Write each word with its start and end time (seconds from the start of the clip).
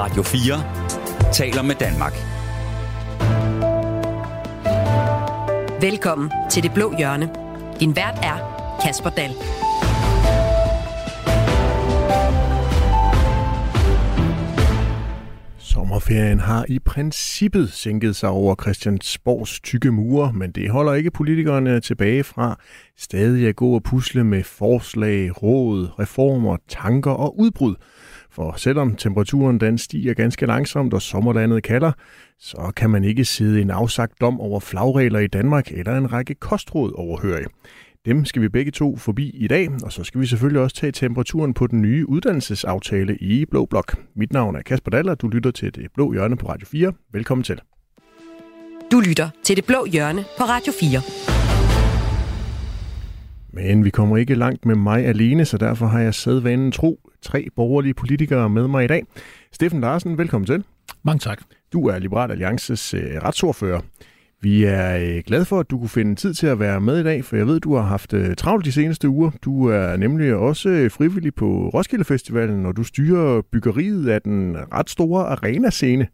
Radio 0.00 0.22
4 0.22 1.32
taler 1.32 1.62
med 1.62 1.74
Danmark. 1.74 2.12
Velkommen 5.80 6.30
til 6.50 6.62
Det 6.62 6.74
Blå 6.74 6.94
Hjørne. 6.98 7.30
Din 7.80 7.96
vært 7.96 8.14
er 8.22 8.36
Kasper 8.84 9.10
Dahl. 9.10 9.32
Sommerferien 15.58 16.40
har 16.40 16.64
i 16.68 16.78
princippet 16.78 17.72
sænket 17.72 18.16
sig 18.16 18.28
over 18.28 18.54
Christiansborgs 18.62 19.60
tykke 19.60 19.92
mure, 19.92 20.32
men 20.32 20.52
det 20.52 20.70
holder 20.70 20.94
ikke 20.94 21.10
politikerne 21.10 21.80
tilbage 21.80 22.24
fra 22.24 22.58
stadig 22.98 23.48
at 23.48 23.56
gå 23.56 23.74
og 23.74 23.82
pusle 23.82 24.24
med 24.24 24.44
forslag, 24.44 25.42
råd, 25.42 25.88
reformer, 25.98 26.56
tanker 26.68 27.10
og 27.10 27.40
udbrud. 27.40 27.74
For 28.32 28.54
selvom 28.56 28.96
temperaturen 28.96 29.60
den 29.60 29.78
stiger 29.78 30.14
ganske 30.14 30.46
langsomt 30.46 30.94
og 30.94 31.02
sommerlandet 31.02 31.62
kalder, 31.62 31.92
så 32.38 32.72
kan 32.76 32.90
man 32.90 33.04
ikke 33.04 33.24
sidde 33.24 33.60
en 33.60 33.70
afsagt 33.70 34.20
dom 34.20 34.40
over 34.40 34.60
flagregler 34.60 35.18
i 35.18 35.26
Danmark 35.26 35.72
eller 35.72 35.98
en 35.98 36.12
række 36.12 36.34
kostråd 36.34 36.92
overhøre. 36.94 37.44
Dem 38.06 38.24
skal 38.24 38.42
vi 38.42 38.48
begge 38.48 38.70
to 38.70 38.96
forbi 38.96 39.30
i 39.30 39.46
dag, 39.46 39.68
og 39.84 39.92
så 39.92 40.04
skal 40.04 40.20
vi 40.20 40.26
selvfølgelig 40.26 40.62
også 40.62 40.76
tage 40.76 40.92
temperaturen 40.92 41.54
på 41.54 41.66
den 41.66 41.82
nye 41.82 42.08
uddannelsesaftale 42.08 43.16
i 43.16 43.44
Blå 43.44 43.66
Blok. 43.66 43.96
Mit 44.16 44.32
navn 44.32 44.56
er 44.56 44.62
Kasper 44.62 44.90
Daller, 44.90 45.14
du 45.14 45.28
lytter 45.28 45.50
til 45.50 45.74
Det 45.74 45.86
Blå 45.94 46.12
Hjørne 46.12 46.36
på 46.36 46.48
Radio 46.48 46.66
4. 46.66 46.92
Velkommen 47.12 47.42
til. 47.44 47.60
Du 48.92 49.00
lytter 49.00 49.28
til 49.44 49.56
Det 49.56 49.64
Blå 49.64 49.86
Hjørne 49.86 50.24
på 50.38 50.44
Radio 50.44 50.72
4. 50.80 51.00
Men 53.52 53.84
vi 53.84 53.90
kommer 53.90 54.16
ikke 54.16 54.34
langt 54.34 54.66
med 54.66 54.74
mig 54.74 55.06
alene, 55.06 55.44
så 55.44 55.58
derfor 55.58 55.86
har 55.86 56.00
jeg 56.00 56.14
sædvanen 56.14 56.72
tro 56.72 57.09
tre 57.22 57.46
borgerlige 57.56 57.94
politikere 57.94 58.50
med 58.50 58.68
mig 58.68 58.84
i 58.84 58.86
dag. 58.86 59.02
Steffen 59.52 59.80
Larsen, 59.80 60.18
velkommen 60.18 60.46
til. 60.46 60.64
Mange 61.02 61.18
tak. 61.18 61.42
Du 61.72 61.88
er 61.88 61.98
Liberal 61.98 62.30
Alliances 62.30 62.94
øh, 62.94 63.00
retsordfører. 63.00 63.80
Vi 64.42 64.64
er 64.64 64.96
øh, 64.96 65.22
glade 65.26 65.44
for, 65.44 65.60
at 65.60 65.70
du 65.70 65.78
kunne 65.78 65.88
finde 65.88 66.14
tid 66.14 66.34
til 66.34 66.46
at 66.46 66.60
være 66.60 66.80
med 66.80 67.00
i 67.00 67.02
dag, 67.02 67.24
for 67.24 67.36
jeg 67.36 67.46
ved, 67.46 67.60
du 67.60 67.74
har 67.74 67.82
haft 67.82 68.12
øh, 68.12 68.36
travlt 68.36 68.64
de 68.64 68.72
seneste 68.72 69.08
uger. 69.08 69.30
Du 69.42 69.68
er 69.68 69.96
nemlig 69.96 70.34
også 70.34 70.68
øh, 70.68 70.90
frivillig 70.90 71.34
på 71.34 71.68
Roskilde 71.74 72.04
Festivalen, 72.04 72.66
og 72.66 72.76
du 72.76 72.82
styrer 72.82 73.42
byggeriet 73.52 74.08
af 74.08 74.22
den 74.22 74.56
ret 74.72 74.90
store 74.90 75.24
arenascene. 75.24 76.06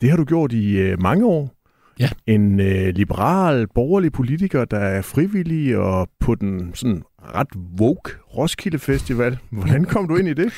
Det 0.00 0.10
har 0.10 0.16
du 0.16 0.24
gjort 0.24 0.52
i 0.52 0.94
mange 0.98 1.26
år. 1.26 1.60
Ja. 2.00 2.08
En 2.26 2.60
øh, 2.60 2.94
liberal, 2.94 3.66
borgerlig 3.74 4.12
politiker, 4.12 4.64
der 4.64 4.78
er 4.78 5.02
frivillig 5.02 5.76
og 5.76 6.08
på 6.20 6.34
den 6.34 6.74
sådan 6.74 7.02
ret 7.34 7.48
woke 7.80 8.12
Roskilde 8.36 8.78
Festival. 8.78 9.38
Hvordan 9.50 9.84
kom 9.84 10.08
du 10.08 10.16
ind 10.16 10.28
i 10.28 10.34
det? 10.34 10.52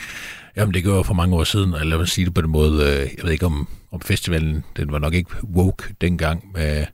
Jamen, 0.56 0.74
det 0.74 0.82
gjorde 0.82 1.04
for 1.04 1.14
mange 1.14 1.36
år 1.36 1.44
siden, 1.44 1.74
eller 1.74 1.84
lad 1.84 1.98
mig 1.98 2.08
sige 2.08 2.24
det 2.24 2.34
på 2.34 2.42
den 2.42 2.50
måde, 2.50 2.82
øh, 2.82 2.98
jeg 3.16 3.24
ved 3.24 3.32
ikke 3.32 3.46
om, 3.46 3.69
om 3.92 4.00
festivalen, 4.00 4.64
den 4.77 4.92
var 4.92 4.98
nok 4.98 5.14
ikke 5.14 5.30
woke 5.44 5.84
dengang, 6.00 6.44
Men 6.54 6.62
øh, 6.62 6.86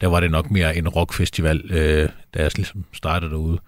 der 0.00 0.06
var 0.06 0.20
det 0.20 0.30
nok 0.30 0.50
mere 0.50 0.76
en 0.76 0.88
rockfestival, 0.88 1.62
øh, 1.70 2.08
da 2.34 2.42
jeg 2.42 2.50
ligesom 2.56 2.84
startede 2.92 3.30
derude. 3.30 3.58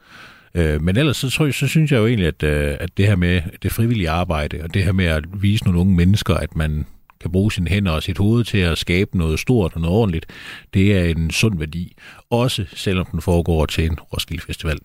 Men 0.81 0.97
ellers 0.97 1.17
så, 1.17 1.31
tror 1.31 1.45
jeg, 1.45 1.55
så 1.55 1.67
synes 1.67 1.93
jeg 1.93 1.99
jo 1.99 2.07
egentlig, 2.07 2.29
at, 2.29 2.43
at 2.43 2.97
det 2.97 3.07
her 3.07 3.17
med 3.17 3.43
det 3.63 3.73
frivillige 3.73 4.11
arbejde, 4.11 4.61
og 4.63 4.75
det 4.75 4.85
her 4.85 4.93
med 4.93 5.05
at 5.05 5.25
vise 5.43 5.65
nogle 5.65 5.81
unge 5.81 5.95
mennesker, 5.95 6.35
at 6.35 6.57
man 6.57 6.87
kan 7.21 7.33
bruge 7.33 7.53
sine 7.53 7.71
hænder 7.71 7.93
og 7.93 8.03
sit 8.03 8.19
hoved 8.19 8.45
til 8.45 8.59
at 8.59 8.79
skabe 8.79 9.19
noget 9.19 9.41
stort 9.41 9.75
og 9.75 9.81
noget 9.81 9.97
ordentligt, 9.97 10.27
det 10.75 10.99
er 10.99 11.05
en 11.05 11.31
sund 11.31 11.59
værdi, 11.59 11.97
også 12.31 12.65
selvom 12.75 13.07
den 13.07 13.21
foregår 13.21 13.67
til 13.67 13.85
en 13.85 13.99
Roskilde 14.01 14.43
Festival. 14.43 14.79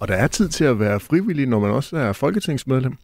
Og 0.00 0.08
der 0.08 0.14
er 0.14 0.26
tid 0.26 0.48
til 0.48 0.64
at 0.64 0.80
være 0.80 1.00
frivillig, 1.00 1.46
når 1.46 1.60
man 1.60 1.70
også 1.70 1.96
er 1.96 2.12
folketingsmedlem. 2.12 2.96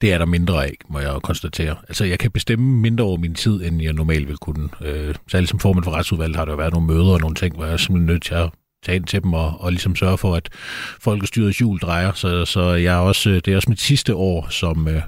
Det 0.00 0.12
er 0.12 0.18
der 0.18 0.26
mindre 0.26 0.64
af, 0.64 0.76
må 0.88 0.98
jeg 0.98 1.14
konstatere. 1.22 1.76
Altså, 1.88 2.04
jeg 2.04 2.18
kan 2.18 2.30
bestemme 2.30 2.80
mindre 2.80 3.04
over 3.04 3.16
min 3.16 3.34
tid, 3.34 3.64
end 3.64 3.82
jeg 3.82 3.92
normalt 3.92 4.28
vil 4.28 4.36
kunne. 4.36 4.68
Øh, 4.84 5.14
særligt 5.28 5.50
som 5.50 5.58
formand 5.58 5.84
for 5.84 5.90
retsudvalget 5.90 6.36
har 6.36 6.44
der 6.44 6.52
jo 6.52 6.56
været 6.56 6.72
nogle 6.72 6.86
møder 6.86 7.12
og 7.12 7.20
nogle 7.20 7.36
ting, 7.36 7.54
hvor 7.54 7.64
jeg 7.64 7.72
er 7.72 7.76
simpelthen 7.76 8.06
nødt 8.06 8.22
til 8.22 8.34
at 8.34 8.50
tage 8.84 8.96
ind 8.96 9.04
til 9.04 9.22
dem 9.22 9.32
og, 9.32 9.60
og 9.60 9.70
ligesom 9.72 9.96
sørge 9.96 10.18
for, 10.18 10.34
at 10.34 10.48
folkestyrets 11.00 11.58
hjul 11.58 11.78
drejer. 11.78 12.12
Så, 12.12 12.44
så 12.44 12.72
jeg 12.72 12.94
er 12.94 12.98
også, 13.00 13.30
øh, 13.30 13.36
det 13.44 13.48
er 13.48 13.56
også 13.56 13.70
mit 13.70 13.80
sidste 13.80 14.14
år 14.14 14.48
som, 14.50 14.88
øh, 14.88 15.02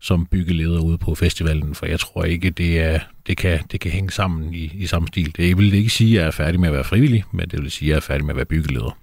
som 0.00 0.26
byggeleder 0.26 0.80
ude 0.80 0.98
på 0.98 1.14
festivalen, 1.14 1.74
for 1.74 1.86
jeg 1.86 2.00
tror 2.00 2.24
ikke, 2.24 2.50
det, 2.50 2.80
er, 2.80 2.98
det, 3.26 3.36
kan, 3.36 3.60
det 3.72 3.80
kan 3.80 3.90
hænge 3.90 4.10
sammen 4.10 4.54
i, 4.54 4.72
i 4.74 4.86
samme 4.86 5.08
stil. 5.08 5.36
Det 5.36 5.58
vil 5.58 5.74
ikke 5.74 5.90
sige, 5.90 6.16
at 6.16 6.20
jeg 6.20 6.26
er 6.26 6.30
færdig 6.30 6.60
med 6.60 6.68
at 6.68 6.74
være 6.74 6.84
frivillig, 6.84 7.24
men 7.32 7.48
det 7.48 7.62
vil 7.62 7.70
sige, 7.70 7.88
at 7.88 7.90
jeg 7.90 7.96
er 7.96 8.00
færdig 8.00 8.24
med 8.24 8.32
at 8.32 8.36
være 8.36 8.46
byggeleder. 8.46 8.98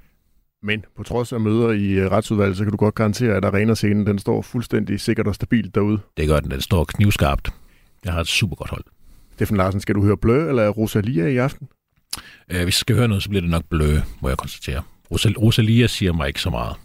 Men 0.63 0.85
på 0.97 1.03
trods 1.03 1.33
af 1.33 1.39
møder 1.39 1.69
i 1.71 1.91
øh, 1.91 2.11
retsudvalget, 2.11 2.57
så 2.57 2.63
kan 2.63 2.71
du 2.71 2.77
godt 2.77 2.95
garantere, 2.95 3.35
at 3.35 3.45
arenascenen 3.45 4.07
den 4.07 4.19
står 4.19 4.41
fuldstændig 4.41 4.99
sikkert 5.01 5.27
og 5.27 5.35
stabilt 5.35 5.75
derude. 5.75 5.99
Det 6.17 6.27
gør 6.27 6.39
den. 6.39 6.51
Den 6.51 6.61
står 6.61 6.83
knivskarpt. 6.83 7.49
Jeg 8.05 8.13
har 8.13 8.21
et 8.21 8.27
super 8.27 8.55
godt 8.55 8.69
hold. 8.69 8.83
Steffen 9.33 9.57
Larsen, 9.57 9.79
skal 9.81 9.95
du 9.95 10.03
høre 10.03 10.17
Blø 10.17 10.49
eller 10.49 10.69
Rosalia 10.69 11.27
i 11.27 11.37
aften? 11.37 11.67
Øh, 12.49 12.55
hvis 12.55 12.65
jeg 12.65 12.73
skal 12.73 12.95
høre 12.95 13.07
noget, 13.07 13.23
så 13.23 13.29
bliver 13.29 13.41
det 13.41 13.49
nok 13.49 13.63
Blø, 13.69 13.97
må 14.21 14.27
jeg 14.27 14.37
konstatere. 14.37 14.81
Rosal- 15.13 15.37
Rosalia 15.37 15.87
siger 15.87 16.13
mig 16.13 16.27
ikke 16.27 16.41
så 16.41 16.49
meget. 16.49 16.75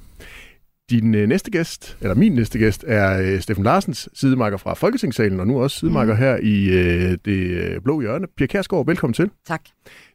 Din 0.90 1.14
øh, 1.14 1.28
næste 1.28 1.50
gæst, 1.50 1.96
eller 2.00 2.14
min 2.14 2.32
næste 2.32 2.58
gæst, 2.58 2.84
er 2.86 3.20
øh, 3.22 3.40
Steffen 3.40 3.64
Larsens 3.64 4.08
sidemarker 4.14 4.56
fra 4.56 4.74
Folketingssalen, 4.74 5.40
og 5.40 5.46
nu 5.46 5.62
også 5.62 5.78
sidemarker 5.78 6.12
mm. 6.14 6.18
her 6.18 6.36
i 6.36 6.64
øh, 6.68 7.18
det 7.24 7.36
øh, 7.50 7.80
blå 7.80 8.00
hjørne. 8.00 8.26
Pia 8.36 8.46
Kærsgaard, 8.46 8.86
velkommen 8.86 9.14
til. 9.14 9.30
Tak. 9.46 9.60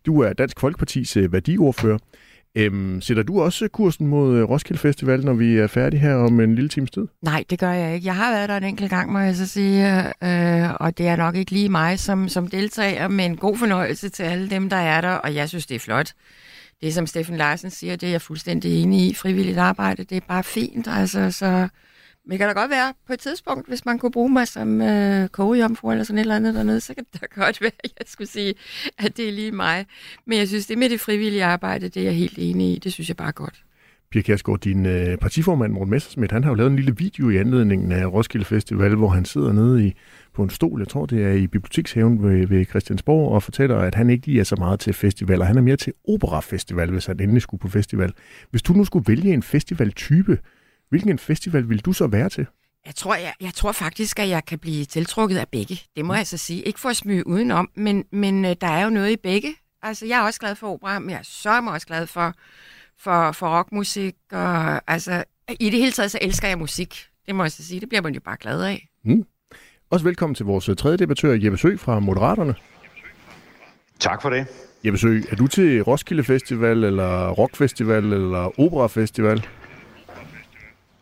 Du 0.06 0.19
er 0.22 0.34
Dansk 0.34 0.59
Folkepartis 0.59 1.18
øh, 1.18 1.34
værdiordfører. 1.34 1.97
Øhm, 2.56 3.02
sætter 3.02 3.24
du 3.24 3.41
også 3.41 3.68
kursen 3.68 4.08
mod 4.08 4.38
øh, 4.38 4.44
Roskilde 4.44 4.80
Festival, 4.80 5.25
når 5.25 5.34
vi 5.34 5.58
er 5.58 5.68
færdige 5.68 6.00
her 6.00 6.16
om 6.16 6.40
en 6.40 6.56
lille 6.56 6.69
times 6.69 6.91
tid? 6.91 7.08
Nej, 7.22 7.44
det 7.50 7.59
gør 7.59 7.72
jeg 7.72 7.96
ikke. 7.96 8.06
Jeg 8.06 8.16
har 8.16 8.31
været 8.31 8.50
der 8.50 8.58
en 8.58 8.64
enkelt 8.64 8.90
gang, 8.90 9.12
må 9.12 9.19
jeg 9.19 9.36
så 9.36 9.47
sige, 9.47 10.08
øh, 10.08 10.74
og 10.80 10.97
det 10.97 11.08
er 11.08 11.16
nok 11.16 11.36
ikke 11.36 11.52
lige 11.52 11.69
mig 11.69 12.00
som, 12.00 12.30
som 12.30 12.47
deltager, 12.47 13.08
men 13.08 13.38
god 13.38 13.58
fornøjelse 13.58 14.09
til 14.09 14.24
alle 14.24 14.50
dem, 14.50 14.69
der 14.69 14.78
er 14.78 15.02
der, 15.02 15.12
og 15.12 15.36
jeg 15.36 15.50
synes, 15.50 15.66
det 15.66 15.75
er 15.75 15.80
flot. 15.80 16.13
Det, 16.81 16.94
som 16.94 17.08
Steffen 17.08 17.38
Larsen 17.38 17.69
siger, 17.69 17.96
det 17.96 18.08
er 18.08 18.12
jeg 18.12 18.22
fuldstændig 18.22 18.84
enig 18.84 19.09
i. 19.09 19.13
Frivilligt 19.13 19.58
arbejde, 19.58 20.03
det 20.03 20.18
er 20.18 20.22
bare 20.28 20.44
fint, 20.44 20.88
altså, 20.88 21.31
så... 21.31 21.68
Men 22.26 22.32
det 22.32 22.40
kan 22.40 22.48
da 22.48 22.54
godt 22.54 22.72
være 22.72 22.94
på 23.08 23.14
et 23.14 23.20
tidspunkt, 23.20 23.68
hvis 23.68 23.86
man 23.86 24.00
kunne 24.00 24.12
bruge 24.12 24.30
mig 24.30 24.48
som 24.48 24.82
øh, 24.82 25.28
kogejomfru 25.30 25.92
eller 25.92 26.04
sådan 26.04 26.18
et 26.18 26.22
eller 26.22 26.36
andet 26.36 26.56
dernede, 26.56 26.82
så 26.82 26.94
kan 26.94 27.06
det 27.14 27.22
da 27.22 27.28
godt 27.44 27.62
være, 27.62 27.72
at 27.84 27.94
jeg 28.00 28.06
skulle 28.08 28.30
sige, 28.30 28.54
at 28.98 29.18
det 29.18 29.28
er 29.28 29.32
lige 29.32 29.52
mig. 29.52 29.86
Men 30.26 30.38
jeg 30.38 30.48
synes, 30.48 30.66
det 30.66 30.78
med 30.78 30.90
det 30.90 31.00
frivillige 31.00 31.44
arbejde, 31.44 31.90
det 31.90 31.98
er 31.98 32.04
jeg 32.04 32.16
helt 32.16 32.38
enig 32.38 32.76
i. 32.76 32.80
Det 32.80 32.94
synes 32.94 33.08
jeg 33.10 33.18
bare 33.18 33.28
er 33.28 33.32
godt. 33.32 33.64
Pia 34.12 34.22
Kjærsgaard, 34.22 34.60
din 34.60 34.86
øh, 34.86 35.18
partiformand 35.18 35.74
Morten 35.74 35.92
Messersmith, 35.92 36.34
han 36.34 36.44
har 36.44 36.52
jo 36.52 36.56
lavet 36.56 36.70
en 36.70 36.76
lille 36.76 36.98
video 36.98 37.30
i 37.30 37.38
anledningen 37.38 37.92
af 37.92 38.06
Roskilde 38.06 38.46
Festival, 38.46 38.96
hvor 38.96 39.10
han 39.10 39.26
sidder 39.26 39.54
nede 39.54 39.88
i, 39.88 39.94
på 40.34 40.44
en 40.44 40.50
stol, 40.50 40.80
jeg 40.80 40.88
tror 40.88 41.06
det 41.06 41.24
er 41.24 41.32
i 41.32 41.48
Bibliotekshaven 41.48 42.24
ved, 42.24 42.48
ved 42.48 42.66
Christiansborg, 42.66 43.32
og 43.32 43.44
fortæller, 43.44 43.78
at 43.78 43.96
han 43.96 44.10
ikke 44.10 44.28
lige 44.28 44.40
er 44.40 44.44
så 44.44 44.56
meget 44.56 44.80
til 44.80 44.94
festivaler. 44.94 45.46
Han 45.46 45.58
er 45.58 45.62
mere 45.62 45.76
til 45.76 45.94
operafestival, 46.08 46.92
hvis 46.92 47.06
han 47.06 47.20
endelig 47.20 47.42
skulle 47.42 47.62
på 47.62 47.68
festival. 47.68 48.14
Hvis 48.50 48.62
du 48.62 48.74
nu 48.74 48.86
skulle 48.86 49.06
vælge 49.08 49.34
en 49.34 49.44
festivaltype, 49.44 50.38
hvilken 50.94 51.20
festival 51.20 51.70
vil 51.70 51.80
du 51.80 51.94
så 51.94 52.08
være 52.08 52.30
til? 52.30 52.46
Jeg 52.86 52.96
tror, 52.96 53.16
jeg, 53.16 53.34
jeg 53.42 53.54
tror 53.54 53.72
faktisk, 53.72 54.20
at 54.20 54.30
jeg 54.30 54.46
kan 54.46 54.59
blive 54.59 54.86
tiltrukket 54.86 55.38
af 55.38 55.48
begge. 55.48 55.81
Det 55.96 56.06
må 56.06 56.14
jeg 56.14 56.28
så 56.28 56.38
sige. 56.38 56.62
Ikke 56.62 56.80
for 56.80 56.90
at 56.90 56.96
smyge 56.96 57.28
udenom, 57.28 57.70
men, 57.76 58.06
men 58.12 58.46
øh, 58.46 58.56
der 58.62 58.68
er 58.68 58.84
jo 58.84 58.90
noget 58.90 59.12
i 59.12 59.18
begge. 59.18 59.56
Altså, 59.81 60.06
jeg 60.06 60.20
er 60.20 60.24
også 60.24 60.40
glad 60.40 60.56
for 60.56 60.74
opera, 60.74 61.00
men 61.00 61.09
jeg 61.09 61.18
er 61.18 61.24
så 61.24 61.62
også 61.68 61.88
glad 61.88 62.08
for, 62.08 62.34
for, 63.00 63.31
for 63.31 63.58
rockmusik. 63.58 64.16
Og, 64.31 64.92
altså, 64.92 65.24
I 65.59 65.70
det 65.70 65.80
hele 65.80 65.92
taget, 65.92 66.12
så 66.12 66.20
elsker 66.22 66.48
jeg 66.48 66.58
musik. 66.58 67.08
Det 67.25 67.36
må 67.36 67.44
jeg 67.44 67.52
så 67.52 67.64
sige. 67.64 67.80
Det 67.80 67.90
bliver 67.90 68.02
man 68.02 68.14
jo 68.14 68.20
bare 68.25 68.38
glad 68.38 68.64
af. 68.64 68.88
Mm. 69.06 69.25
Også 69.90 70.06
velkommen 70.06 70.36
til 70.36 70.46
vores 70.46 70.70
tredje 70.78 70.98
debattør, 70.98 71.34
Jeppe 71.34 71.58
Sø 71.58 71.78
fra 71.78 72.00
Moderaterne. 72.00 72.56
Tak 74.00 74.22
for 74.22 74.30
det. 74.30 74.48
Jeppe 74.86 75.00
Sø, 75.00 75.22
er 75.30 75.36
du 75.36 75.48
til 75.48 75.81
Roskilde 75.81 76.24
Festival, 76.24 76.84
eller 76.84 77.30
Rockfestival, 77.30 78.04
eller 78.14 78.60
Operafestival? 78.60 79.48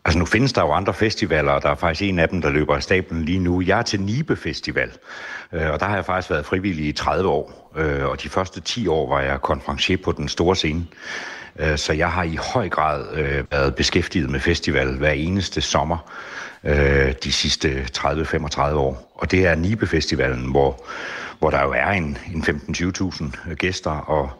Altså 0.04 0.18
nu 0.18 0.24
findes 0.24 0.52
der 0.52 0.62
jo 0.62 0.72
andre 0.72 0.94
festivaler, 0.94 1.52
og 1.52 1.62
der 1.62 1.68
er 1.68 1.74
faktisk 1.74 2.08
en 2.08 2.18
af 2.18 2.28
dem, 2.28 2.42
der 2.42 2.50
løber 2.50 2.74
af 2.74 2.82
stablen 2.82 3.24
lige 3.24 3.38
nu. 3.38 3.60
Jeg 3.60 3.78
er 3.78 3.82
til 3.82 4.00
Nibe 4.00 4.36
Festival, 4.36 4.90
øh, 5.52 5.70
og 5.70 5.80
der 5.80 5.86
har 5.86 5.94
jeg 5.94 6.04
faktisk 6.04 6.30
været 6.30 6.46
frivillig 6.46 6.86
i 6.86 6.92
30 6.92 7.28
år. 7.28 7.72
Øh, 7.76 8.04
og 8.06 8.22
de 8.22 8.28
første 8.28 8.60
10 8.60 8.86
år 8.86 9.08
var 9.08 9.20
jeg 9.20 9.40
konferencier 9.40 9.96
på 10.04 10.12
den 10.12 10.28
store 10.28 10.56
scene. 10.56 10.86
Øh, 11.58 11.78
så 11.78 11.92
jeg 11.92 12.12
har 12.12 12.22
i 12.22 12.38
høj 12.54 12.68
grad 12.68 13.04
været 13.50 13.74
beskæftiget 13.74 14.30
med 14.30 14.40
festival 14.40 14.96
hver 14.96 15.10
eneste 15.10 15.60
sommer 15.60 16.12
de 17.24 17.32
sidste 17.32 17.86
30-35 17.96 18.60
år. 18.60 19.12
Og 19.14 19.30
det 19.30 19.46
er 19.46 19.54
Nibe 19.54 19.86
Festivalen, 19.86 20.50
hvor, 20.50 20.84
hvor 21.38 21.50
der 21.50 21.62
jo 21.62 21.72
er 21.76 21.88
en, 21.88 22.18
en 22.34 22.42
15-20.000 22.42 23.54
gæster, 23.54 23.90
og 23.90 24.30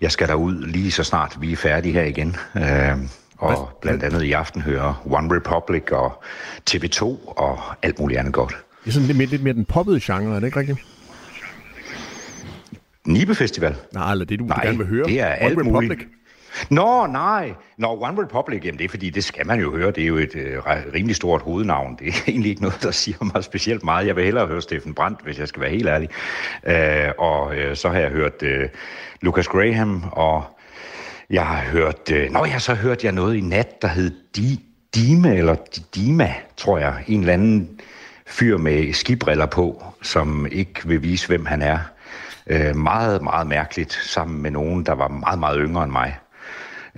jeg 0.00 0.12
skal 0.12 0.28
derud 0.28 0.66
lige 0.66 0.92
så 0.92 1.04
snart 1.04 1.36
vi 1.40 1.52
er 1.52 1.56
færdige 1.56 1.92
her 1.92 2.04
igen 2.04 2.36
og 3.38 3.78
blandt 3.82 4.02
andet 4.02 4.22
i 4.22 4.32
aften 4.32 4.62
hører 4.62 5.02
One 5.10 5.36
Republic 5.36 5.82
og 5.92 6.22
TV2 6.70 7.02
og 7.26 7.58
alt 7.82 7.98
muligt 7.98 8.18
andet 8.20 8.34
godt. 8.34 8.56
Det 8.84 8.88
er 8.90 8.92
sådan 8.92 9.06
lidt 9.06 9.18
mere, 9.18 9.26
lidt 9.28 9.42
mere 9.42 9.54
den 9.54 9.64
poppede 9.64 10.00
genre, 10.02 10.36
er 10.36 10.40
det 10.40 10.46
ikke 10.46 10.58
rigtigt? 10.60 10.78
Nibe 13.06 13.34
Festival? 13.34 13.74
Nej, 13.92 14.12
eller 14.12 14.24
det 14.24 14.38
du 14.38 14.44
Nej, 14.44 14.64
gerne 14.64 14.78
vil 14.78 14.86
høre. 14.86 15.04
det 15.04 15.20
er 15.20 15.26
One 15.26 15.36
alt 15.36 15.58
Republic. 15.58 15.72
muligt. 15.72 16.00
Nå, 16.70 17.06
nej. 17.06 17.52
Nå, 17.78 18.02
One 18.02 18.22
Republic, 18.22 18.64
jamen 18.64 18.78
det 18.78 18.84
er 18.84 18.88
fordi, 18.88 19.10
det 19.10 19.24
skal 19.24 19.46
man 19.46 19.60
jo 19.60 19.76
høre. 19.76 19.90
Det 19.90 20.02
er 20.02 20.06
jo 20.06 20.16
et 20.16 20.34
øh, 20.36 20.58
rimelig 20.94 21.16
stort 21.16 21.42
hovednavn. 21.42 21.96
Det 21.98 22.08
er 22.08 22.12
egentlig 22.28 22.50
ikke 22.50 22.62
noget, 22.62 22.82
der 22.82 22.90
siger 22.90 23.30
mig 23.34 23.44
specielt 23.44 23.84
meget. 23.84 24.06
Jeg 24.06 24.16
vil 24.16 24.24
hellere 24.24 24.46
høre 24.46 24.62
Steffen 24.62 24.94
Brandt, 24.94 25.20
hvis 25.24 25.38
jeg 25.38 25.48
skal 25.48 25.62
være 25.62 25.70
helt 25.70 25.88
ærlig. 25.88 26.08
Øh, 26.66 27.12
og 27.18 27.56
øh, 27.56 27.76
så 27.76 27.88
har 27.88 27.98
jeg 27.98 28.10
hørt 28.10 28.42
øh, 28.42 28.68
Lucas 29.22 29.48
Graham, 29.48 30.04
og 30.12 30.44
jeg 31.30 31.46
har 31.46 31.62
hørt... 31.70 32.10
Øh, 32.12 32.30
nå, 32.30 32.44
jeg 32.44 32.60
så 32.60 32.74
hørt 32.74 33.04
jeg 33.04 33.12
noget 33.12 33.36
i 33.36 33.40
nat, 33.40 33.82
der 33.82 33.88
hed 33.88 34.10
Di, 34.36 34.60
Dime, 34.94 35.36
eller 35.36 35.56
Dima, 35.94 36.34
tror 36.56 36.78
jeg. 36.78 37.04
En 37.06 37.20
eller 37.20 37.32
anden 37.32 37.80
fyr 38.26 38.58
med 38.58 38.92
skibriller 38.92 39.46
på, 39.46 39.84
som 40.02 40.46
ikke 40.52 40.80
vil 40.84 41.02
vise, 41.02 41.26
hvem 41.26 41.46
han 41.46 41.62
er. 41.62 41.78
Øh, 42.46 42.76
meget, 42.76 43.22
meget 43.22 43.46
mærkeligt, 43.46 43.92
sammen 43.92 44.42
med 44.42 44.50
nogen, 44.50 44.86
der 44.86 44.92
var 44.92 45.08
meget, 45.08 45.38
meget 45.38 45.58
yngre 45.60 45.84
end 45.84 45.92
mig. 45.92 46.18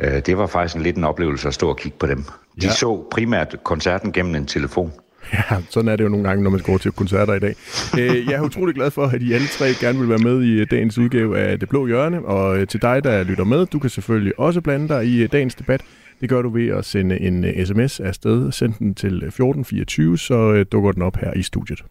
Øh, 0.00 0.22
det 0.26 0.38
var 0.38 0.46
faktisk 0.46 0.76
en 0.76 0.82
lidt 0.82 0.96
en 0.96 1.04
oplevelse 1.04 1.48
at 1.48 1.54
stå 1.54 1.68
og 1.68 1.76
kigge 1.76 1.98
på 1.98 2.06
dem. 2.06 2.24
De 2.60 2.66
ja. 2.66 2.72
så 2.72 3.08
primært 3.10 3.56
koncerten 3.64 4.12
gennem 4.12 4.34
en 4.34 4.46
telefon. 4.46 4.92
Ja, 5.50 5.56
sådan 5.68 5.88
er 5.88 5.96
det 5.96 6.04
jo 6.04 6.08
nogle 6.08 6.28
gange, 6.28 6.44
når 6.44 6.50
man 6.50 6.60
går 6.60 6.78
til 6.78 6.92
koncerter 6.92 7.34
i 7.34 7.38
dag. 7.38 7.54
Øh, 7.98 8.26
jeg 8.26 8.34
er 8.34 8.40
utrolig 8.40 8.74
glad 8.74 8.90
for, 8.90 9.06
at 9.06 9.22
I 9.22 9.32
alle 9.32 9.46
tre 9.46 9.66
gerne 9.80 9.98
vil 9.98 10.08
være 10.08 10.18
med 10.18 10.42
i 10.42 10.64
dagens 10.64 10.98
udgave 10.98 11.38
af 11.38 11.60
Det 11.60 11.68
Blå 11.68 11.86
Hjørne. 11.86 12.24
Og 12.24 12.58
øh, 12.58 12.66
til 12.66 12.82
dig, 12.82 13.04
der 13.04 13.24
lytter 13.24 13.44
med, 13.44 13.66
du 13.66 13.78
kan 13.78 13.90
selvfølgelig 13.90 14.38
også 14.38 14.60
blande 14.60 14.88
dig 14.88 15.06
i 15.06 15.26
dagens 15.26 15.54
debat. 15.54 15.80
Det 16.20 16.28
gør 16.28 16.42
du 16.42 16.48
ved 16.48 16.68
at 16.68 16.84
sende 16.84 17.20
en 17.20 17.66
sms 17.66 18.00
afsted. 18.00 18.52
Send 18.52 18.74
den 18.78 18.94
til 18.94 19.08
1424, 19.08 20.18
så 20.18 20.64
dukker 20.64 20.92
den 20.92 21.02
op 21.02 21.16
her 21.16 21.32
i 21.32 21.42
studiet. 21.42 21.84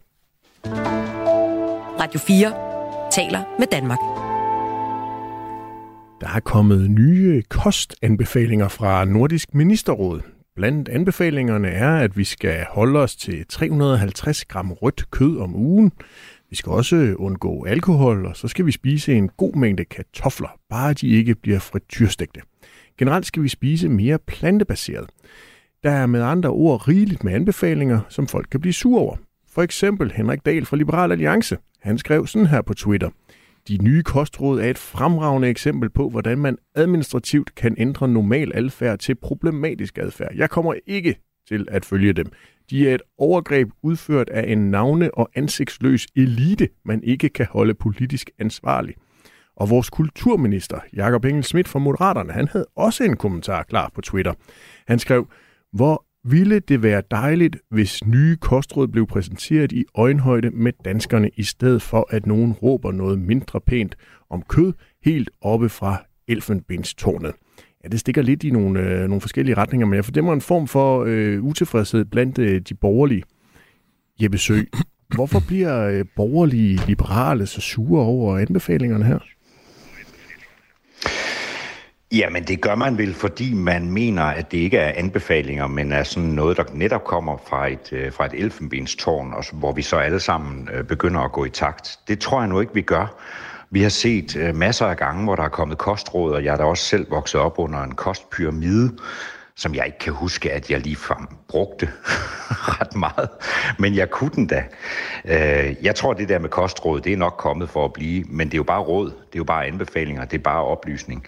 Radio 2.00 2.20
4 2.20 2.52
taler 3.12 3.42
med 3.58 3.66
Danmark. 3.72 3.98
Der 6.20 6.36
er 6.36 6.40
kommet 6.40 6.90
nye 6.90 7.42
kostanbefalinger 7.48 8.68
fra 8.68 9.04
Nordisk 9.04 9.54
Ministerråd. 9.54 10.20
Blandt 10.58 10.88
anbefalingerne 10.88 11.68
er, 11.68 11.96
at 11.96 12.16
vi 12.16 12.24
skal 12.24 12.66
holde 12.70 12.98
os 12.98 13.16
til 13.16 13.46
350 13.48 14.44
gram 14.44 14.72
rødt 14.72 15.10
kød 15.10 15.38
om 15.38 15.56
ugen. 15.56 15.92
Vi 16.50 16.56
skal 16.56 16.70
også 16.70 17.14
undgå 17.18 17.64
alkohol, 17.64 18.26
og 18.26 18.36
så 18.36 18.48
skal 18.48 18.66
vi 18.66 18.72
spise 18.72 19.14
en 19.14 19.28
god 19.28 19.54
mængde 19.54 19.84
kartofler, 19.84 20.48
bare 20.70 20.92
de 20.92 21.08
ikke 21.08 21.34
bliver 21.34 21.58
frityrstegte. 21.58 22.40
Generelt 22.98 23.26
skal 23.26 23.42
vi 23.42 23.48
spise 23.48 23.88
mere 23.88 24.18
plantebaseret. 24.18 25.10
Der 25.82 25.90
er 25.90 26.06
med 26.06 26.22
andre 26.22 26.50
ord 26.50 26.88
rigeligt 26.88 27.24
med 27.24 27.32
anbefalinger, 27.32 28.00
som 28.08 28.26
folk 28.26 28.46
kan 28.50 28.60
blive 28.60 28.72
sure 28.72 29.00
over. 29.00 29.16
For 29.50 29.62
eksempel 29.62 30.12
Henrik 30.12 30.46
Dahl 30.46 30.66
fra 30.66 30.76
Liberal 30.76 31.12
Alliance. 31.12 31.56
Han 31.80 31.98
skrev 31.98 32.26
sådan 32.26 32.46
her 32.46 32.62
på 32.62 32.74
Twitter. 32.74 33.10
De 33.68 33.78
nye 33.82 34.02
kostråd 34.02 34.60
er 34.60 34.70
et 34.70 34.78
fremragende 34.78 35.48
eksempel 35.48 35.90
på, 35.90 36.08
hvordan 36.08 36.38
man 36.38 36.58
administrativt 36.74 37.54
kan 37.54 37.74
ændre 37.78 38.08
normal 38.08 38.52
adfærd 38.54 38.98
til 38.98 39.14
problematisk 39.14 39.98
adfærd. 39.98 40.34
Jeg 40.34 40.50
kommer 40.50 40.74
ikke 40.86 41.14
til 41.48 41.66
at 41.70 41.84
følge 41.84 42.12
dem. 42.12 42.26
De 42.70 42.90
er 42.90 42.94
et 42.94 43.02
overgreb 43.18 43.68
udført 43.82 44.28
af 44.28 44.52
en 44.52 44.70
navne- 44.70 45.14
og 45.14 45.28
ansigtsløs 45.34 46.06
elite, 46.16 46.68
man 46.84 47.02
ikke 47.02 47.28
kan 47.28 47.46
holde 47.50 47.74
politisk 47.74 48.30
ansvarlig. 48.38 48.94
Og 49.56 49.70
vores 49.70 49.90
kulturminister, 49.90 50.80
Jakob 50.96 51.24
Engel 51.24 51.44
Schmidt 51.44 51.68
fra 51.68 51.78
Moderaterne, 51.78 52.32
han 52.32 52.48
havde 52.48 52.66
også 52.76 53.04
en 53.04 53.16
kommentar 53.16 53.62
klar 53.62 53.90
på 53.94 54.00
Twitter. 54.00 54.34
Han 54.86 54.98
skrev, 54.98 55.28
hvor 55.72 56.04
ville 56.24 56.58
det 56.58 56.82
være 56.82 57.02
dejligt, 57.10 57.56
hvis 57.70 58.06
nye 58.06 58.36
kostråd 58.36 58.88
blev 58.88 59.06
præsenteret 59.06 59.72
i 59.72 59.84
øjenhøjde 59.94 60.50
med 60.50 60.72
danskerne, 60.84 61.30
i 61.36 61.42
stedet 61.42 61.82
for 61.82 62.06
at 62.10 62.26
nogen 62.26 62.52
råber 62.52 62.92
noget 62.92 63.18
mindre 63.18 63.60
pænt 63.60 63.96
om 64.30 64.42
kød 64.42 64.72
helt 65.04 65.30
oppe 65.40 65.68
fra 65.68 66.02
elfenbenstårnet. 66.28 67.32
Ja, 67.84 67.88
det 67.88 68.00
stikker 68.00 68.22
lidt 68.22 68.44
i 68.44 68.50
nogle, 68.50 68.80
øh, 68.80 69.08
nogle 69.08 69.20
forskellige 69.20 69.56
retninger, 69.56 69.86
men 69.86 69.94
jeg 69.94 70.04
fornemmer 70.04 70.32
en 70.32 70.40
form 70.40 70.66
for 70.66 71.04
øh, 71.08 71.42
utilfredshed 71.44 72.04
blandt 72.04 72.38
øh, 72.38 72.60
de 72.60 72.74
borgerlige. 72.74 73.22
Jeppe 74.22 74.38
Sø, 74.38 74.60
hvorfor 75.14 75.40
bliver 75.48 75.88
øh, 75.88 76.04
borgerlige 76.16 76.80
liberale 76.86 77.46
så 77.46 77.60
sure 77.60 78.02
over 78.02 78.38
anbefalingerne 78.38 79.04
her? 79.04 79.18
Jamen 82.12 82.44
det 82.44 82.60
gør 82.60 82.74
man 82.74 82.98
vel, 82.98 83.14
fordi 83.14 83.54
man 83.54 83.90
mener, 83.90 84.22
at 84.22 84.52
det 84.52 84.58
ikke 84.58 84.78
er 84.78 84.92
anbefalinger, 84.96 85.66
men 85.66 85.92
er 85.92 86.02
sådan 86.02 86.28
noget, 86.28 86.56
der 86.56 86.64
netop 86.72 87.04
kommer 87.04 87.36
fra 87.48 87.68
et, 87.68 87.92
øh, 87.92 88.12
fra 88.12 88.26
et 88.26 88.32
elfenbenstårn, 88.34 89.32
og 89.32 89.44
hvor 89.52 89.72
vi 89.72 89.82
så 89.82 89.96
alle 89.96 90.20
sammen 90.20 90.68
øh, 90.72 90.84
begynder 90.84 91.20
at 91.20 91.32
gå 91.32 91.44
i 91.44 91.50
takt. 91.50 91.98
Det 92.08 92.18
tror 92.18 92.40
jeg 92.40 92.48
nu 92.48 92.60
ikke, 92.60 92.74
vi 92.74 92.82
gør. 92.82 93.18
Vi 93.70 93.82
har 93.82 93.88
set 93.88 94.36
øh, 94.36 94.56
masser 94.56 94.86
af 94.86 94.96
gange, 94.96 95.24
hvor 95.24 95.36
der 95.36 95.42
er 95.42 95.48
kommet 95.48 95.78
kostråd, 95.78 96.32
og 96.32 96.44
jeg 96.44 96.52
er 96.52 96.56
da 96.56 96.64
også 96.64 96.84
selv 96.84 97.10
vokset 97.10 97.40
op 97.40 97.58
under 97.58 97.82
en 97.82 97.94
kostpyramide, 97.94 98.92
som 99.58 99.74
jeg 99.74 99.86
ikke 99.86 99.98
kan 99.98 100.12
huske, 100.12 100.52
at 100.52 100.70
jeg 100.70 100.80
ligefrem 100.80 101.26
brugte 101.48 101.88
ret 102.80 102.96
meget. 102.96 103.28
Men 103.78 103.94
jeg 103.94 104.10
kunne 104.10 104.30
den 104.34 104.46
da. 104.46 104.64
Øh, 105.24 105.74
jeg 105.82 105.94
tror, 105.94 106.12
det 106.12 106.28
der 106.28 106.38
med 106.38 106.48
kostråd, 106.48 107.00
det 107.00 107.12
er 107.12 107.16
nok 107.16 107.34
kommet 107.38 107.70
for 107.70 107.84
at 107.84 107.92
blive, 107.92 108.24
men 108.28 108.46
det 108.46 108.54
er 108.54 108.58
jo 108.58 108.62
bare 108.62 108.80
råd, 108.80 109.06
det 109.06 109.34
er 109.34 109.38
jo 109.38 109.44
bare 109.44 109.66
anbefalinger, 109.66 110.24
det 110.24 110.38
er 110.38 110.42
bare 110.42 110.64
oplysning. 110.64 111.26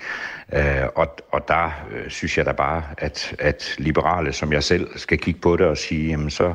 Øh, 0.52 0.86
og, 0.94 1.16
og 1.32 1.48
der 1.48 1.70
øh, 1.92 2.10
synes 2.10 2.38
jeg 2.38 2.46
da 2.46 2.52
bare, 2.52 2.82
at, 2.98 3.34
at 3.38 3.74
liberale 3.78 4.32
som 4.32 4.52
jeg 4.52 4.64
selv 4.64 4.98
skal 4.98 5.18
kigge 5.18 5.40
på 5.40 5.56
det 5.56 5.66
og 5.66 5.76
sige, 5.76 6.08
jamen 6.08 6.30
så, 6.30 6.54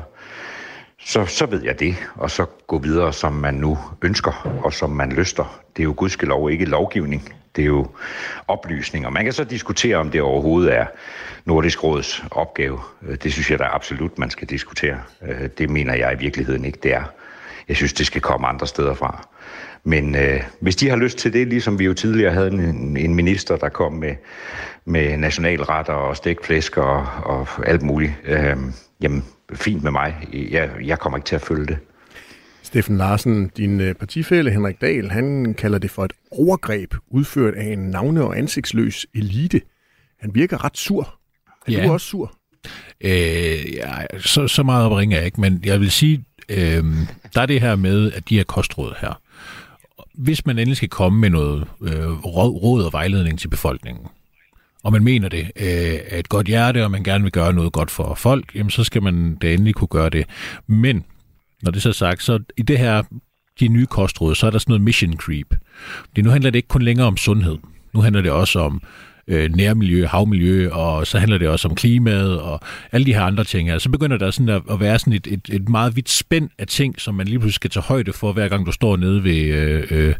så, 1.00 1.26
så 1.26 1.46
ved 1.46 1.62
jeg 1.64 1.80
det, 1.80 1.96
og 2.14 2.30
så 2.30 2.44
gå 2.66 2.78
videre, 2.78 3.12
som 3.12 3.32
man 3.32 3.54
nu 3.54 3.78
ønsker, 4.02 4.60
og 4.64 4.72
som 4.72 4.90
man 4.90 5.12
lyster. 5.12 5.60
Det 5.76 5.82
er 5.82 5.84
jo 5.84 5.94
gudskelov 5.96 6.50
ikke 6.50 6.64
lovgivning, 6.64 7.34
det 7.56 7.62
er 7.62 7.66
jo 7.66 7.86
oplysninger. 8.48 9.10
Man 9.10 9.24
kan 9.24 9.32
så 9.32 9.44
diskutere, 9.44 9.96
om 9.96 10.10
det 10.10 10.20
overhovedet 10.20 10.74
er 10.74 10.86
Nordisk 11.44 11.84
Råds 11.84 12.24
opgave. 12.30 12.80
Øh, 13.08 13.16
det 13.22 13.32
synes 13.32 13.50
jeg 13.50 13.58
da 13.58 13.64
absolut, 13.64 14.18
man 14.18 14.30
skal 14.30 14.48
diskutere. 14.48 14.98
Øh, 15.22 15.48
det 15.58 15.70
mener 15.70 15.94
jeg 15.94 16.12
i 16.12 16.18
virkeligheden 16.18 16.64
ikke, 16.64 16.78
det 16.82 16.94
er. 16.94 17.02
Jeg 17.68 17.76
synes, 17.76 17.92
det 17.92 18.06
skal 18.06 18.20
komme 18.20 18.46
andre 18.46 18.66
steder 18.66 18.94
fra. 18.94 19.28
Men 19.84 20.14
øh, 20.14 20.42
hvis 20.60 20.76
de 20.76 20.88
har 20.88 20.96
lyst 20.96 21.18
til 21.18 21.32
det, 21.32 21.48
ligesom 21.48 21.78
vi 21.78 21.84
jo 21.84 21.94
tidligere 21.94 22.32
havde 22.32 22.48
en, 22.48 22.96
en 22.96 23.14
minister, 23.14 23.56
der 23.56 23.68
kom 23.68 23.92
med, 23.92 24.14
med 24.84 25.16
nationalretter 25.16 25.92
og 25.92 26.16
stikflæsk 26.16 26.76
og, 26.76 27.06
og 27.22 27.48
alt 27.66 27.82
muligt, 27.82 28.12
øh, 28.24 28.56
jamen 29.00 29.24
fint 29.52 29.82
med 29.82 29.90
mig. 29.90 30.28
Jeg, 30.50 30.70
jeg 30.84 30.98
kommer 30.98 31.18
ikke 31.18 31.26
til 31.26 31.34
at 31.34 31.42
følge 31.42 31.66
det. 31.66 31.78
Steffen 32.66 32.96
Larsen, 32.96 33.50
din 33.56 33.80
øh, 33.80 33.94
partifælle 33.94 34.50
Henrik 34.50 34.80
Dahl, 34.80 35.10
han 35.10 35.54
kalder 35.54 35.78
det 35.78 35.90
for 35.90 36.04
et 36.04 36.12
overgreb 36.30 36.94
udført 37.10 37.54
af 37.54 37.72
en 37.72 37.78
navne- 37.78 38.24
og 38.24 38.38
ansigtsløs 38.38 39.06
elite. 39.14 39.60
Han 40.20 40.34
virker 40.34 40.64
ret 40.64 40.76
sur. 40.76 41.18
Er 41.66 41.72
ja. 41.72 41.86
du 41.86 41.92
også 41.92 42.06
sur? 42.06 42.36
Øh, 43.00 43.74
ja, 43.74 44.18
så, 44.18 44.48
så 44.48 44.62
meget 44.62 44.86
opringer 44.86 45.16
jeg 45.16 45.26
ikke, 45.26 45.40
men 45.40 45.60
jeg 45.64 45.80
vil 45.80 45.90
sige, 45.90 46.24
øh, 46.48 46.84
der 47.34 47.40
er 47.40 47.46
det 47.46 47.60
her 47.60 47.76
med, 47.76 48.12
at 48.12 48.28
de 48.28 48.36
her 48.36 48.44
kostråd 48.44 48.94
her, 49.00 49.20
hvis 50.14 50.46
man 50.46 50.58
endelig 50.58 50.76
skal 50.76 50.88
komme 50.88 51.20
med 51.20 51.30
noget 51.30 51.68
øh, 51.82 52.24
råd 52.24 52.84
og 52.84 52.92
vejledning 52.92 53.38
til 53.38 53.48
befolkningen, 53.48 54.06
og 54.82 54.92
man 54.92 55.04
mener 55.04 55.28
det 55.28 55.40
øh, 55.56 55.98
er 56.06 56.18
et 56.18 56.28
godt 56.28 56.46
hjerte, 56.46 56.84
og 56.84 56.90
man 56.90 57.02
gerne 57.02 57.22
vil 57.22 57.32
gøre 57.32 57.52
noget 57.52 57.72
godt 57.72 57.90
for 57.90 58.14
folk, 58.14 58.54
jamen 58.54 58.70
så 58.70 58.84
skal 58.84 59.02
man 59.02 59.34
da 59.34 59.52
endelig 59.52 59.74
kunne 59.74 59.88
gøre 59.88 60.10
det. 60.10 60.26
Men 60.66 61.04
når 61.62 61.70
det 61.70 61.82
så 61.82 61.88
er 61.88 61.92
sagt, 61.92 62.22
så 62.22 62.38
i 62.56 62.62
det 62.62 62.78
her, 62.78 63.02
de 63.60 63.68
nye 63.68 63.86
kostråd, 63.86 64.34
så 64.34 64.46
er 64.46 64.50
der 64.50 64.58
sådan 64.58 64.70
noget 64.70 64.82
mission 64.82 65.16
creep. 65.16 65.54
Det 66.16 66.24
nu 66.24 66.30
handler 66.30 66.50
det 66.50 66.58
ikke 66.58 66.68
kun 66.68 66.82
længere 66.82 67.06
om 67.06 67.16
sundhed. 67.16 67.58
Nu 67.94 68.00
handler 68.00 68.22
det 68.22 68.30
også 68.30 68.60
om 68.60 68.82
øh, 69.28 69.54
nærmiljø, 69.54 70.06
havmiljø, 70.06 70.70
og 70.70 71.06
så 71.06 71.18
handler 71.18 71.38
det 71.38 71.48
også 71.48 71.68
om 71.68 71.74
klimaet 71.74 72.40
og 72.40 72.60
alle 72.92 73.06
de 73.06 73.14
her 73.14 73.22
andre 73.22 73.44
ting 73.44 73.68
her. 73.70 73.78
Så 73.78 73.90
begynder 73.90 74.16
der 74.16 74.30
sådan 74.30 74.48
at, 74.48 74.62
at 74.70 74.80
være 74.80 74.98
sådan 74.98 75.12
et, 75.12 75.26
et, 75.26 75.48
et 75.52 75.68
meget 75.68 75.96
vidt 75.96 76.10
spænd 76.10 76.50
af 76.58 76.66
ting, 76.66 77.00
som 77.00 77.14
man 77.14 77.26
lige 77.26 77.38
pludselig 77.38 77.54
skal 77.54 77.70
tage 77.70 77.82
højde 77.82 78.12
for, 78.12 78.32
hver 78.32 78.48
gang 78.48 78.66
du 78.66 78.72
står 78.72 78.96
nede 78.96 79.24
ved, 79.24 79.36
øh, 79.36 79.86
øh, 79.90 80.14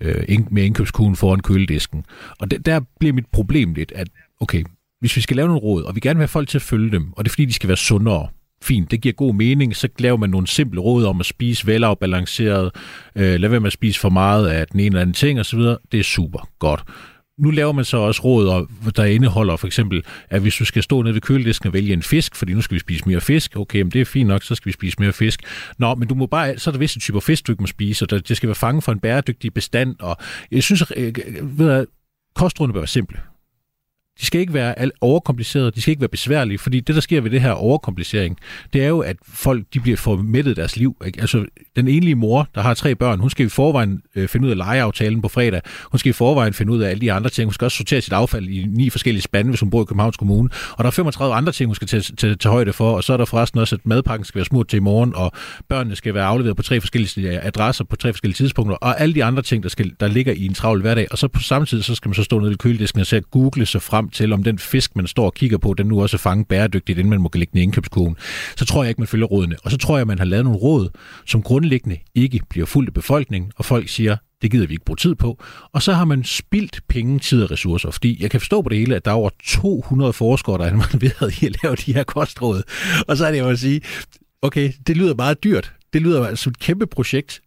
øh 0.00 0.38
med 0.50 0.64
indkøbskuglen 0.64 1.16
foran 1.16 1.40
køledisken. 1.40 2.04
Og 2.38 2.50
det, 2.50 2.66
der 2.66 2.80
bliver 3.00 3.12
mit 3.12 3.26
problem 3.32 3.74
lidt, 3.74 3.92
at 3.92 4.08
okay, 4.40 4.64
hvis 5.00 5.16
vi 5.16 5.20
skal 5.20 5.36
lave 5.36 5.48
nogle 5.48 5.62
råd, 5.62 5.82
og 5.82 5.94
vi 5.94 6.00
gerne 6.00 6.16
vil 6.18 6.22
have 6.22 6.28
folk 6.28 6.48
til 6.48 6.58
at 6.58 6.62
følge 6.62 6.90
dem, 6.90 7.12
og 7.12 7.24
det 7.24 7.30
er 7.30 7.32
fordi, 7.32 7.44
de 7.44 7.52
skal 7.52 7.68
være 7.68 7.76
sundere, 7.76 8.28
fint, 8.64 8.90
det 8.90 9.00
giver 9.00 9.12
god 9.12 9.34
mening, 9.34 9.76
så 9.76 9.88
laver 9.98 10.16
man 10.16 10.30
nogle 10.30 10.46
simple 10.46 10.80
råd 10.80 11.04
om 11.04 11.20
at 11.20 11.26
spise 11.26 11.66
velafbalanceret, 11.66 12.70
øh, 13.16 13.40
lad 13.40 13.48
være 13.48 13.60
med 13.60 13.66
at 13.66 13.72
spise 13.72 14.00
for 14.00 14.08
meget 14.08 14.48
af 14.48 14.66
den 14.66 14.80
ene 14.80 14.86
eller 14.86 15.00
anden 15.00 15.14
ting 15.14 15.40
osv., 15.40 15.60
det 15.92 16.00
er 16.00 16.04
super 16.04 16.48
godt. 16.58 16.82
Nu 17.38 17.50
laver 17.50 17.72
man 17.72 17.84
så 17.84 17.96
også 17.96 18.22
råd, 18.22 18.66
der 18.96 19.04
indeholder 19.04 19.56
for 19.56 19.66
eksempel, 19.66 20.02
at 20.30 20.40
hvis 20.40 20.56
du 20.56 20.64
skal 20.64 20.82
stå 20.82 21.02
nede 21.02 21.14
ved 21.14 21.20
køledisken 21.20 21.66
og 21.66 21.72
vælge 21.72 21.92
en 21.92 22.02
fisk, 22.02 22.36
fordi 22.36 22.54
nu 22.54 22.60
skal 22.60 22.74
vi 22.74 22.80
spise 22.80 23.04
mere 23.06 23.20
fisk, 23.20 23.56
okay, 23.56 23.82
men 23.82 23.90
det 23.90 24.00
er 24.00 24.04
fint 24.04 24.28
nok, 24.28 24.42
så 24.42 24.54
skal 24.54 24.66
vi 24.66 24.72
spise 24.72 24.96
mere 25.00 25.12
fisk. 25.12 25.40
Nå, 25.78 25.94
men 25.94 26.08
du 26.08 26.14
må 26.14 26.26
bare, 26.26 26.58
så 26.58 26.70
er 26.70 26.72
der 26.72 26.78
visse 26.78 27.00
typer 27.00 27.20
fisk, 27.20 27.46
du 27.46 27.52
ikke 27.52 27.62
må 27.62 27.66
spise, 27.66 28.04
og 28.04 28.28
det 28.28 28.36
skal 28.36 28.46
være 28.46 28.54
fanget 28.54 28.84
for 28.84 28.92
en 28.92 29.00
bæredygtig 29.00 29.54
bestand, 29.54 29.96
og 30.00 30.16
jeg 30.50 30.62
synes, 30.62 30.92
øh, 30.96 31.14
ved 31.42 31.72
jeg, 31.72 31.86
kostrådene 32.34 32.72
bør 32.72 32.80
være 32.80 32.86
simple 32.86 33.18
de 34.20 34.26
skal 34.26 34.40
ikke 34.40 34.54
være 34.54 34.90
overkomplicerede, 35.00 35.70
de 35.70 35.82
skal 35.82 35.90
ikke 35.90 36.00
være 36.00 36.08
besværlige, 36.08 36.58
fordi 36.58 36.80
det, 36.80 36.94
der 36.94 37.00
sker 37.00 37.20
ved 37.20 37.30
det 37.30 37.40
her 37.40 37.50
overkomplicering, 37.50 38.38
det 38.72 38.84
er 38.84 38.88
jo, 38.88 39.00
at 39.00 39.16
folk 39.28 39.64
de 39.74 39.80
bliver 39.80 39.96
formættet 39.96 40.56
deres 40.56 40.76
liv. 40.76 40.96
Ikke? 41.06 41.20
Altså, 41.20 41.44
den 41.76 41.88
enlige 41.88 42.14
mor, 42.14 42.48
der 42.54 42.60
har 42.60 42.74
tre 42.74 42.94
børn, 42.94 43.20
hun 43.20 43.30
skal 43.30 43.46
i 43.46 43.48
forvejen 43.48 44.02
øh, 44.14 44.28
finde 44.28 44.46
ud 44.46 44.50
af 44.50 44.56
lejeaftalen 44.56 45.22
på 45.22 45.28
fredag. 45.28 45.60
Hun 45.82 45.98
skal 45.98 46.10
i 46.10 46.12
forvejen 46.12 46.54
finde 46.54 46.72
ud 46.72 46.82
af 46.82 46.90
alle 46.90 47.00
de 47.00 47.12
andre 47.12 47.30
ting. 47.30 47.46
Hun 47.46 47.54
skal 47.54 47.64
også 47.64 47.76
sortere 47.76 48.00
sit 48.00 48.12
affald 48.12 48.48
i 48.48 48.66
ni 48.68 48.90
forskellige 48.90 49.22
spande, 49.22 49.50
hvis 49.50 49.60
hun 49.60 49.70
bor 49.70 49.82
i 49.82 49.84
Københavns 49.84 50.16
Kommune. 50.16 50.48
Og 50.72 50.84
der 50.84 50.86
er 50.86 50.90
35 50.90 51.34
andre 51.34 51.52
ting, 51.52 51.68
hun 51.68 51.74
skal 51.74 51.88
tage, 51.88 52.02
tage, 52.16 52.34
tage 52.34 52.52
højde 52.52 52.72
for. 52.72 52.96
Og 52.96 53.04
så 53.04 53.12
er 53.12 53.16
der 53.16 53.24
forresten 53.24 53.60
også, 53.60 53.74
at 53.74 53.86
madpakken 53.86 54.24
skal 54.24 54.38
være 54.38 54.44
smurt 54.44 54.68
til 54.68 54.76
i 54.76 54.80
morgen, 54.80 55.14
og 55.14 55.32
børnene 55.68 55.96
skal 55.96 56.14
være 56.14 56.24
afleveret 56.24 56.56
på 56.56 56.62
tre 56.62 56.80
forskellige 56.80 57.40
adresser 57.40 57.84
på 57.84 57.96
tre 57.96 58.12
forskellige 58.12 58.36
tidspunkter, 58.36 58.76
og 58.76 59.00
alle 59.00 59.14
de 59.14 59.24
andre 59.24 59.42
ting, 59.42 59.62
der, 59.62 59.68
skal, 59.68 59.92
der 60.00 60.08
ligger 60.08 60.32
i 60.32 60.44
en 60.46 60.54
travl 60.54 60.80
hverdag. 60.80 61.06
Og 61.10 61.18
så 61.18 61.28
på 61.28 61.40
samme 61.40 61.66
tid, 61.66 61.82
så 61.82 61.94
skal 61.94 62.08
man 62.08 62.14
så 62.14 62.22
stå 62.22 62.38
nede 62.38 62.52
i 62.52 62.56
køledisken 62.56 63.00
og 63.00 63.06
så 63.06 63.20
google 63.20 63.66
sig 63.66 63.82
frem 63.82 64.03
til, 64.08 64.32
om 64.32 64.42
den 64.42 64.58
fisk, 64.58 64.96
man 64.96 65.06
står 65.06 65.24
og 65.24 65.34
kigger 65.34 65.58
på, 65.58 65.74
den 65.74 65.86
nu 65.86 66.02
også 66.02 66.16
er 66.16 66.18
fanget 66.18 66.48
bæredygtigt, 66.48 66.98
inden 66.98 67.10
man 67.10 67.20
må 67.20 67.30
lægge 67.34 67.50
den 67.52 67.60
i 67.60 67.62
indkøbskurven. 67.62 68.16
Så 68.56 68.64
tror 68.64 68.82
jeg 68.82 68.88
ikke, 68.88 69.00
man 69.00 69.08
følger 69.08 69.26
rådene. 69.26 69.56
Og 69.64 69.70
så 69.70 69.76
tror 69.76 69.96
jeg, 69.96 70.00
at 70.00 70.06
man 70.06 70.18
har 70.18 70.24
lavet 70.24 70.44
nogle 70.44 70.58
råd, 70.58 70.88
som 71.26 71.42
grundlæggende 71.42 71.98
ikke 72.14 72.40
bliver 72.50 72.66
fuldt 72.66 72.88
af 72.88 72.94
befolkningen, 72.94 73.52
og 73.56 73.64
folk 73.64 73.88
siger, 73.88 74.16
det 74.42 74.50
gider 74.50 74.66
vi 74.66 74.74
ikke 74.74 74.84
bruge 74.84 74.96
tid 74.96 75.14
på. 75.14 75.42
Og 75.72 75.82
så 75.82 75.92
har 75.92 76.04
man 76.04 76.24
spildt 76.24 76.80
penge, 76.88 77.18
tid 77.18 77.42
og 77.42 77.50
ressourcer. 77.50 77.90
Fordi 77.90 78.22
jeg 78.22 78.30
kan 78.30 78.40
forstå 78.40 78.62
på 78.62 78.68
det 78.68 78.78
hele, 78.78 78.96
at 78.96 79.04
der 79.04 79.10
er 79.10 79.14
over 79.14 79.30
200 79.44 80.12
forskere, 80.12 80.58
der 80.58 80.64
er 80.64 80.70
involveret 80.70 81.42
i 81.42 81.46
at 81.46 81.62
lave 81.62 81.76
de 81.76 81.94
her 81.94 82.04
kostråd. 82.04 82.62
Og 83.08 83.16
så 83.16 83.26
er 83.26 83.30
det 83.30 83.38
jo 83.38 83.48
at 83.48 83.58
sige, 83.58 83.80
okay, 84.42 84.72
det 84.86 84.96
lyder 84.96 85.14
meget 85.14 85.44
dyrt. 85.44 85.72
Det 85.92 86.02
lyder 86.02 86.34
som 86.34 86.50
et 86.50 86.58
kæmpe 86.58 86.86
projekt. 86.86 87.40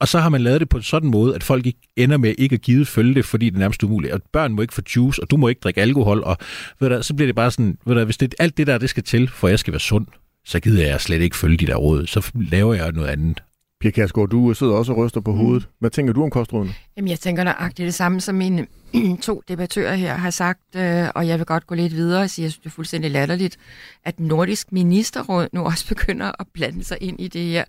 Og 0.00 0.08
så 0.08 0.18
har 0.18 0.28
man 0.28 0.40
lavet 0.40 0.60
det 0.60 0.68
på 0.68 0.76
en 0.76 0.82
sådan 0.82 1.10
måde, 1.10 1.34
at 1.34 1.42
folk 1.42 1.66
ikke 1.66 1.78
ender 1.96 2.16
med 2.16 2.34
ikke 2.38 2.54
at 2.54 2.62
give 2.62 2.86
følge 2.86 3.14
det, 3.14 3.24
fordi 3.24 3.46
det 3.46 3.54
er 3.54 3.58
nærmest 3.58 3.82
umuligt. 3.82 4.12
Og 4.12 4.20
børn 4.32 4.52
må 4.52 4.62
ikke 4.62 4.74
få 4.74 4.82
juice, 4.96 5.22
og 5.22 5.30
du 5.30 5.36
må 5.36 5.48
ikke 5.48 5.60
drikke 5.60 5.80
alkohol. 5.80 6.22
Og 6.24 6.36
ved 6.80 6.88
du, 6.88 7.02
så 7.02 7.14
bliver 7.14 7.26
det 7.26 7.34
bare 7.34 7.50
sådan, 7.50 7.78
ved 7.86 7.94
du, 7.94 8.04
hvis 8.04 8.16
det, 8.16 8.34
alt 8.38 8.56
det 8.56 8.66
der, 8.66 8.78
det 8.78 8.90
skal 8.90 9.02
til, 9.02 9.28
for 9.28 9.48
jeg 9.48 9.58
skal 9.58 9.72
være 9.72 9.80
sund, 9.80 10.06
så 10.44 10.60
gider 10.60 10.86
jeg 10.86 11.00
slet 11.00 11.22
ikke 11.22 11.36
følge 11.36 11.56
de 11.56 11.66
der 11.66 11.76
råd. 11.76 12.06
Så 12.06 12.30
laver 12.34 12.74
jeg 12.74 12.92
noget 12.92 13.08
andet. 13.08 13.42
Pia 13.80 13.90
Kærsgaard, 13.90 14.28
du 14.28 14.54
sidder 14.54 14.72
også 14.72 14.92
og 14.92 14.98
ryster 14.98 15.20
på 15.20 15.32
mm. 15.32 15.38
hovedet. 15.38 15.68
Hvad 15.78 15.90
tænker 15.90 16.12
du 16.12 16.22
om 16.22 16.30
kostrådene? 16.30 16.74
Jamen, 16.96 17.08
jeg 17.08 17.20
tænker 17.20 17.44
nøjagtigt 17.44 17.86
det 17.86 17.94
samme, 17.94 18.20
som 18.20 18.34
mine 18.34 18.66
to 19.22 19.42
debattører 19.48 19.94
her 19.94 20.14
har 20.14 20.30
sagt, 20.30 20.76
øh, 20.76 21.08
og 21.14 21.28
jeg 21.28 21.38
vil 21.38 21.46
godt 21.46 21.66
gå 21.66 21.74
lidt 21.74 21.92
videre 21.92 22.22
og 22.22 22.30
sige, 22.30 22.42
at 22.42 22.44
jeg 22.44 22.52
synes, 22.52 22.62
det 22.62 22.66
er 22.66 22.74
fuldstændig 22.74 23.10
latterligt, 23.10 23.58
at 24.04 24.20
Nordisk 24.20 24.72
Ministerråd 24.72 25.48
nu 25.52 25.64
også 25.64 25.88
begynder 25.94 26.32
at 26.40 26.46
blande 26.54 26.84
sig 26.84 26.98
ind 27.00 27.20
i 27.20 27.28
det 27.28 27.42
her. 27.42 27.64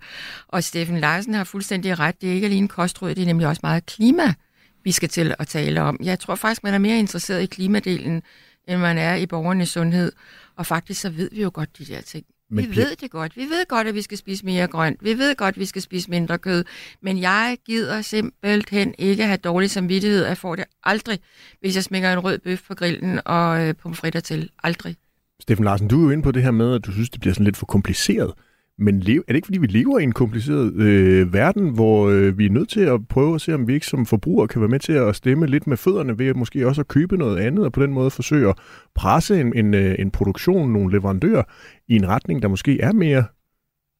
Og 0.48 0.64
Steffen 0.64 1.00
Larsen 1.00 1.34
har 1.34 1.44
fuldstændig 1.44 1.98
ret. 1.98 2.20
Det 2.20 2.30
er 2.30 2.34
ikke 2.34 2.46
alene 2.46 2.68
kostråd, 2.68 3.14
det 3.14 3.22
er 3.22 3.26
nemlig 3.26 3.46
også 3.46 3.60
meget 3.62 3.86
klima, 3.86 4.34
vi 4.84 4.92
skal 4.92 5.08
til 5.08 5.34
at 5.38 5.46
tale 5.46 5.82
om. 5.82 6.00
Jeg 6.02 6.18
tror 6.18 6.34
faktisk, 6.34 6.64
man 6.64 6.74
er 6.74 6.78
mere 6.78 6.98
interesseret 6.98 7.42
i 7.42 7.46
klimadelen, 7.46 8.22
end 8.68 8.80
man 8.80 8.98
er 8.98 9.14
i 9.14 9.26
borgernes 9.26 9.68
sundhed. 9.68 10.12
Og 10.56 10.66
faktisk 10.66 11.00
så 11.00 11.10
ved 11.10 11.28
vi 11.32 11.42
jo 11.42 11.50
godt 11.54 11.78
de 11.78 11.84
der 11.84 12.00
ting. 12.00 12.24
Men 12.50 12.70
vi 12.70 12.76
ved 12.76 12.96
det 12.96 13.10
godt. 13.10 13.36
Vi 13.36 13.42
ved 13.42 13.68
godt, 13.68 13.86
at 13.86 13.94
vi 13.94 14.02
skal 14.02 14.18
spise 14.18 14.46
mere 14.46 14.66
grønt. 14.66 15.04
Vi 15.04 15.18
ved 15.18 15.36
godt, 15.36 15.54
at 15.54 15.60
vi 15.60 15.64
skal 15.64 15.82
spise 15.82 16.10
mindre 16.10 16.38
kød. 16.38 16.64
Men 17.02 17.20
jeg 17.20 17.58
gider 17.66 18.02
simpelthen 18.02 18.94
ikke 18.98 19.24
have 19.24 19.36
dårlig 19.36 19.70
samvittighed. 19.70 20.24
Jeg 20.24 20.38
får 20.38 20.56
det 20.56 20.64
aldrig, 20.84 21.18
hvis 21.60 21.76
jeg 21.76 21.84
smækker 21.84 22.12
en 22.12 22.18
rød 22.18 22.38
bøf 22.38 22.62
på 22.68 22.74
grillen 22.74 23.20
og 23.24 23.68
øh, 23.68 23.74
pomfritter 23.74 24.20
til. 24.20 24.50
Aldrig. 24.62 24.96
Steffen 25.40 25.64
Larsen, 25.64 25.88
du 25.88 26.00
er 26.00 26.04
jo 26.04 26.10
inde 26.10 26.22
på 26.22 26.32
det 26.32 26.42
her 26.42 26.50
med, 26.50 26.74
at 26.74 26.86
du 26.86 26.92
synes, 26.92 27.10
det 27.10 27.20
bliver 27.20 27.34
sådan 27.34 27.44
lidt 27.44 27.56
for 27.56 27.66
kompliceret. 27.66 28.32
Men 28.80 28.96
er 28.96 29.02
det 29.02 29.34
ikke, 29.34 29.46
fordi 29.46 29.58
vi 29.58 29.66
lever 29.66 29.98
i 29.98 30.02
en 30.02 30.12
kompliceret 30.12 30.74
øh, 30.74 31.32
verden, 31.32 31.68
hvor 31.68 32.08
øh, 32.08 32.38
vi 32.38 32.46
er 32.46 32.50
nødt 32.50 32.68
til 32.68 32.80
at 32.80 33.08
prøve 33.08 33.34
at 33.34 33.40
se, 33.40 33.54
om 33.54 33.68
vi 33.68 33.74
ikke 33.74 33.86
som 33.86 34.06
forbrugere 34.06 34.48
kan 34.48 34.60
være 34.60 34.68
med 34.68 34.78
til 34.80 34.92
at 34.92 35.16
stemme 35.16 35.46
lidt 35.46 35.66
med 35.66 35.76
fødderne 35.76 36.18
ved 36.18 36.26
at 36.26 36.36
måske 36.36 36.66
også 36.66 36.80
at 36.80 36.88
købe 36.88 37.16
noget 37.16 37.38
andet, 37.38 37.64
og 37.64 37.72
på 37.72 37.82
den 37.82 37.92
måde 37.92 38.10
forsøge 38.10 38.48
at 38.48 38.56
presse 38.94 39.40
en, 39.40 39.56
en, 39.56 39.74
øh, 39.74 39.94
en 39.98 40.10
produktion, 40.10 40.72
nogle 40.72 40.92
leverandører, 40.92 41.42
i 41.88 41.96
en 41.96 42.08
retning, 42.08 42.42
der 42.42 42.48
måske 42.48 42.80
er 42.80 42.92
mere 42.92 43.24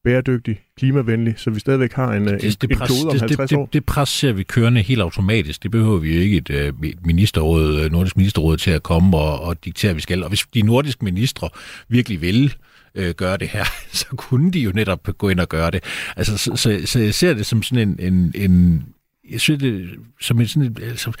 bæredygtig, 0.03 0.59
klimavenlig, 0.77 1.33
så 1.37 1.49
vi 1.49 1.59
stadigvæk 1.59 1.93
har 1.93 2.13
en, 2.13 2.27
det, 2.27 2.43
en, 2.43 2.51
det 2.61 2.77
pres, 2.77 2.89
en 2.89 2.95
klode 2.95 3.11
om 3.11 3.19
50 3.19 3.49
det, 3.49 3.57
år? 3.57 3.65
Det, 3.65 3.73
det 3.73 3.85
pres 3.85 4.09
ser 4.09 4.33
vi 4.33 4.43
kørende 4.43 4.81
helt 4.81 5.01
automatisk. 5.01 5.63
Det 5.63 5.71
behøver 5.71 5.97
vi 5.97 6.15
jo 6.15 6.21
ikke 6.21 6.37
et, 6.37 6.49
øh, 6.49 6.73
et 6.83 7.05
ministerråd, 7.05 7.89
nordisk 7.89 8.17
ministerråd 8.17 8.57
til 8.57 8.71
at 8.71 8.83
komme 8.83 9.17
og, 9.17 9.41
og 9.41 9.65
diktere, 9.65 9.89
at 9.89 9.95
vi 9.95 10.01
skal. 10.01 10.23
Og 10.23 10.29
hvis 10.29 10.45
de 10.53 10.61
nordiske 10.61 11.05
ministre 11.05 11.49
virkelig 11.89 12.21
vil, 12.21 12.43
øh, 12.43 12.70
Øh, 12.95 13.13
gøre 13.13 13.37
det 13.37 13.47
her, 13.47 13.65
så 13.91 14.05
kunne 14.15 14.51
de 14.51 14.59
jo 14.59 14.71
netop 14.75 15.07
gå 15.17 15.29
ind 15.29 15.39
og 15.39 15.49
gøre 15.49 15.71
det. 15.71 15.83
Altså, 16.15 16.37
så, 16.37 16.55
så, 16.55 16.81
så 16.85 16.99
jeg 16.99 17.13
ser 17.13 17.33
det 17.33 17.45
som 17.45 17.63
sådan 17.63 17.89
en, 17.89 18.13
en, 18.13 18.31
en 18.35 18.85
jeg 19.31 19.41
synes 19.41 19.61
det 19.61 19.89
som 20.21 20.39
en 20.39 20.47
sådan 20.47 20.63
en, 20.63 20.77
altså, 20.83 21.11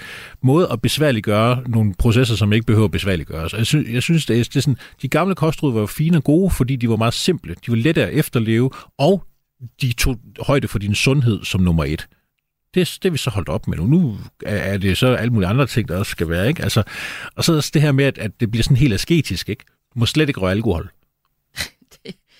måde 0.41 0.67
at 0.71 0.81
besværliggøre 0.81 1.63
nogle 1.67 1.93
processer, 1.93 2.35
som 2.35 2.53
ikke 2.53 2.65
behøver 2.65 2.85
at 2.85 2.91
besværliggøres. 2.91 3.53
Jeg 3.53 3.65
synes, 3.65 3.89
jeg 3.89 4.03
synes 4.03 4.25
det, 4.25 4.39
er, 4.39 4.43
det 4.43 4.55
er 4.55 4.61
sådan, 4.61 4.77
de 5.01 5.07
gamle 5.07 5.35
kostråd 5.35 5.73
var 5.73 5.85
fine 5.85 6.17
og 6.17 6.23
gode, 6.23 6.51
fordi 6.51 6.75
de 6.75 6.89
var 6.89 6.95
meget 6.95 7.13
simple. 7.13 7.55
De 7.65 7.71
var 7.71 7.75
lette 7.75 8.05
at 8.05 8.13
efterleve, 8.13 8.69
og 8.97 9.23
de 9.81 9.93
tog 9.93 10.19
højde 10.39 10.67
for 10.67 10.79
din 10.79 10.95
sundhed 10.95 11.43
som 11.43 11.61
nummer 11.61 11.83
et. 11.83 12.07
Det, 12.73 12.99
det 13.03 13.05
er 13.05 13.11
vi 13.11 13.17
så 13.17 13.29
holdt 13.29 13.49
op 13.49 13.67
med 13.67 13.77
nu. 13.77 13.85
Nu 13.85 14.17
er 14.45 14.77
det 14.77 14.97
så 14.97 15.07
alle 15.07 15.33
mulige 15.33 15.49
andre 15.49 15.67
ting, 15.67 15.87
der 15.87 15.97
også 15.97 16.09
skal 16.09 16.29
være. 16.29 16.47
Ikke? 16.47 16.63
Altså, 16.63 16.83
og 17.35 17.43
så 17.43 17.53
er 17.53 17.69
det 17.73 17.81
her 17.81 17.91
med, 17.91 18.05
at, 18.05 18.17
at 18.17 18.31
det 18.39 18.51
bliver 18.51 18.63
sådan 18.63 18.77
helt 18.77 18.93
asketisk. 18.93 19.49
Ikke? 19.49 19.65
Du 19.93 19.99
må 19.99 20.05
slet 20.05 20.29
ikke 20.29 20.39
røre 20.39 20.51
alkohol. 20.51 20.91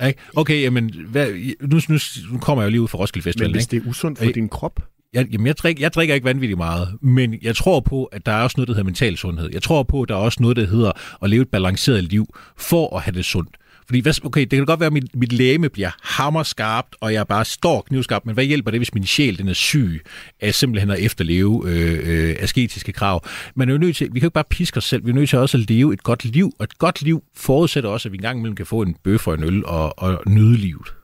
Ikke? 0.08 0.20
Okay, 0.36 0.62
jamen, 0.62 0.92
hvad, 1.08 1.28
nu, 1.62 1.80
nu, 1.90 1.98
nu 2.32 2.40
kommer 2.40 2.64
jeg 2.64 2.68
jo 2.68 2.72
lige 2.72 2.82
ud 2.82 2.88
fra 2.88 2.98
Roskilde 2.98 3.24
Festival. 3.24 3.48
Men 3.48 3.56
hvis 3.56 3.68
det 3.68 3.84
er 3.84 3.90
usundt 3.90 4.20
for 4.20 4.26
din 4.26 4.50
krop? 4.50 4.80
Jeg, 5.14 5.28
jamen, 5.32 5.48
jeg, 5.48 5.58
drikker, 5.58 5.84
jeg 5.84 5.94
drikker 5.94 6.16
ikke 6.16 6.26
vanvittigt 6.26 6.58
meget, 6.58 6.98
men 7.02 7.36
jeg 7.42 7.56
tror 7.56 7.80
på, 7.80 8.06
at 8.06 8.26
der 8.26 8.32
er 8.32 8.44
også 8.44 8.56
noget, 8.58 8.68
der 8.68 8.74
hedder 8.74 8.84
mental 8.84 9.18
sundhed. 9.18 9.50
Jeg 9.54 9.64
tror 9.64 9.84
på, 9.84 10.02
at 10.02 10.10
der 10.10 10.16
er 10.16 10.20
også 10.20 10.38
noget, 10.42 10.58
der 10.58 10.68
hedder 10.68 10.92
at 11.24 11.30
leve 11.30 11.42
et 11.42 11.50
balanceret 11.50 12.04
liv 12.04 12.36
for 12.58 12.98
at 12.98 13.02
have 13.04 13.16
det 13.16 13.26
sundt. 13.26 13.58
Fordi, 13.92 14.00
hvad, 14.00 14.26
okay, 14.26 14.42
det 14.42 14.50
kan 14.50 14.66
godt 14.66 14.80
være, 14.80 14.88
at 14.88 14.94
mit, 14.94 15.16
mit 15.16 15.34
læme 15.34 15.70
bliver 15.70 15.92
hammerskarpt, 16.02 16.96
og 17.02 17.14
jeg 17.14 17.28
bare 17.28 17.46
står 17.46 17.82
knivskarpt, 17.82 18.26
men 18.26 18.34
hvad 18.34 18.44
hjælper 18.44 18.72
det, 18.72 18.80
hvis 18.80 18.94
min 18.94 19.06
sjæl 19.06 19.38
den 19.38 19.48
er 19.48 19.54
syg 19.54 20.02
af 20.42 20.54
simpelthen 20.56 20.92
at 20.92 21.00
efterleve 21.00 21.64
øh, 21.66 22.30
øh, 22.30 22.36
asketiske 22.40 22.92
krav? 22.92 23.26
Man 23.56 23.70
er 23.70 23.74
jo 23.74 23.80
nødt 23.80 23.96
til, 23.96 24.08
vi 24.14 24.20
kan 24.20 24.22
jo 24.22 24.28
ikke 24.28 24.34
bare 24.34 24.44
piske 24.50 24.78
os 24.78 24.84
selv, 24.84 25.06
vi 25.06 25.10
er 25.10 25.14
nødt 25.14 25.30
til 25.30 25.40
også 25.40 25.58
at 25.58 25.70
leve 25.70 25.94
et 25.94 26.04
godt 26.04 26.26
liv, 26.26 26.52
og 26.60 26.64
et 26.64 26.78
godt 26.78 27.02
liv 27.02 27.24
forudsætter 27.36 27.90
også, 27.90 28.10
at 28.10 28.12
vi 28.12 28.18
engang 28.18 28.38
imellem 28.38 28.56
kan 28.56 28.66
få 28.66 28.82
en 28.82 28.96
bøf 29.04 29.28
og 29.28 29.34
en 29.34 29.44
øl 29.44 29.66
og, 29.66 30.00
og 30.00 30.24
nyde 30.28 30.58
livet. 30.58 31.01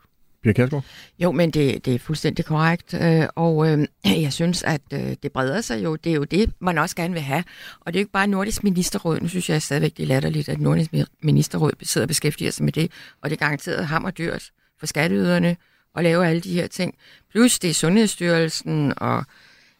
Pia 0.48 0.54
Kærsgaard? 0.54 0.84
Jo, 1.20 1.32
men 1.32 1.52
det, 1.52 1.86
det 1.86 1.96
er 1.96 2.00
fuldstændig 2.00 2.46
korrekt, 2.46 2.94
øh, 2.94 3.28
og 3.36 3.70
øh, 3.70 3.88
jeg 4.26 4.34
synes, 4.34 4.64
at 4.64 4.82
øh, 4.94 5.16
det 5.24 5.32
breder 5.32 5.62
sig 5.62 5.84
jo. 5.84 5.96
Det 5.96 6.10
er 6.10 6.16
jo 6.16 6.24
det, 6.24 6.52
man 6.60 6.78
også 6.78 6.96
gerne 6.96 7.14
vil 7.14 7.22
have. 7.22 7.44
Og 7.80 7.94
det 7.94 8.00
er 8.00 8.02
jo 8.02 8.04
ikke 8.04 8.12
bare 8.12 8.28
Nordisk 8.28 8.64
Ministerråd. 8.64 9.20
Nu 9.20 9.28
synes 9.28 9.50
jeg 9.50 9.62
stadigvæk, 9.62 9.98
det 9.98 10.04
er 10.04 10.08
latterligt, 10.08 10.50
at 10.50 10.60
Nordisk 10.60 10.92
Ministerråd 11.24 11.72
sidder 11.82 12.06
og 12.06 12.08
beskæftiger 12.08 12.52
sig 12.52 12.66
med 12.66 12.74
det, 12.74 12.92
og 13.22 13.30
det 13.30 13.36
er 13.36 13.46
garanteret 13.46 13.88
hammerdyrt 13.88 14.52
for 14.80 14.86
skatteyderne 14.86 15.58
at 15.96 16.04
lave 16.04 16.28
alle 16.28 16.42
de 16.42 16.54
her 16.54 16.68
ting. 16.68 16.96
Plus 17.32 17.60
det 17.60 17.70
er 17.70 17.74
Sundhedsstyrelsen 17.74 18.94
og 18.98 19.26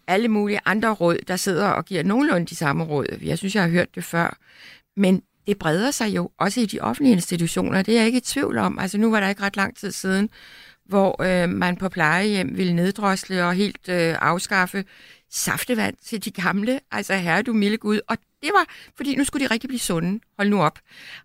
alle 0.08 0.28
mulige 0.28 0.60
andre 0.66 0.94
råd, 0.94 1.18
der 1.28 1.36
sidder 1.36 1.68
og 1.68 1.86
giver 1.86 2.04
nogenlunde 2.04 2.46
de 2.46 2.56
samme 2.56 2.84
råd. 2.84 3.06
Jeg 3.22 3.38
synes, 3.38 3.56
jeg 3.56 3.64
har 3.64 3.70
hørt 3.70 3.96
det 3.96 4.04
før. 4.04 4.38
Men 4.98 5.22
det 5.48 5.58
breder 5.58 5.92
sig 5.92 6.16
jo 6.16 6.32
også 6.38 6.60
i 6.60 6.66
de 6.66 6.80
offentlige 6.80 7.14
institutioner. 7.14 7.82
Det 7.82 7.94
er 7.94 7.98
jeg 7.98 8.06
ikke 8.06 8.18
i 8.18 8.22
tvivl 8.22 8.58
om. 8.58 8.80
Altså 8.80 8.98
nu 8.98 9.12
var 9.12 9.20
der 9.20 9.30
ikke 9.30 9.42
ret 9.42 9.56
lang 9.56 9.78
tid 9.78 9.92
siden, 9.92 10.30
hvor 10.86 11.24
øh, 11.24 11.50
man 11.50 11.78
på 11.78 11.90
plejehjem 11.90 12.58
ville 12.58 12.74
neddrosle 12.74 13.46
og 13.46 13.54
helt 13.54 13.90
øh, 13.90 14.16
afskaffe 14.20 14.86
saftevand 15.32 15.96
til 16.06 16.26
de 16.26 16.32
gamle. 16.32 16.80
Altså 16.92 17.16
herre 17.16 17.42
du 17.42 17.54
milde 17.54 17.78
Gud. 17.78 18.00
Og 18.08 18.18
det 18.42 18.50
var, 18.54 18.66
fordi 18.98 19.16
nu 19.16 19.24
skulle 19.24 19.48
de 19.48 19.54
rigtig 19.54 19.68
blive 19.68 19.80
sunde. 19.80 20.20
Hold 20.38 20.50
nu 20.50 20.62
op. 20.62 20.80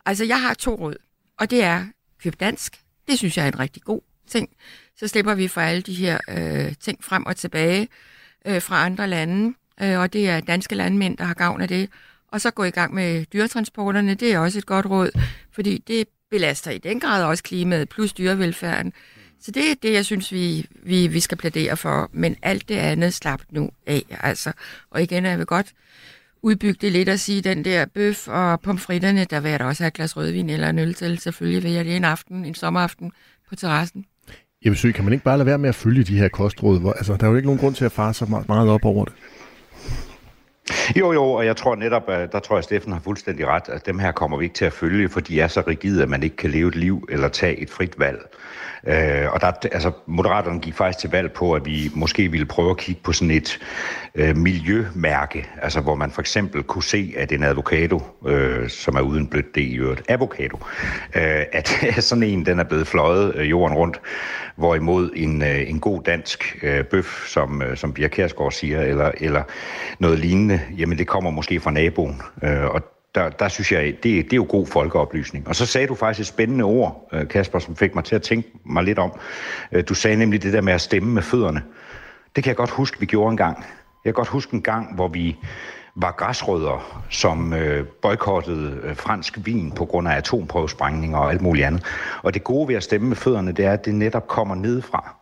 Altså 0.07 0.25
jeg 0.25 0.41
har 0.41 0.55
to 0.55 0.75
råd, 0.75 0.97
og 1.39 1.51
det 1.51 1.63
er 1.63 1.87
køb 2.23 2.41
dansk. 2.41 2.81
Det 3.09 3.19
synes 3.19 3.37
jeg 3.37 3.45
er 3.45 3.49
en 3.49 3.59
rigtig 3.59 3.83
god 3.83 4.01
ting. 4.29 4.49
Så 4.97 5.09
slipper 5.09 5.35
vi 5.35 5.49
for 5.49 5.61
alle 5.61 5.83
de 5.83 5.95
her 5.95 6.19
øh, 6.29 6.75
ting 6.81 7.05
frem 7.05 7.27
og 7.27 7.37
tilbage 7.37 7.89
øh, 8.47 8.63
fra 8.63 8.85
andre 8.85 9.09
lande. 9.09 9.55
Øh, 9.83 9.99
og 9.99 10.13
det 10.13 10.29
er 10.29 10.41
danske 10.41 10.75
landmænd, 10.75 11.17
der 11.17 11.25
har 11.25 11.35
gavn 11.35 11.61
af 11.61 11.69
det. 11.69 11.91
Og 12.33 12.41
så 12.41 12.51
gå 12.51 12.65
i 12.65 12.71
gang 12.71 12.95
med 12.95 13.25
dyretransporterne, 13.33 14.15
det 14.15 14.33
er 14.33 14.39
også 14.39 14.59
et 14.59 14.67
godt 14.67 14.87
råd, 14.87 15.11
fordi 15.53 15.83
det 15.87 16.09
belaster 16.31 16.71
i 16.71 16.79
den 16.79 17.01
grad 17.01 17.25
også 17.25 17.43
klimaet, 17.43 17.89
plus 17.89 18.13
dyrevelfærden. 18.13 18.93
Så 19.41 19.51
det 19.51 19.71
er 19.71 19.75
det, 19.83 19.93
jeg 19.93 20.05
synes, 20.05 20.33
vi, 20.33 20.67
vi, 20.83 21.07
vi 21.07 21.21
skal 21.21 21.39
plædere 21.39 21.77
for. 21.77 22.11
Men 22.13 22.37
alt 22.43 22.69
det 22.69 22.75
andet 22.75 23.15
slap 23.15 23.41
nu 23.51 23.71
af. 23.87 24.03
Altså. 24.21 24.53
Og 24.91 25.03
igen, 25.03 25.25
jeg 25.25 25.39
vil 25.39 25.47
godt 25.47 25.73
udbygge 26.43 26.79
det 26.81 26.93
lidt 26.93 27.09
og 27.09 27.19
sige, 27.19 27.41
den 27.41 27.65
der 27.65 27.85
bøf 27.85 28.29
og 28.29 28.61
pomfritterne, 28.61 29.25
der 29.25 29.41
vil 29.41 29.51
jeg 29.51 29.61
da 29.61 29.65
også 29.65 29.83
have 29.83 29.89
et 29.89 29.95
glas 29.95 30.17
rødvin 30.17 30.51
eller 30.51 30.69
en 30.71 30.79
øl 30.79 30.95
til. 30.95 31.19
Selvfølgelig 31.19 31.63
vil 31.63 31.73
jeg 31.73 31.85
det 31.85 31.97
en 31.97 32.05
aften, 32.05 32.45
en 32.45 32.55
sommeraften 32.55 33.13
på 33.49 33.57
terrassen. 33.57 34.05
Jamen, 34.65 34.77
så 34.77 34.93
kan 34.95 35.05
man 35.05 35.13
ikke 35.13 35.25
bare 35.25 35.39
lade 35.39 35.47
være 35.47 35.59
med 35.59 35.69
at 35.69 35.75
følge 35.75 36.05
de 36.05 36.19
her 36.19 36.29
kostråd? 36.29 36.81
Hvor, 36.81 36.93
altså, 36.93 37.17
der 37.17 37.25
er 37.27 37.31
jo 37.31 37.37
ikke 37.37 37.47
nogen 37.47 37.61
grund 37.61 37.75
til 37.75 37.85
at 37.85 37.93
fare 37.93 38.15
så 38.15 38.43
meget 38.49 38.69
op 38.69 38.85
over 38.85 39.05
det. 39.05 39.15
Jo, 40.97 41.13
jo, 41.13 41.25
og 41.25 41.47
jeg 41.47 41.57
tror 41.57 41.75
netop, 41.75 42.09
at 42.09 42.33
der 42.33 42.39
tror 42.41 42.57
jeg, 42.57 42.65
Steffen 42.65 42.93
har 42.93 43.01
fuldstændig 43.01 43.47
ret, 43.47 43.69
at 43.69 43.87
dem 43.87 43.99
her 43.99 44.13
kommer 44.13 44.37
vi 44.37 44.45
ikke 44.45 44.55
til 44.55 44.65
at 44.65 44.73
følge, 44.73 45.09
for 45.09 45.21
de 45.21 45.41
er 45.41 45.49
så 45.49 45.61
rigide, 45.67 46.03
at 46.03 46.09
man 46.09 46.23
ikke 46.23 46.37
kan 46.37 46.51
leve 46.51 46.69
et 46.69 46.75
liv 46.75 47.07
eller 47.09 47.29
tage 47.29 47.59
et 47.59 47.71
frit 47.71 47.99
valg. 47.99 48.19
Øh, 48.87 49.33
og 49.33 49.41
der, 49.41 49.53
altså, 49.73 49.93
Moderaterne 50.07 50.61
gik 50.61 50.75
faktisk 50.75 50.99
til 50.99 51.11
valg 51.11 51.33
på, 51.33 51.53
at 51.53 51.67
vi 51.67 51.91
måske 51.95 52.31
ville 52.31 52.47
prøve 52.47 52.71
at 52.71 52.77
kigge 52.77 53.01
på 53.05 53.13
sådan 53.13 53.31
et 53.31 53.59
øh, 54.15 54.37
miljømærke, 54.37 55.49
altså 55.63 55.81
hvor 55.81 55.95
man 55.95 56.11
for 56.11 56.21
eksempel 56.21 56.63
kunne 56.63 56.83
se, 56.83 57.15
at 57.17 57.33
en 57.33 57.43
avocado, 57.43 58.03
øh, 58.27 58.69
som 58.69 58.97
er 58.97 59.01
uden 59.01 59.27
blødt 59.27 59.55
det 59.55 59.63
i 59.63 59.75
øvrigt, 59.75 60.03
avocado, 60.09 60.59
øh, 61.17 61.45
at 61.53 61.69
sådan 62.09 62.23
en, 62.23 62.47
den 62.47 62.59
er 62.59 62.65
blevet 62.65 62.87
fløjet 62.87 63.37
øh, 63.37 63.51
jorden 63.51 63.77
rundt, 63.77 64.01
hvorimod 64.57 65.11
en, 65.17 65.43
øh, 65.43 65.71
en 65.71 65.81
god 65.81 66.03
dansk 66.03 66.59
øh, 66.63 66.85
bøf, 66.85 67.27
som, 67.29 67.63
øh, 67.63 67.77
som 67.77 67.93
Bia 67.93 68.09
Kærsgaard 68.09 68.53
siger, 68.53 68.81
eller, 68.81 69.11
eller 69.21 69.43
noget 69.99 70.19
lignende, 70.19 70.61
jamen 70.79 70.99
det 70.99 71.07
kommer 71.07 71.31
måske 71.31 71.61
fra 71.61 71.71
naboen. 71.71 72.23
Øh, 72.43 72.65
og 72.65 72.92
der, 73.15 73.29
der 73.29 73.49
synes 73.49 73.73
jeg, 73.73 73.85
det, 73.85 74.03
det 74.03 74.33
er 74.33 74.37
jo 74.37 74.47
god 74.49 74.67
folkeoplysning. 74.67 75.49
Og 75.49 75.57
så 75.57 75.67
sagde 75.67 75.87
du 75.87 75.95
faktisk 75.95 76.21
et 76.21 76.27
spændende 76.27 76.65
ord, 76.65 77.09
øh, 77.13 77.29
Kasper, 77.29 77.59
som 77.59 77.77
fik 77.77 77.95
mig 77.95 78.05
til 78.05 78.15
at 78.15 78.23
tænke 78.23 78.49
mig 78.65 78.85
lidt 78.85 78.99
om. 78.99 79.13
Øh, 79.73 79.85
du 79.89 79.95
sagde 79.95 80.17
nemlig 80.17 80.43
det 80.43 80.53
der 80.53 80.61
med 80.61 80.73
at 80.73 80.81
stemme 80.81 81.13
med 81.13 81.23
fødderne. 81.23 81.63
Det 82.37 82.45
kan 82.45 82.49
jeg 82.49 82.57
godt 82.57 82.71
huske, 82.71 83.01
vi 83.01 83.07
gjorde 83.07 83.31
en 83.31 83.37
gang. 83.37 83.57
Jeg 84.05 84.15
kan 84.15 84.15
godt 84.15 84.29
huske 84.29 84.55
en 84.55 84.63
gang, 84.63 84.95
hvor 84.95 85.09
vi 85.09 85.37
var 85.97 86.13
græsrødder, 86.13 87.05
som 87.11 87.53
øh, 87.53 87.87
boykottede 87.87 88.81
øh, 88.83 88.97
fransk 88.97 89.39
vin 89.45 89.73
på 89.73 89.85
grund 89.85 90.09
af 90.09 90.17
atomprøvesprængninger 90.17 91.19
og 91.19 91.31
alt 91.31 91.41
muligt 91.41 91.67
andet. 91.67 91.83
Og 92.23 92.35
det 92.35 92.45
gode 92.45 92.69
ved 92.69 92.75
at 92.75 92.83
stemme 92.83 93.09
med 93.09 93.17
fødderne, 93.17 93.53
det 93.53 93.65
er, 93.65 93.73
at 93.73 93.85
det 93.85 93.95
netop 93.95 94.29
kommer 94.29 94.55
nedefra. 94.55 95.15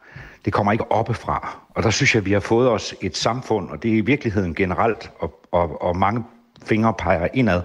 Det 0.44 0.52
kommer 0.52 0.73
ikke 0.73 0.92
oppefra. 0.92 1.59
Og 1.75 1.82
der 1.82 1.90
synes 1.90 2.14
jeg, 2.14 2.20
at 2.20 2.26
vi 2.26 2.32
har 2.32 2.40
fået 2.40 2.70
os 2.70 2.94
et 3.00 3.16
samfund, 3.16 3.70
og 3.70 3.82
det 3.82 3.92
er 3.92 3.97
i 3.97 4.00
virkeligheden 4.00 4.54
generelt, 4.54 5.11
og, 5.18 5.40
og, 5.52 5.82
og 5.82 5.97
mange 5.97 6.25
fingre 6.67 6.95
peger 6.95 7.29
indad. 7.35 7.62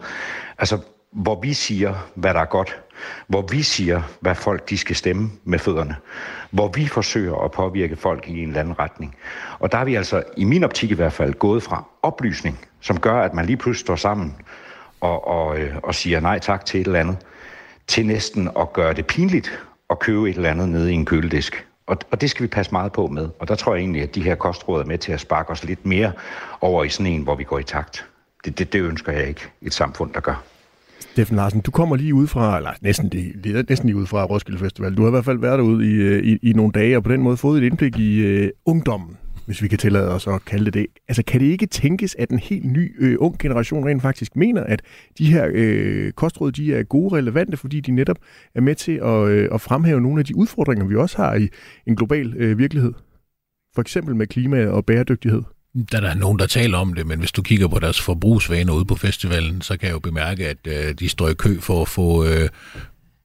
Altså, 0.58 0.80
hvor 1.12 1.42
vi 1.42 1.54
siger, 1.54 1.94
hvad 2.16 2.34
der 2.34 2.40
er 2.40 2.46
godt. 2.46 2.82
Hvor 3.28 3.42
vi 3.52 3.62
siger, 3.62 4.02
hvad 4.20 4.36
folk 4.36 4.70
de 4.70 4.78
skal 4.78 4.96
stemme 4.96 5.32
med 5.44 5.60
fødderne. 5.60 5.96
Hvor 6.52 6.68
vi 6.68 6.88
forsøger 6.88 7.36
at 7.36 7.52
påvirke 7.52 7.96
folk 7.96 8.28
i 8.28 8.42
en 8.42 8.48
eller 8.48 8.60
anden 8.60 8.80
retning. 8.80 9.16
Og 9.60 9.72
der 9.72 9.78
er 9.78 9.86
vi 9.86 9.96
altså, 9.96 10.24
i 10.38 10.44
min 10.44 10.64
optik 10.64 10.92
i 10.92 10.94
hvert 10.94 11.14
fald, 11.14 11.34
gået 11.34 11.64
fra 11.64 11.84
oplysning, 12.04 12.60
som 12.82 13.00
gør, 13.00 13.22
at 13.22 13.34
man 13.34 13.46
lige 13.46 13.58
pludselig 13.58 13.86
står 13.86 13.96
sammen 13.96 14.36
og, 15.02 15.28
og, 15.28 15.60
øh, 15.60 15.76
og 15.84 15.96
siger 15.96 16.20
nej 16.20 16.40
tak 16.40 16.66
til 16.66 16.82
et 16.82 16.88
eller 16.88 17.00
andet, 17.00 17.18
til 17.88 18.06
næsten 18.06 18.50
at 18.60 18.74
gøre 18.74 18.94
det 18.94 19.08
pinligt 19.08 19.66
at 19.90 20.00
købe 20.00 20.30
et 20.30 20.36
eller 20.36 20.52
andet 20.52 20.70
nede 20.70 20.92
i 20.92 20.96
en 20.96 21.06
køledisk. 21.06 21.68
Og, 21.88 21.98
og 22.12 22.22
det 22.22 22.30
skal 22.30 22.44
vi 22.44 22.48
passe 22.48 22.72
meget 22.72 22.92
på 22.92 23.08
med. 23.08 23.30
Og 23.40 23.48
der 23.48 23.56
tror 23.56 23.74
jeg 23.76 23.80
egentlig, 23.80 24.02
at 24.02 24.16
de 24.16 24.24
her 24.24 24.36
kostråd 24.36 24.82
er 24.82 24.86
med 24.86 24.98
til 24.98 25.12
at 25.12 25.20
sparke 25.20 25.50
os 25.50 25.64
lidt 25.64 25.86
mere 25.86 26.12
over 26.62 26.84
i 26.84 26.90
sådan 26.90 27.12
en, 27.12 27.22
hvor 27.22 27.36
vi 27.36 27.44
går 27.44 27.60
i 27.60 27.64
takt 27.64 28.06
det, 28.46 28.60
det, 28.60 28.74
det 28.74 28.82
ønsker 28.82 29.12
jeg 29.12 29.28
ikke 29.28 29.42
et 29.62 29.74
samfund, 29.74 30.14
der 30.14 30.20
gør. 30.20 30.44
Steffen 31.00 31.36
Larsen, 31.36 31.62
du 31.62 31.72
kommer 31.72 31.96
lige 31.96 32.14
ud 32.14 32.28
fra, 32.28 32.58
eller 32.58 32.72
næsten, 32.82 33.12
næsten 33.70 33.90
lige 33.90 33.96
ud 33.96 34.06
fra 34.06 34.26
Roskilde 34.26 34.60
Festival. 34.60 34.96
Du 34.96 35.02
har 35.02 35.10
i 35.10 35.12
hvert 35.12 35.26
fald 35.26 35.40
været 35.40 35.60
derude 35.60 35.92
i, 35.92 35.94
øh, 35.94 36.24
i, 36.24 36.50
i 36.50 36.54
nogle 36.54 36.72
dage, 36.72 36.98
og 36.98 37.04
på 37.04 37.12
den 37.12 37.22
måde 37.22 37.38
fået 37.38 37.64
et 37.64 37.66
indblik 37.66 38.00
i 38.00 38.44
uh, 38.44 38.50
ungdommen, 38.66 39.18
hvis 39.46 39.62
vi 39.62 39.68
kan 39.68 39.78
tillade 39.78 40.12
os 40.12 40.28
at 40.28 40.46
kalde 40.46 40.66
det 40.66 40.74
det. 40.74 40.86
Altså, 41.08 41.24
kan 41.24 41.42
det 41.42 41.46
ikke 41.46 41.66
tænkes, 41.66 42.16
at 42.20 42.30
en 42.30 42.40
helt 42.40 42.66
ny 42.66 43.14
uh, 43.20 43.26
ung 43.26 43.40
generation 43.40 43.86
rent 43.86 44.02
faktisk 44.02 44.36
mener, 44.36 44.64
at 44.64 44.82
de 45.18 45.26
her 45.26 45.48
uh, 45.48 46.12
kostråd, 46.12 46.52
de 46.52 46.76
er 46.76 46.84
gode 46.84 47.16
relevante, 47.16 47.58
fordi 47.58 47.80
de 47.80 47.92
netop 47.92 48.18
er 48.56 48.62
med 48.62 48.76
til 48.76 48.92
at, 48.92 49.50
uh, 49.50 49.56
at 49.56 49.62
fremhæve 49.62 50.02
nogle 50.02 50.20
af 50.20 50.26
de 50.26 50.36
udfordringer, 50.36 50.86
vi 50.86 50.96
også 50.96 51.18
har 51.18 51.36
i 51.36 51.50
en 51.88 51.96
global 51.96 52.52
uh, 52.52 52.58
virkelighed? 52.58 52.94
For 53.76 53.82
eksempel 53.82 54.16
med 54.16 54.28
klima 54.28 54.68
og 54.68 54.86
bæredygtighed. 54.86 55.42
Der 55.92 56.02
er 56.02 56.14
nogen, 56.14 56.40
der 56.40 56.46
taler 56.46 56.78
om 56.78 56.94
det, 56.94 57.08
men 57.08 57.20
hvis 57.20 57.32
du 57.32 57.42
kigger 57.42 57.68
på 57.68 57.80
deres 57.80 58.02
forbrugsvaner 58.02 58.74
ude 58.74 58.86
på 58.86 58.96
festivalen, 58.96 59.62
så 59.62 59.78
kan 59.78 59.88
jeg 59.88 59.94
jo 59.94 60.00
bemærke, 60.00 60.48
at 60.48 60.58
øh, 60.68 60.94
de 61.00 61.10
står 61.10 61.30
i 61.30 61.34
kø 61.34 61.60
for 61.60 61.82
at 61.82 61.88
få 61.88 62.26
øh, 62.26 62.50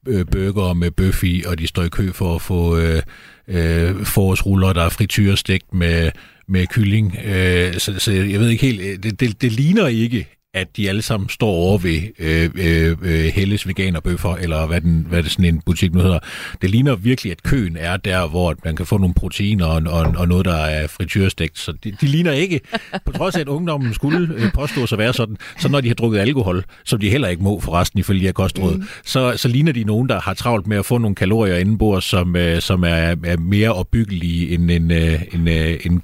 øh, 0.07 0.77
med 0.77 0.91
bøf 0.91 1.23
i, 1.23 1.43
og 1.47 1.59
de 1.59 1.67
står 1.67 1.83
i 1.83 1.89
kø 1.89 2.11
for 2.11 2.35
at 2.35 2.41
få 2.41 2.77
øh, 2.77 3.01
øh, 3.47 4.05
forårsruller, 4.05 4.73
der 4.73 4.83
er 4.83 4.89
frityrestegt 4.89 5.73
med, 5.73 6.11
med 6.47 6.67
kylling. 6.67 7.17
Øh, 7.25 7.73
så, 7.73 7.99
så 7.99 8.11
jeg 8.11 8.39
ved 8.39 8.49
ikke 8.49 8.65
helt, 8.65 8.81
øh, 8.81 9.03
det, 9.03 9.19
det, 9.19 9.41
det 9.41 9.51
ligner 9.51 9.87
ikke 9.87 10.27
at 10.53 10.77
de 10.77 10.89
alle 10.89 11.01
sammen 11.01 11.29
står 11.29 11.49
over 11.49 11.77
ved 11.77 12.01
øh, 12.19 12.49
øh, 12.55 12.97
øh, 13.01 13.25
Helles 13.25 13.67
veganerbøffer, 13.67 14.35
eller 14.35 14.67
hvad, 14.67 14.81
den, 14.81 15.05
hvad 15.09 15.23
det 15.23 15.31
sådan 15.31 15.45
en 15.45 15.61
butik 15.65 15.93
nu 15.93 15.99
hedder. 15.99 16.19
Det 16.61 16.69
ligner 16.69 16.95
virkelig, 16.95 17.31
at 17.31 17.43
køen 17.43 17.77
er 17.77 17.97
der, 17.97 18.27
hvor 18.27 18.55
man 18.65 18.75
kan 18.75 18.85
få 18.85 18.97
nogle 18.97 19.13
proteiner 19.13 19.65
og, 19.65 19.81
og, 19.87 20.13
og 20.17 20.27
noget, 20.27 20.45
der 20.45 20.55
er 20.55 20.87
frityrestegt. 20.87 21.59
Så 21.59 21.73
de, 21.83 21.91
de 21.91 22.05
ligner 22.05 22.31
ikke, 22.31 22.59
på 23.05 23.11
trods 23.11 23.35
af, 23.35 23.39
at 23.39 23.47
ungdommen 23.47 23.93
skulle 23.93 24.29
øh, 24.35 24.51
påstå 24.53 24.85
sig 24.85 24.97
være 24.97 25.13
sådan, 25.13 25.37
så 25.59 25.69
når 25.69 25.81
de 25.81 25.87
har 25.87 25.95
drukket 25.95 26.19
alkohol, 26.19 26.63
som 26.85 26.99
de 26.99 27.09
heller 27.09 27.27
ikke 27.27 27.43
må 27.43 27.59
forresten 27.59 27.99
ifølge 27.99 28.21
her 28.21 28.31
kostråd, 28.31 28.77
mm. 28.77 28.83
så, 29.05 29.33
så 29.37 29.47
ligner 29.47 29.71
de 29.71 29.83
nogen, 29.83 30.09
der 30.09 30.21
har 30.21 30.33
travlt 30.33 30.67
med 30.67 30.77
at 30.77 30.85
få 30.85 30.97
nogle 30.97 31.15
kalorier 31.15 31.55
indenbords, 31.55 32.05
som, 32.05 32.35
øh, 32.35 32.61
som 32.61 32.83
er, 32.83 33.15
er 33.23 33.37
mere 33.37 33.73
opbyggelige 33.73 34.49
end 34.49 34.71
en, 34.71 34.91
øh, 34.91 35.21
en, 35.33 35.47
øh, 35.47 35.79
en 35.85 36.01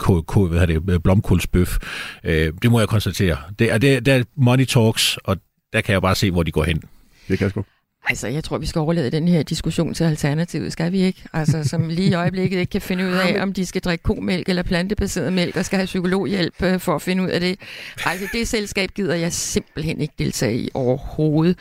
hvad 0.50 0.68
det, 0.68 1.04
blomkålsbøf. 1.04 1.78
Øh, 2.24 2.54
det 2.62 2.72
må 2.72 2.80
jeg 2.80 2.88
konstatere. 2.88 3.38
Det 3.60 3.72
er, 3.72 3.78
det, 3.78 4.06
det 4.06 4.26
money 4.38 4.66
talks, 4.66 5.18
og 5.18 5.38
der 5.74 5.82
kan 5.82 5.94
jeg 5.94 6.02
bare 6.02 6.16
se, 6.16 6.32
hvor 6.32 6.44
de 6.44 6.52
går 6.52 6.64
hen. 6.64 6.82
Det 7.28 7.38
kan 7.38 7.46
jeg 7.46 7.52
sgu. 7.52 7.64
Altså, 8.10 8.28
jeg 8.28 8.44
tror, 8.44 8.58
vi 8.58 8.66
skal 8.66 8.80
overlade 8.80 9.12
den 9.12 9.28
her 9.28 9.44
diskussion 9.44 9.94
til 9.94 10.04
Alternativet, 10.04 10.72
skal 10.72 10.92
vi 10.92 11.02
ikke? 11.02 11.24
Altså, 11.34 11.64
som 11.64 11.90
lige 11.90 12.10
i 12.10 12.14
øjeblikket 12.14 12.60
ikke 12.60 12.72
kan 12.72 12.82
finde 12.82 13.08
ud 13.08 13.12
af, 13.12 13.38
om 13.44 13.54
de 13.54 13.66
skal 13.66 13.82
drikke 13.82 14.04
komælk 14.04 14.50
eller 14.50 14.64
plantebaseret 14.64 15.34
mælk, 15.34 15.58
og 15.58 15.66
skal 15.66 15.78
have 15.78 15.86
psykologhjælp 15.86 16.64
øh, 16.64 16.80
for 16.80 16.96
at 16.96 17.02
finde 17.02 17.24
ud 17.24 17.30
af 17.30 17.40
det. 17.40 17.60
Altså, 18.06 18.28
det 18.34 18.48
selskab 18.48 18.90
gider 18.96 19.16
jeg 19.16 19.34
simpelthen 19.34 20.02
ikke 20.02 20.14
deltage 20.20 20.58
i 20.58 20.70
overhovedet. 20.74 21.58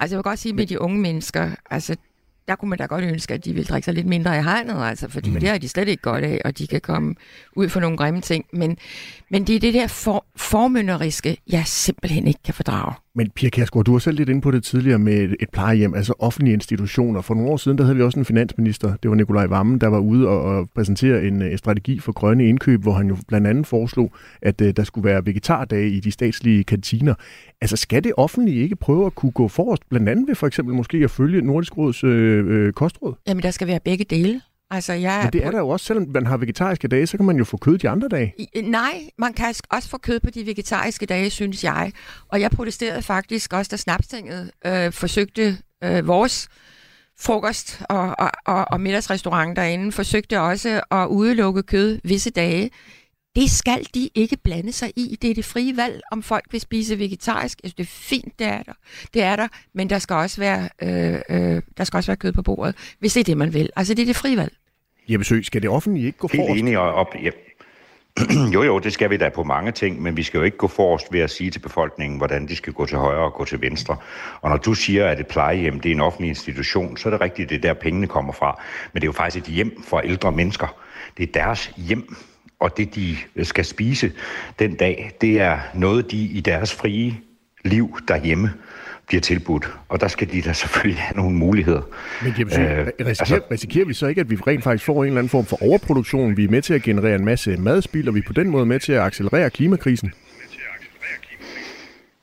Altså, 0.00 0.14
jeg 0.14 0.18
vil 0.18 0.22
godt 0.22 0.38
sige 0.38 0.52
med 0.52 0.66
de 0.66 0.80
unge 0.80 0.98
mennesker, 0.98 1.50
altså, 1.70 1.96
der 2.52 2.56
kunne 2.56 2.68
man 2.68 2.78
da 2.78 2.86
godt 2.86 3.04
ønske, 3.04 3.34
at 3.34 3.44
de 3.44 3.52
ville 3.52 3.66
drikke 3.66 3.84
sig 3.84 3.94
lidt 3.94 4.06
mindre 4.06 4.38
i 4.38 4.42
hegnet, 4.42 4.84
altså, 4.84 5.08
fordi 5.08 5.30
mm. 5.30 5.40
det 5.40 5.48
har 5.48 5.58
de 5.58 5.68
slet 5.68 5.88
ikke 5.88 6.02
godt 6.02 6.24
af, 6.24 6.40
og 6.44 6.58
de 6.58 6.66
kan 6.66 6.80
komme 6.80 7.14
ud 7.56 7.68
for 7.68 7.80
nogle 7.80 7.96
grimme 7.96 8.20
ting. 8.20 8.44
Men, 8.52 8.78
men 9.30 9.46
det 9.46 9.56
er 9.56 9.60
det 9.60 9.74
der 9.74 9.86
for, 9.86 10.26
formynderiske, 10.36 11.36
jeg 11.50 11.66
simpelthen 11.66 12.26
ikke 12.26 12.40
kan 12.44 12.54
fordrage. 12.54 12.94
Men 13.14 13.30
Pia 13.30 13.48
Kærsgaard, 13.48 13.84
du 13.84 13.92
var 13.92 13.98
selv 13.98 14.16
lidt 14.16 14.28
inde 14.28 14.40
på 14.40 14.50
det 14.50 14.64
tidligere 14.64 14.98
med 14.98 15.34
et 15.40 15.50
plejehjem, 15.52 15.94
altså 15.94 16.14
offentlige 16.18 16.54
institutioner. 16.54 17.20
For 17.20 17.34
nogle 17.34 17.50
år 17.50 17.56
siden, 17.56 17.78
der 17.78 17.84
havde 17.84 17.96
vi 17.96 18.02
også 18.02 18.18
en 18.18 18.24
finansminister, 18.24 18.96
det 19.02 19.10
var 19.10 19.16
Nikolaj 19.16 19.46
Vammen, 19.46 19.80
der 19.80 19.86
var 19.86 19.98
ude 19.98 20.28
og, 20.28 20.42
og 20.42 20.68
præsentere 20.74 21.24
en, 21.24 21.42
en 21.42 21.58
strategi 21.58 21.98
for 21.98 22.12
grønne 22.12 22.48
indkøb, 22.48 22.82
hvor 22.82 22.92
han 22.92 23.08
jo 23.08 23.16
blandt 23.28 23.46
andet 23.46 23.66
foreslog, 23.66 24.12
at 24.42 24.60
uh, 24.60 24.68
der 24.68 24.84
skulle 24.84 25.04
være 25.04 25.26
vegetardage 25.26 25.90
i 25.90 26.00
de 26.00 26.10
statslige 26.10 26.64
kantiner. 26.64 27.14
Altså 27.60 27.76
skal 27.76 28.04
det 28.04 28.12
offentlige 28.16 28.62
ikke 28.62 28.76
prøve 28.76 29.06
at 29.06 29.14
kunne 29.14 29.32
gå 29.32 29.48
forrest, 29.48 29.88
blandt 29.88 30.08
andet 30.08 30.28
ved 30.28 30.34
for 30.34 30.46
eksempel 30.46 30.74
måske 30.74 30.98
at 30.98 31.10
følge 31.10 31.42
Nordisk 31.42 31.78
Råds 31.78 32.04
øh, 32.04 32.46
øh, 32.48 32.72
kostråd? 32.72 33.14
Jamen 33.28 33.42
der 33.42 33.50
skal 33.50 33.66
være 33.66 33.80
begge 33.84 34.04
dele. 34.04 34.40
Altså, 34.72 34.92
jeg 34.92 35.20
Men 35.22 35.32
det 35.32 35.46
er 35.46 35.50
der 35.50 35.58
jo 35.58 35.68
også, 35.68 35.86
selvom 35.86 36.06
man 36.08 36.26
har 36.26 36.36
vegetariske 36.36 36.88
dage, 36.88 37.06
så 37.06 37.16
kan 37.16 37.26
man 37.26 37.36
jo 37.36 37.44
få 37.44 37.56
kød 37.56 37.78
de 37.78 37.88
andre 37.88 38.08
dage. 38.08 38.34
Nej, 38.62 38.92
man 39.18 39.32
kan 39.32 39.54
også 39.70 39.88
få 39.88 39.98
kød 39.98 40.20
på 40.20 40.30
de 40.30 40.46
vegetariske 40.46 41.06
dage, 41.06 41.30
synes 41.30 41.64
jeg. 41.64 41.92
Og 42.28 42.40
jeg 42.40 42.50
protesterede 42.50 43.02
faktisk 43.02 43.52
også, 43.52 43.68
da 43.68 43.76
Snapstinget 43.76 44.50
øh, 44.66 44.92
forsøgte 44.92 45.58
øh, 45.84 46.06
vores 46.06 46.48
frokost- 47.20 47.82
og, 47.88 48.14
og, 48.18 48.30
og, 48.46 48.64
og 48.70 48.80
middagsrestaurant 48.80 49.56
derinde, 49.56 49.92
forsøgte 49.92 50.40
også 50.40 50.80
at 50.90 51.06
udelukke 51.06 51.62
kød 51.62 51.98
visse 52.04 52.30
dage. 52.30 52.70
Det 53.36 53.50
skal 53.50 53.86
de 53.94 54.10
ikke 54.14 54.36
blande 54.36 54.72
sig 54.72 54.92
i. 54.96 55.18
Det 55.22 55.30
er 55.30 55.34
det 55.34 55.44
frie 55.44 55.76
valg, 55.76 56.00
om 56.12 56.22
folk 56.22 56.44
vil 56.50 56.60
spise 56.60 56.98
vegetarisk. 56.98 57.60
Altså, 57.64 57.74
det 57.78 57.84
er 57.84 57.90
fint, 57.90 58.38
det 58.38 58.46
er 58.46 58.62
der. 58.62 58.72
Det 59.14 59.22
er 59.22 59.36
der, 59.36 59.48
men 59.74 59.90
der 59.90 59.98
skal 59.98 60.16
også 60.16 60.40
være, 60.40 60.68
øh, 60.82 61.20
øh, 61.30 61.62
der 61.76 61.84
skal 61.84 61.96
også 61.96 62.10
være 62.10 62.16
kød 62.16 62.32
på 62.32 62.42
bordet, 62.42 62.76
hvis 62.98 63.12
det 63.12 63.20
er 63.20 63.24
det, 63.24 63.36
man 63.36 63.54
vil. 63.54 63.70
Altså, 63.76 63.94
det 63.94 64.02
er 64.02 64.06
det 64.06 64.16
frie 64.16 64.36
valg. 64.36 64.52
Jeppe 65.08 65.24
Sø, 65.24 65.42
skal 65.42 65.62
det 65.62 65.70
offentlige 65.70 66.06
ikke 66.06 66.18
gå 66.18 66.28
Helt 66.32 66.40
forrest? 66.40 66.60
enig 66.60 66.78
op. 66.78 67.14
Ja. 67.22 67.30
jo, 68.54 68.62
jo, 68.62 68.78
det 68.78 68.92
skal 68.92 69.10
vi 69.10 69.16
da 69.16 69.28
på 69.28 69.42
mange 69.44 69.72
ting, 69.72 70.02
men 70.02 70.16
vi 70.16 70.22
skal 70.22 70.38
jo 70.38 70.44
ikke 70.44 70.56
gå 70.56 70.68
forrest 70.68 71.12
ved 71.12 71.20
at 71.20 71.30
sige 71.30 71.50
til 71.50 71.58
befolkningen, 71.58 72.18
hvordan 72.18 72.48
de 72.48 72.56
skal 72.56 72.72
gå 72.72 72.86
til 72.86 72.98
højre 72.98 73.24
og 73.24 73.32
gå 73.32 73.44
til 73.44 73.60
venstre. 73.60 73.96
Og 74.40 74.50
når 74.50 74.56
du 74.56 74.74
siger, 74.74 75.06
at 75.08 75.20
et 75.20 75.26
plejehjem 75.26 75.80
det 75.80 75.90
er 75.90 75.94
en 75.94 76.00
offentlig 76.00 76.28
institution, 76.28 76.96
så 76.96 77.08
er 77.08 77.10
det 77.10 77.20
rigtigt, 77.20 77.48
det 77.48 77.56
er 77.56 77.60
der 77.60 77.74
pengene 77.74 78.06
kommer 78.06 78.32
fra. 78.32 78.62
Men 78.92 79.00
det 79.00 79.06
er 79.06 79.08
jo 79.08 79.12
faktisk 79.12 79.48
et 79.48 79.54
hjem 79.54 79.82
for 79.82 80.00
ældre 80.00 80.32
mennesker. 80.32 80.76
Det 81.16 81.28
er 81.28 81.32
deres 81.32 81.72
hjem, 81.76 82.16
og 82.62 82.76
det 82.76 82.94
de 82.94 83.16
skal 83.42 83.64
spise 83.64 84.12
den 84.58 84.74
dag, 84.74 85.12
det 85.20 85.40
er 85.40 85.58
noget, 85.74 86.10
de 86.10 86.16
i 86.16 86.40
deres 86.40 86.74
frie 86.74 87.16
liv 87.64 87.98
derhjemme 88.08 88.52
bliver 89.06 89.20
tilbudt. 89.20 89.70
Og 89.88 90.00
der 90.00 90.08
skal 90.08 90.32
de 90.32 90.42
da 90.42 90.52
selvfølgelig 90.52 91.02
have 91.02 91.16
nogle 91.16 91.36
muligheder. 91.36 91.82
Men 92.22 92.34
Jeppe, 92.38 92.54
øh, 92.54 92.60
risikerer, 92.60 93.08
altså, 93.08 93.40
risikerer 93.50 93.84
vi 93.84 93.94
så 93.94 94.06
ikke, 94.06 94.20
at 94.20 94.30
vi 94.30 94.36
rent 94.46 94.64
faktisk 94.64 94.84
får 94.84 95.02
en 95.02 95.08
eller 95.08 95.18
anden 95.18 95.30
form 95.30 95.46
for 95.46 95.62
overproduktion? 95.62 96.36
Vi 96.36 96.44
er 96.44 96.48
med 96.48 96.62
til 96.62 96.74
at 96.74 96.82
generere 96.82 97.14
en 97.14 97.24
masse 97.24 97.56
madspil, 97.56 98.08
og 98.08 98.14
vi 98.14 98.18
er 98.18 98.26
på 98.26 98.32
den 98.32 98.50
måde 98.50 98.66
med 98.66 98.80
til 98.80 98.92
at 98.92 99.00
accelerere 99.00 99.50
klimakrisen? 99.50 100.12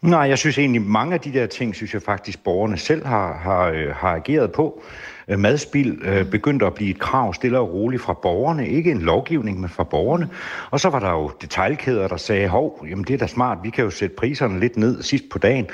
Nej, 0.02 0.22
jeg 0.22 0.38
synes 0.38 0.58
egentlig, 0.58 0.82
mange 0.82 1.14
af 1.14 1.20
de 1.20 1.34
der 1.34 1.46
ting, 1.46 1.76
synes 1.76 1.94
jeg 1.94 2.02
faktisk, 2.02 2.44
borgerne 2.44 2.78
selv 2.78 3.06
har, 3.06 3.38
har, 3.38 3.70
øh, 3.70 3.96
har 3.96 4.16
ageret 4.16 4.52
på. 4.52 4.84
Øh, 5.30 5.40
madspil 5.40 6.00
øh, 6.04 6.26
begyndte 6.26 6.66
at 6.66 6.74
blive 6.74 6.90
et 6.90 7.00
krav 7.00 7.34
stille 7.34 7.60
og 7.60 7.74
roligt 7.74 8.02
fra 8.02 8.14
borgerne. 8.14 8.70
Ikke 8.70 8.92
en 8.92 9.02
lovgivning, 9.02 9.60
men 9.60 9.70
fra 9.70 9.84
borgerne. 9.84 10.30
Og 10.72 10.80
så 10.80 10.90
var 10.90 11.00
der 11.00 11.12
jo 11.12 11.32
detaljkæder, 11.42 12.08
der 12.08 12.18
sagde, 12.18 12.48
hov, 12.48 12.86
jamen 12.90 13.04
det 13.04 13.14
er 13.14 13.18
da 13.18 13.28
smart, 13.28 13.58
vi 13.64 13.70
kan 13.70 13.84
jo 13.84 13.90
sætte 13.90 14.16
priserne 14.16 14.60
lidt 14.60 14.78
ned 14.78 15.02
sidst 15.04 15.24
på 15.32 15.40
dagen. 15.40 15.68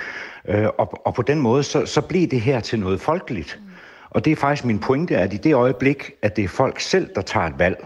Øh, 0.48 0.68
og, 0.78 1.08
og 1.08 1.14
på 1.14 1.22
den 1.22 1.40
måde, 1.40 1.64
så, 1.64 1.86
så 1.86 2.02
blev 2.02 2.28
det 2.28 2.42
her 2.42 2.60
til 2.60 2.80
noget 2.80 3.02
folkeligt. 3.02 3.60
Og 4.10 4.26
det 4.26 4.32
er 4.32 4.36
faktisk 4.36 4.66
min 4.66 4.80
pointe, 4.80 5.18
at 5.18 5.34
i 5.34 5.38
det 5.38 5.54
øjeblik, 5.54 6.12
at 6.22 6.36
det 6.36 6.44
er 6.44 6.48
folk 6.48 6.80
selv, 6.80 7.10
der 7.16 7.22
tager 7.22 7.46
et 7.46 7.60
valg, 7.60 7.86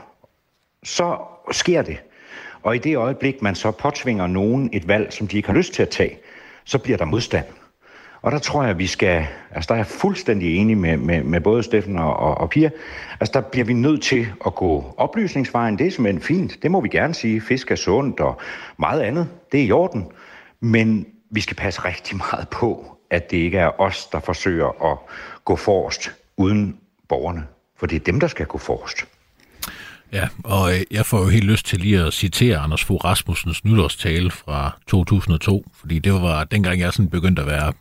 så 0.83 1.17
sker 1.51 1.81
det. 1.81 1.97
Og 2.63 2.75
i 2.75 2.79
det 2.79 2.97
øjeblik, 2.97 3.41
man 3.41 3.55
så 3.55 3.71
påtvinger 3.71 4.27
nogen 4.27 4.69
et 4.73 4.87
valg, 4.87 5.13
som 5.13 5.27
de 5.27 5.37
ikke 5.37 5.49
har 5.49 5.55
lyst 5.55 5.73
til 5.73 5.81
at 5.81 5.89
tage, 5.89 6.17
så 6.65 6.77
bliver 6.77 6.97
der 6.97 7.05
modstand. 7.05 7.45
Og 8.21 8.31
der 8.31 8.39
tror 8.39 8.61
jeg, 8.61 8.69
at 8.69 8.79
vi 8.79 8.87
skal, 8.87 9.27
altså 9.51 9.67
der 9.67 9.73
er 9.73 9.77
jeg 9.79 9.87
fuldstændig 9.87 10.55
enig 10.55 10.77
med, 10.77 10.97
med, 10.97 11.23
med 11.23 11.41
både 11.41 11.63
Steffen 11.63 11.97
og, 11.97 12.17
og, 12.17 12.37
og 12.37 12.49
Pia, 12.49 12.69
altså 13.19 13.31
der 13.33 13.41
bliver 13.41 13.65
vi 13.65 13.73
nødt 13.73 14.01
til 14.01 14.27
at 14.45 14.55
gå 14.55 14.93
oplysningsvejen, 14.97 15.77
det 15.79 15.87
er 15.87 15.91
simpelthen 15.91 16.21
fint, 16.21 16.63
det 16.63 16.71
må 16.71 16.81
vi 16.81 16.89
gerne 16.89 17.13
sige, 17.13 17.41
fisk 17.41 17.71
er 17.71 17.75
sundt 17.75 18.19
og 18.19 18.41
meget 18.77 19.01
andet, 19.01 19.27
det 19.51 19.59
er 19.59 19.63
i 19.63 19.71
orden, 19.71 20.11
men 20.59 21.05
vi 21.31 21.41
skal 21.41 21.55
passe 21.55 21.85
rigtig 21.85 22.17
meget 22.17 22.49
på, 22.49 22.97
at 23.09 23.31
det 23.31 23.37
ikke 23.37 23.57
er 23.57 23.81
os, 23.81 24.05
der 24.05 24.19
forsøger 24.19 24.91
at 24.91 24.97
gå 25.45 25.55
forrest 25.55 26.11
uden 26.37 26.77
borgerne, 27.09 27.43
for 27.77 27.85
det 27.85 27.95
er 27.95 27.99
dem, 27.99 28.19
der 28.19 28.27
skal 28.27 28.45
gå 28.45 28.57
forrest. 28.57 29.05
Ja, 30.13 30.27
og 30.43 30.73
øh, 30.73 30.81
jeg 30.91 31.05
får 31.05 31.19
jo 31.19 31.27
helt 31.27 31.43
lyst 31.43 31.65
til 31.65 31.79
lige 31.79 31.99
at 31.99 32.13
citere 32.13 32.57
Anders 32.57 32.83
Fogh 32.83 33.05
Rasmussens 33.05 33.65
nytårstale 33.65 34.31
fra 34.31 34.77
2002, 34.87 35.65
fordi 35.73 35.99
det 35.99 36.13
var 36.13 36.43
dengang 36.43 36.79
jeg 36.79 36.93
sådan 36.93 37.09
begyndte 37.09 37.41
at 37.41 37.47
være 37.47 37.73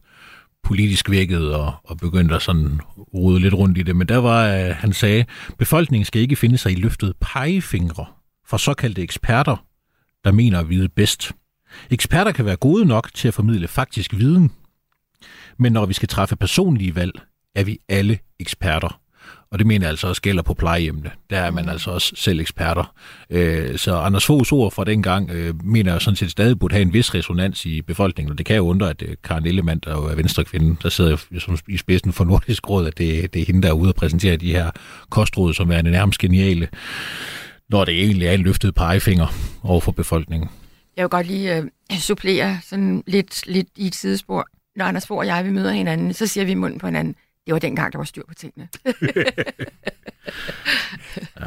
politisk 0.68 1.10
vækket 1.10 1.54
og, 1.54 1.74
og 1.84 1.96
begyndte 1.96 2.34
at 2.34 2.42
sådan 2.42 2.80
rode 3.14 3.40
lidt 3.40 3.54
rundt 3.54 3.78
i 3.78 3.82
det. 3.82 3.96
Men 3.96 4.08
der 4.08 4.16
var, 4.16 4.46
øh, 4.46 4.76
han 4.76 4.92
sagde, 4.92 5.24
befolkningen 5.58 6.04
skal 6.04 6.22
ikke 6.22 6.36
finde 6.36 6.58
sig 6.58 6.72
i 6.72 6.74
løftet 6.74 7.14
pegefingre 7.20 8.06
fra 8.46 8.58
såkaldte 8.58 9.02
eksperter, 9.02 9.64
der 10.24 10.32
mener 10.32 10.60
at 10.60 10.68
vide 10.68 10.88
bedst. 10.88 11.32
Eksperter 11.90 12.32
kan 12.32 12.44
være 12.44 12.56
gode 12.56 12.84
nok 12.84 13.10
til 13.14 13.28
at 13.28 13.34
formidle 13.34 13.68
faktisk 13.68 14.14
viden, 14.16 14.52
men 15.58 15.72
når 15.72 15.86
vi 15.86 15.94
skal 15.94 16.08
træffe 16.08 16.36
personlige 16.36 16.94
valg, 16.94 17.20
er 17.54 17.64
vi 17.64 17.78
alle 17.88 18.18
eksperter. 18.40 19.00
Og 19.52 19.58
det 19.58 19.66
mener 19.66 19.86
jeg 19.86 19.90
altså 19.90 20.08
også 20.08 20.22
gælder 20.22 20.42
på 20.42 20.54
plejehjemmene. 20.54 21.10
Der 21.30 21.38
er 21.38 21.50
man 21.50 21.64
mm. 21.64 21.70
altså 21.70 21.90
også 21.90 22.12
selv 22.16 22.40
eksperter. 22.40 22.94
Øh, 23.30 23.78
så 23.78 23.96
Anders 23.96 24.26
Foghs 24.26 24.52
ord 24.52 24.72
fra 24.72 24.84
dengang 24.84 25.30
øh, 25.30 25.64
mener 25.64 25.92
jeg 25.92 26.00
sådan 26.00 26.16
set 26.16 26.30
stadig 26.30 26.58
burde 26.58 26.74
have 26.74 26.82
en 26.82 26.92
vis 26.92 27.14
resonans 27.14 27.66
i 27.66 27.82
befolkningen. 27.82 28.32
Og 28.32 28.38
det 28.38 28.46
kan 28.46 28.56
jo 28.56 28.66
undre, 28.66 28.90
at 28.90 29.02
øh, 29.02 29.16
Karen 29.24 29.46
Ellemann, 29.46 29.80
der 29.84 30.10
er 30.10 30.14
venstre 30.14 30.44
kvinde, 30.44 30.76
der 30.82 30.88
sidder 30.88 31.16
som 31.38 31.58
i 31.68 31.76
spidsen 31.76 32.12
for 32.12 32.24
Nordisk 32.24 32.70
Råd, 32.70 32.86
at 32.86 32.98
det, 32.98 33.34
det 33.34 33.42
er 33.42 33.46
hende, 33.46 33.62
der 33.62 33.68
er 33.68 33.72
ude 33.72 33.90
og 33.90 33.94
præsentere 33.94 34.36
de 34.36 34.52
her 34.52 34.70
kostråd, 35.10 35.54
som 35.54 35.70
er 35.70 35.82
nærmest 35.82 36.20
geniale, 36.20 36.68
når 37.68 37.84
det 37.84 38.02
egentlig 38.04 38.28
er 38.28 38.32
en 38.32 38.40
løftet 38.40 38.74
pegefinger 38.74 39.26
over 39.62 39.80
for 39.80 39.92
befolkningen. 39.92 40.48
Jeg 40.96 41.02
vil 41.02 41.10
godt 41.10 41.26
lige 41.26 41.62
uh, 41.92 41.98
supplere 41.98 42.58
sådan 42.62 43.02
lidt, 43.06 43.46
lidt 43.46 43.68
i 43.76 43.86
et 43.86 43.94
sidespor. 43.94 44.46
Når 44.76 44.84
Anders 44.84 45.06
Fogh 45.06 45.18
og 45.18 45.26
jeg, 45.26 45.44
vi 45.44 45.50
møder 45.50 45.72
hinanden, 45.72 46.12
så 46.12 46.26
siger 46.26 46.44
vi 46.44 46.50
i 46.50 46.54
munden 46.54 46.78
på 46.78 46.86
hinanden, 46.86 47.14
det 47.48 47.52
var 47.52 47.58
dengang, 47.58 47.92
der 47.92 47.98
var 47.98 48.04
styr 48.04 48.22
på 48.28 48.34
tingene. 48.34 48.68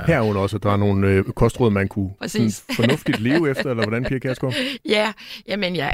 Herunder 0.07 0.41
også, 0.41 0.55
at 0.55 0.63
der 0.63 0.71
er 0.71 0.77
nogle 0.77 1.07
øh, 1.07 1.23
kostråd, 1.23 1.71
man 1.71 1.87
kunne 1.87 2.11
sådan, 2.27 2.51
fornuftigt 2.75 3.19
leve 3.19 3.49
efter, 3.49 3.69
eller 3.69 3.83
hvordan, 3.83 4.03
Pia 4.03 4.19
Kærsgaard? 4.19 4.53
Ja, 4.89 5.13
jamen, 5.47 5.75
jeg, 5.75 5.93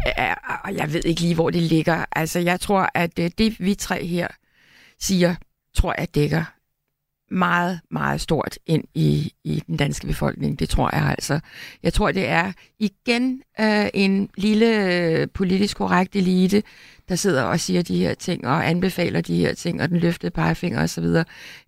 og 0.63 0.75
jeg 0.75 0.93
ved 0.93 1.05
ikke 1.05 1.21
lige, 1.21 1.35
hvor 1.35 1.49
det 1.49 1.61
ligger. 1.61 2.05
Altså, 2.11 2.39
jeg 2.39 2.59
tror, 2.59 2.89
at 2.93 3.19
øh, 3.19 3.31
det, 3.37 3.55
vi 3.59 3.75
tre 3.75 4.05
her 4.05 4.27
siger, 4.99 5.35
tror 5.73 5.95
jeg 5.97 6.15
dækker 6.15 6.43
meget, 7.31 7.79
meget 7.91 8.21
stort 8.21 8.59
ind 8.65 8.83
i, 8.93 9.33
i 9.43 9.63
den 9.67 9.77
danske 9.77 10.07
befolkning. 10.07 10.59
Det 10.59 10.69
tror 10.69 10.95
jeg 10.95 11.09
altså. 11.09 11.39
Jeg 11.83 11.93
tror, 11.93 12.11
det 12.11 12.27
er 12.27 12.51
igen 12.79 13.41
øh, 13.59 13.87
en 13.93 14.29
lille 14.37 14.93
øh, 14.93 15.27
politisk 15.33 15.77
korrekt 15.77 16.15
elite, 16.15 16.63
der 17.09 17.15
sidder 17.15 17.43
og 17.43 17.59
siger 17.59 17.81
de 17.81 17.97
her 17.97 18.13
ting 18.13 18.47
og 18.47 18.69
anbefaler 18.69 19.21
de 19.21 19.39
her 19.39 19.53
ting 19.53 19.81
og 19.81 19.89
den 19.89 19.97
løftede 19.97 20.31
pegefinger 20.31 20.83
osv. 20.83 21.05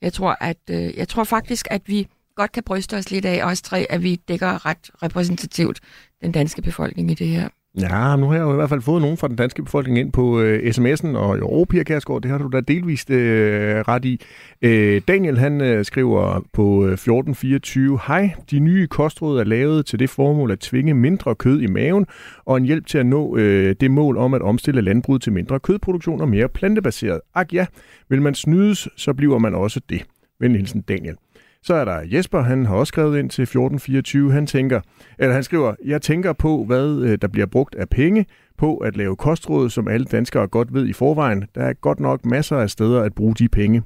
Jeg 0.02 0.14
tror, 0.14 0.38
at 0.42 0.58
øh, 0.70 0.98
jeg 0.98 1.08
tror 1.08 1.24
faktisk, 1.24 1.68
at 1.72 1.82
vi 1.86 2.08
godt 2.36 2.52
kan 2.52 2.64
bryste 2.64 2.98
os 2.98 3.12
lidt 3.12 3.26
af, 3.26 3.44
os 3.44 3.62
tre, 3.62 3.86
at 3.90 4.04
vi 4.04 4.16
dækker 4.16 4.66
ret 4.66 4.92
repræsentativt 5.04 5.80
den 6.22 6.32
danske 6.32 6.62
befolkning 6.62 7.12
i 7.12 7.14
det 7.14 7.28
her. 7.28 7.50
Ja, 7.82 8.16
nu 8.16 8.26
har 8.26 8.34
jeg 8.34 8.42
jo 8.42 8.52
i 8.52 8.56
hvert 8.56 8.70
fald 8.70 8.82
fået 8.82 9.02
nogen 9.02 9.18
fra 9.18 9.28
den 9.28 9.36
danske 9.36 9.64
befolkning 9.64 10.00
ind 10.00 10.12
på 10.12 10.42
øh, 10.42 10.70
sms'en, 10.70 11.18
og 11.18 11.40
jo, 11.40 11.66
Pia 11.70 11.84
Kærsgaard, 11.84 12.22
det 12.22 12.32
har 12.32 12.38
du 12.38 12.48
da 12.48 12.60
delvist 12.60 13.10
øh, 13.10 13.80
ret 13.80 14.06
i. 14.06 14.22
Øh, 14.62 15.02
Daniel, 15.08 15.38
han 15.38 15.62
øh, 15.62 15.86
skriver 15.86 16.46
på 16.54 16.86
øh, 16.86 16.94
1424, 16.94 18.00
Hej, 18.08 18.30
de 18.52 18.60
nye 18.60 18.88
kostråd 18.88 19.40
er 19.40 19.44
lavet 19.44 19.86
til 19.86 20.00
det 20.00 20.10
formål 20.10 20.52
at 20.52 20.60
tvinge 20.60 20.94
mindre 20.94 21.36
kød 21.36 21.62
i 21.62 21.68
maven, 21.68 22.06
og 22.46 22.58
en 22.58 22.66
hjælp 22.66 22.86
til 22.86 22.98
at 22.98 23.06
nå 23.06 23.38
øh, 23.38 23.76
det 23.80 23.92
mål 23.92 24.18
om 24.18 24.34
at 24.34 24.42
omstille 24.42 24.82
landbruget 24.82 25.22
til 25.22 25.34
mindre 25.34 25.60
kødproduktion 25.60 26.22
og 26.22 26.30
mere 26.30 26.50
plantebaseret. 26.50 27.22
Ak 27.36 27.54
ja, 27.54 27.66
vil 28.10 28.22
man 28.22 28.36
snydes, 28.36 28.88
så 28.96 29.14
bliver 29.14 29.38
man 29.38 29.56
også 29.56 29.82
det. 29.90 30.06
Venlig 30.40 30.60
hilsen, 30.60 30.82
Daniel. 30.82 31.16
Så 31.64 31.74
er 31.74 31.86
der 31.86 32.02
Jesper, 32.06 32.42
han 32.42 32.66
har 32.66 32.76
også 32.76 32.92
skrevet 32.92 33.20
ind 33.20 33.30
til 33.30 33.42
1424. 33.42 34.32
Han 34.32 34.48
tænker, 34.48 34.82
eller 35.20 35.34
han 35.34 35.44
skriver, 35.44 35.76
jeg 35.86 36.02
tænker 36.02 36.34
på, 36.34 36.64
hvad 36.64 37.02
øh, 37.02 37.18
der 37.22 37.28
bliver 37.28 37.48
brugt 37.48 37.76
af 37.76 37.90
penge 37.90 38.26
på 38.58 38.78
at 38.78 38.98
lave 38.98 39.16
kostråd, 39.16 39.70
som 39.70 39.88
alle 39.88 40.06
danskere 40.06 40.48
godt 40.48 40.74
ved 40.74 40.88
i 40.88 40.94
forvejen. 40.94 41.46
Der 41.56 41.62
er 41.62 41.74
godt 41.74 42.00
nok 42.00 42.26
masser 42.26 42.58
af 42.58 42.70
steder 42.70 43.02
at 43.02 43.16
bruge 43.16 43.36
de 43.36 43.50
penge. 43.50 43.84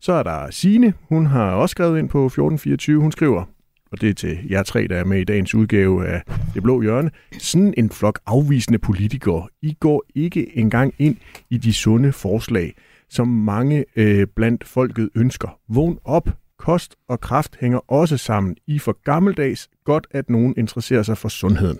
Så 0.00 0.12
er 0.12 0.22
der 0.22 0.50
Sine, 0.50 0.92
hun 1.08 1.26
har 1.26 1.52
også 1.52 1.72
skrevet 1.72 1.98
ind 1.98 2.08
på 2.08 2.26
1424. 2.26 3.00
Hun 3.00 3.12
skriver, 3.12 3.44
og 3.92 4.00
det 4.00 4.08
er 4.08 4.14
til 4.14 4.38
jer 4.50 4.62
tre, 4.62 4.86
der 4.86 4.96
er 4.96 5.04
med 5.04 5.20
i 5.20 5.24
dagens 5.24 5.54
udgave 5.54 6.06
af 6.06 6.22
Det 6.54 6.62
Blå 6.62 6.82
Hjørne. 6.82 7.10
Sådan 7.38 7.74
en 7.76 7.90
flok 7.90 8.18
afvisende 8.26 8.78
politikere, 8.78 9.48
I 9.62 9.76
går 9.80 10.04
ikke 10.14 10.58
engang 10.58 10.94
ind 10.98 11.16
i 11.50 11.58
de 11.58 11.72
sunde 11.72 12.12
forslag, 12.12 12.74
som 13.08 13.28
mange 13.28 13.84
øh, 13.96 14.26
blandt 14.36 14.64
folket 14.64 15.08
ønsker. 15.14 15.58
Vågn 15.68 15.98
op, 16.04 16.28
Kost 16.58 16.96
og 17.08 17.20
kraft 17.20 17.56
hænger 17.60 17.78
også 17.92 18.16
sammen. 18.16 18.56
I 18.66 18.78
for 18.78 19.02
gammeldags 19.04 19.68
godt, 19.84 20.06
at 20.10 20.30
nogen 20.30 20.54
interesserer 20.56 21.02
sig 21.02 21.18
for 21.18 21.28
sundheden. 21.28 21.78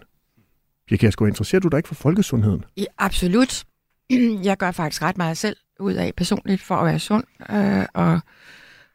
Pia 0.89 0.97
Kjærsgaard, 0.97 1.29
interesserer 1.29 1.61
du 1.61 1.69
dig 1.69 1.77
ikke 1.77 1.89
for 1.89 1.95
folkesundheden? 1.95 2.65
Ja, 2.77 2.85
absolut. 2.99 3.65
Jeg 4.49 4.57
gør 4.57 4.71
faktisk 4.71 5.03
ret 5.03 5.17
meget 5.17 5.39
selv 5.39 5.57
ud 5.81 5.93
af 5.93 6.13
personligt 6.17 6.63
for 6.63 6.75
at 6.75 6.87
være 6.87 6.99
sund 6.99 7.25
øh, 7.51 7.87
og, 7.95 8.21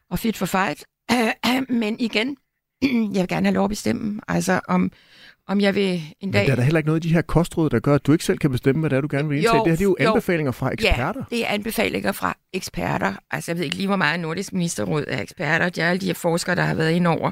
og 0.09 0.19
fit 0.19 0.37
for 0.37 0.45
fight. 0.45 0.85
Men 1.81 1.99
igen, 1.99 2.37
jeg 3.13 3.21
vil 3.21 3.27
gerne 3.27 3.45
have 3.45 3.53
lov 3.53 3.63
at 3.63 3.69
bestemme, 3.69 4.21
altså 4.27 4.59
om, 4.67 4.91
om 5.51 5.61
jeg 5.61 5.75
vil 5.75 6.01
en 6.19 6.31
dag... 6.31 6.41
Men 6.41 6.45
der 6.45 6.51
er 6.51 6.55
der 6.55 6.63
heller 6.63 6.79
ikke 6.79 6.87
noget 6.87 7.05
i 7.05 7.07
de 7.07 7.13
her 7.13 7.21
kostråd, 7.21 7.69
der 7.69 7.79
gør, 7.79 7.95
at 7.95 8.05
du 8.05 8.11
ikke 8.11 8.25
selv 8.25 8.37
kan 8.37 8.51
bestemme, 8.51 8.79
hvad 8.79 8.89
det 8.89 8.97
er, 8.97 9.01
du 9.01 9.07
gerne 9.11 9.29
vil 9.29 9.37
indtage. 9.37 9.57
Jo, 9.57 9.63
det 9.63 9.71
her 9.71 9.77
det 9.77 9.81
er 9.81 9.85
jo, 9.85 9.95
jo 9.99 10.09
anbefalinger 10.09 10.51
fra 10.51 10.73
eksperter. 10.73 11.23
Ja, 11.31 11.35
det 11.35 11.45
er 11.45 11.49
anbefalinger 11.49 12.11
fra 12.11 12.37
eksperter. 12.53 13.13
Altså, 13.31 13.51
jeg 13.51 13.57
ved 13.57 13.63
ikke 13.63 13.75
lige, 13.75 13.87
hvor 13.87 13.95
meget 13.95 14.19
Nordisk 14.19 14.53
Ministerråd 14.53 15.03
er 15.07 15.21
eksperter. 15.21 15.69
De 15.69 15.81
er 15.81 15.89
alle 15.89 15.99
de 15.99 16.05
her 16.05 16.13
forskere, 16.13 16.55
der 16.55 16.61
har 16.61 16.75
været 16.75 16.91
ind 16.91 17.07
over. 17.07 17.31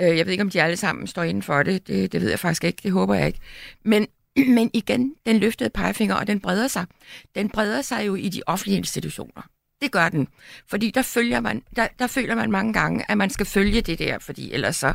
Øh, 0.00 0.16
jeg 0.16 0.26
ved 0.26 0.32
ikke, 0.32 0.42
om 0.42 0.50
de 0.50 0.62
alle 0.62 0.76
sammen 0.76 1.06
står 1.06 1.22
inden 1.22 1.42
for 1.42 1.62
det. 1.62 1.86
det. 1.86 2.12
Det 2.12 2.20
ved 2.20 2.30
jeg 2.30 2.38
faktisk 2.38 2.64
ikke. 2.64 2.80
Det 2.82 2.92
håber 2.92 3.14
jeg 3.14 3.26
ikke. 3.26 3.38
Men, 3.84 4.06
men 4.56 4.70
igen, 4.74 5.14
den 5.26 5.38
løftede 5.38 5.70
pegefinger, 5.70 6.14
og 6.14 6.26
den 6.26 6.40
breder 6.40 6.68
sig. 6.68 6.86
Den 7.34 7.48
breder 7.48 7.82
sig 7.82 8.06
jo 8.06 8.14
i 8.14 8.28
de 8.28 8.42
offentlige 8.46 8.78
institutioner. 8.78 9.42
Det 9.82 9.92
gør 9.92 10.08
den. 10.08 10.28
Fordi 10.68 10.90
der, 10.90 11.02
følger 11.02 11.40
man, 11.40 11.62
der, 11.76 11.86
der 11.98 12.06
føler 12.06 12.34
man 12.34 12.50
mange 12.50 12.72
gange, 12.72 13.04
at 13.08 13.18
man 13.18 13.30
skal 13.30 13.46
følge 13.46 13.80
det 13.80 13.98
der, 13.98 14.18
fordi 14.18 14.52
ellers 14.52 14.76
så, 14.76 14.94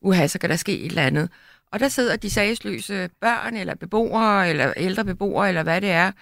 uha, 0.00 0.26
så 0.26 0.38
kan 0.38 0.50
der 0.50 0.56
ske 0.56 0.78
et 0.78 0.86
eller 0.86 1.02
andet. 1.02 1.28
Og 1.76 1.80
der 1.80 1.88
sidder 1.88 2.16
de 2.16 2.30
sagsløse 2.30 3.08
børn, 3.20 3.56
eller 3.56 3.74
beboere, 3.74 4.50
eller 4.50 4.72
ældre 4.76 5.04
beboere, 5.04 5.48
eller 5.48 5.62
hvad 5.62 5.80
det 5.80 5.90
er, 5.90 6.12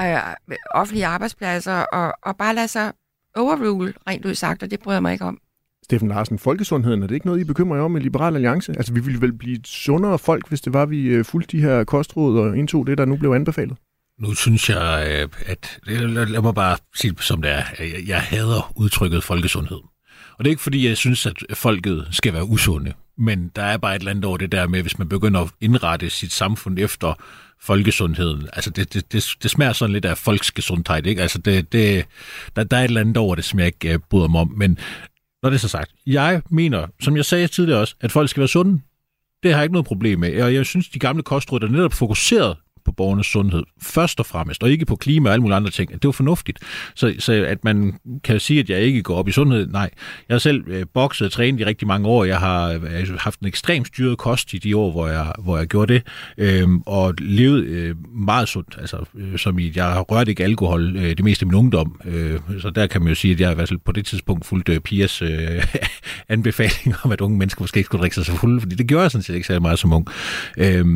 øh, 0.00 0.34
offentlige 0.74 1.06
arbejdspladser, 1.06 1.72
og, 1.72 2.12
og 2.22 2.36
bare 2.36 2.54
lader 2.54 2.66
sig 2.66 2.92
overrule, 3.36 3.94
rent 4.08 4.24
ud 4.24 4.34
sagt, 4.34 4.62
og 4.62 4.70
det 4.70 4.80
bryder 4.80 4.96
jeg 4.96 5.02
mig 5.02 5.12
ikke 5.12 5.24
om. 5.24 5.38
Steffen 5.84 6.08
Larsen, 6.08 6.38
folkesundheden, 6.38 7.02
er 7.02 7.06
det 7.06 7.14
ikke 7.14 7.26
noget, 7.26 7.40
I 7.40 7.44
bekymrer 7.44 7.76
jer 7.76 7.84
om 7.84 7.96
i 7.96 8.00
Liberal 8.00 8.34
Alliance? 8.34 8.72
Altså, 8.76 8.92
vi 8.92 9.00
ville 9.00 9.20
vel 9.20 9.32
blive 9.32 9.58
et 9.58 9.66
sundere 9.66 10.18
folk, 10.18 10.48
hvis 10.48 10.60
det 10.60 10.72
var, 10.72 10.86
vi 10.86 11.06
øh, 11.06 11.24
fulgte 11.24 11.56
de 11.56 11.62
her 11.62 11.84
kostråd 11.84 12.38
og 12.38 12.58
indtog 12.58 12.86
det, 12.86 12.98
der 12.98 13.04
nu 13.04 13.16
blev 13.16 13.30
anbefalet? 13.30 13.76
Nu 14.18 14.34
synes 14.34 14.70
jeg, 14.70 15.06
øh, 15.10 15.28
at... 15.46 15.80
Lad 15.86 16.42
mig 16.42 16.54
bare 16.54 16.76
sige 16.94 17.14
som 17.20 17.42
det 17.42 17.50
er. 17.50 17.62
Jeg 18.06 18.20
hader 18.20 18.72
udtrykket 18.76 19.24
folkesundhed. 19.24 19.80
Og 20.38 20.44
det 20.44 20.46
er 20.46 20.50
ikke, 20.50 20.62
fordi 20.62 20.88
jeg 20.88 20.96
synes, 20.96 21.26
at 21.26 21.36
folket 21.54 22.08
skal 22.10 22.32
være 22.32 22.44
usunde. 22.44 22.92
Men 23.18 23.50
der 23.56 23.62
er 23.62 23.76
bare 23.76 23.96
et 23.96 23.98
eller 23.98 24.10
andet 24.10 24.24
over 24.24 24.36
det 24.36 24.52
der 24.52 24.68
med, 24.68 24.82
hvis 24.82 24.98
man 24.98 25.08
begynder 25.08 25.40
at 25.40 25.50
indrette 25.60 26.10
sit 26.10 26.32
samfund 26.32 26.78
efter 26.78 27.14
folkesundheden. 27.60 28.48
Altså, 28.52 28.70
det, 28.70 28.94
det, 28.94 29.12
det, 29.12 29.26
det 29.42 29.50
smager 29.50 29.72
sådan 29.72 29.92
lidt 29.92 30.04
af 30.04 30.18
folksgesundhed, 30.18 31.06
ikke? 31.06 31.22
Altså, 31.22 31.38
det, 31.38 31.72
det, 31.72 32.06
der, 32.56 32.64
der 32.64 32.76
er 32.76 32.80
et 32.80 32.88
eller 32.88 33.00
andet 33.00 33.16
over 33.16 33.34
det, 33.34 33.44
som 33.44 33.58
jeg 33.58 33.66
ikke 33.66 33.94
uh, 33.94 34.00
bryder 34.10 34.28
mig 34.28 34.40
om. 34.40 34.52
Men 34.56 34.78
når 35.42 35.50
det 35.50 35.56
er 35.56 35.60
så 35.60 35.68
sagt, 35.68 35.90
jeg 36.06 36.42
mener, 36.50 36.86
som 37.00 37.16
jeg 37.16 37.24
sagde 37.24 37.46
tidligere 37.46 37.80
også, 37.80 37.94
at 38.00 38.12
folk 38.12 38.30
skal 38.30 38.40
være 38.40 38.48
sunde. 38.48 38.80
Det 39.42 39.50
har 39.50 39.58
jeg 39.58 39.64
ikke 39.64 39.72
noget 39.72 39.86
problem 39.86 40.18
med. 40.18 40.42
Og 40.42 40.54
jeg 40.54 40.66
synes, 40.66 40.88
de 40.88 40.98
gamle 40.98 41.22
kostråd 41.22 41.62
er 41.62 41.68
netop 41.68 41.92
fokuseret 41.92 42.56
på 42.84 42.92
borgernes 42.92 43.26
sundhed, 43.26 43.62
først 43.82 44.20
og 44.20 44.26
fremmest, 44.26 44.62
og 44.62 44.70
ikke 44.70 44.86
på 44.86 44.96
klima 44.96 45.28
og 45.28 45.32
alle 45.32 45.42
mulige 45.42 45.56
andre 45.56 45.70
ting, 45.70 45.92
det 45.92 46.04
var 46.04 46.12
fornuftigt. 46.12 46.58
Så, 46.94 47.14
så 47.18 47.32
at 47.32 47.64
man 47.64 47.98
kan 48.24 48.40
sige, 48.40 48.60
at 48.60 48.70
jeg 48.70 48.80
ikke 48.80 49.02
går 49.02 49.16
op 49.16 49.28
i 49.28 49.32
sundhed, 49.32 49.66
nej. 49.66 49.90
Jeg 50.28 50.34
har 50.34 50.38
selv 50.38 50.64
øh, 50.66 50.86
bokset 50.94 51.24
og 51.24 51.32
trænet 51.32 51.60
i 51.60 51.64
rigtig 51.64 51.88
mange 51.88 52.08
år. 52.08 52.24
Jeg 52.24 52.38
har 52.38 52.72
øh, 52.72 53.18
haft 53.18 53.40
en 53.40 53.46
ekstremt 53.46 53.86
styret 53.86 54.18
kost 54.18 54.54
i 54.54 54.58
de 54.58 54.76
år, 54.76 54.90
hvor 54.90 55.08
jeg, 55.08 55.32
hvor 55.38 55.58
jeg 55.58 55.66
gjorde 55.66 55.92
det, 55.92 56.02
øh, 56.38 56.68
og 56.86 57.14
levet 57.18 57.64
øh, 57.64 57.96
meget 58.14 58.48
sundt. 58.48 58.76
Altså, 58.80 59.04
øh, 59.14 59.38
som 59.38 59.58
i, 59.58 59.72
jeg 59.76 59.84
har 59.84 60.00
rørt 60.00 60.28
ikke 60.28 60.44
alkohol 60.44 60.96
øh, 60.96 61.16
det 61.16 61.24
meste 61.24 61.42
af 61.42 61.46
min 61.46 61.54
ungdom, 61.54 62.00
øh, 62.04 62.40
så 62.60 62.70
der 62.70 62.86
kan 62.86 63.00
man 63.00 63.08
jo 63.08 63.14
sige, 63.14 63.34
at 63.34 63.40
jeg 63.40 63.52
i 63.52 63.54
hvert 63.54 63.68
fald 63.68 63.80
på 63.84 63.92
det 63.92 64.06
tidspunkt 64.06 64.46
fulgte 64.46 64.74
øh, 64.74 64.80
Pias 64.80 65.22
øh, 65.22 65.64
anbefaling 66.28 66.96
om, 67.02 67.12
at 67.12 67.20
unge 67.20 67.38
mennesker 67.38 67.62
måske 67.62 67.78
ikke 67.78 67.86
skulle 67.86 68.00
drikke 68.00 68.14
sig 68.16 68.24
så 68.24 68.36
fulde, 68.36 68.60
fordi 68.60 68.74
det 68.74 68.86
gjorde 68.86 69.02
jeg 69.02 69.10
sådan 69.10 69.22
set 69.22 69.34
ikke 69.34 69.46
særlig 69.46 69.62
meget 69.62 69.78
som 69.78 69.92
ung. 69.92 70.06
Øh, 70.58 70.86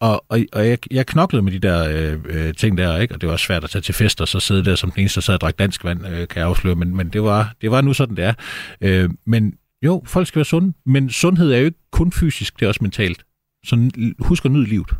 og, 0.00 0.24
og, 0.28 0.40
og 0.52 0.68
jeg, 0.68 0.78
jeg 0.90 1.06
knoklede 1.06 1.42
med 1.42 1.52
de 1.52 1.58
der 1.58 1.88
øh, 1.88 2.18
øh, 2.24 2.54
ting 2.54 2.78
der, 2.78 2.98
ikke? 2.98 3.14
og 3.14 3.20
det 3.20 3.28
var 3.28 3.36
svært 3.36 3.64
at 3.64 3.70
tage 3.70 3.82
til 3.82 3.94
fest 3.94 4.20
og 4.20 4.28
så 4.28 4.40
sidde 4.40 4.64
der 4.64 4.74
som 4.74 4.90
den 4.90 5.00
eneste, 5.00 5.20
der 5.20 5.22
sad 5.22 5.34
og 5.34 5.40
drak 5.40 5.58
dansk 5.58 5.84
vand, 5.84 6.06
øh, 6.06 6.28
kan 6.28 6.40
jeg 6.40 6.46
afsløre, 6.46 6.74
men, 6.74 6.96
men 6.96 7.08
det, 7.08 7.22
var, 7.22 7.54
det 7.60 7.70
var 7.70 7.80
nu 7.80 7.92
sådan, 7.92 8.16
det 8.16 8.24
er. 8.24 8.34
Øh, 8.80 9.10
men 9.26 9.54
jo, 9.82 10.02
folk 10.06 10.26
skal 10.26 10.38
være 10.38 10.44
sunde, 10.44 10.72
men 10.86 11.10
sundhed 11.10 11.52
er 11.52 11.58
jo 11.58 11.64
ikke 11.64 11.78
kun 11.92 12.12
fysisk, 12.12 12.58
det 12.58 12.64
er 12.64 12.68
også 12.68 12.84
mentalt. 12.84 13.24
Så 13.64 13.90
husk 14.18 14.44
at 14.44 14.50
nyde 14.50 14.68
livet. 14.68 14.90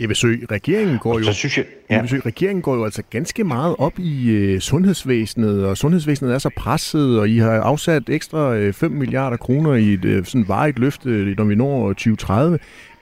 Jeppe 0.00 0.14
regeringen 0.50 0.98
går 0.98 1.18
jo, 1.18 1.24
så 1.24 1.32
synes 1.32 1.58
jeg, 1.58 1.66
ja. 1.90 2.06
Sø, 2.06 2.18
regeringen 2.26 2.62
går 2.62 2.74
jo 2.74 2.84
altså 2.84 3.02
ganske 3.10 3.44
meget 3.44 3.76
op 3.78 3.98
i 3.98 4.30
øh, 4.30 4.60
sundhedsvæsenet, 4.60 5.64
og 5.64 5.76
sundhedsvæsenet 5.76 6.34
er 6.34 6.38
så 6.38 6.50
presset, 6.56 7.20
og 7.20 7.28
I 7.28 7.38
har 7.38 7.50
afsat 7.50 8.08
ekstra 8.08 8.56
øh, 8.56 8.72
5 8.72 8.90
milliarder 8.90 9.36
kroner 9.36 9.74
i 9.74 9.92
et 9.92 10.04
øh, 10.04 10.24
sådan 10.24 10.48
varigt 10.48 10.78
løfte, 10.78 11.34
når 11.36 11.44
vi 11.44 11.54
når 11.54 11.88
2030. 11.88 12.58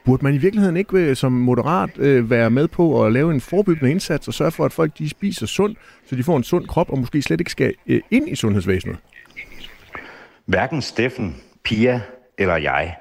Burde 0.08 0.24
man 0.24 0.34
i 0.34 0.38
virkeligheden 0.38 0.76
ikke 0.76 0.96
øh, 0.96 1.16
som 1.16 1.32
moderat 1.32 1.98
øh, 1.98 2.30
være 2.30 2.50
med 2.50 2.68
på 2.68 3.04
at 3.04 3.12
lave 3.12 3.34
en 3.34 3.40
forebyggende 3.40 3.90
indsats 3.90 4.28
og 4.28 4.34
sørge 4.34 4.50
for, 4.50 4.64
at 4.64 4.72
folk 4.72 4.98
de 4.98 5.08
spiser 5.08 5.46
sundt, 5.46 5.78
så 6.06 6.16
de 6.16 6.22
får 6.22 6.36
en 6.36 6.42
sund 6.42 6.66
krop 6.66 6.90
og 6.90 6.98
måske 6.98 7.22
slet 7.22 7.40
ikke 7.40 7.50
skal 7.50 7.74
øh, 7.86 8.00
ind 8.10 8.28
i 8.28 8.34
sundhedsvæsenet? 8.34 8.96
Hverken 10.46 10.82
Steffen, 10.82 11.36
Pia 11.64 12.00
eller 12.38 12.56
jeg 12.56 12.96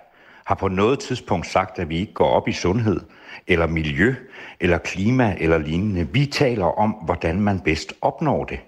har 0.45 0.55
på 0.55 0.67
noget 0.67 0.99
tidspunkt 0.99 1.47
sagt, 1.47 1.79
at 1.79 1.89
vi 1.89 1.97
ikke 1.99 2.13
går 2.13 2.27
op 2.27 2.47
i 2.47 2.51
sundhed, 2.51 2.99
eller 3.47 3.67
miljø, 3.67 4.15
eller 4.59 4.77
klima, 4.77 5.35
eller 5.39 5.57
lignende. 5.57 6.07
Vi 6.13 6.25
taler 6.25 6.79
om, 6.79 6.91
hvordan 6.91 7.41
man 7.41 7.59
bedst 7.59 7.93
opnår 8.01 8.45
det. 8.45 8.59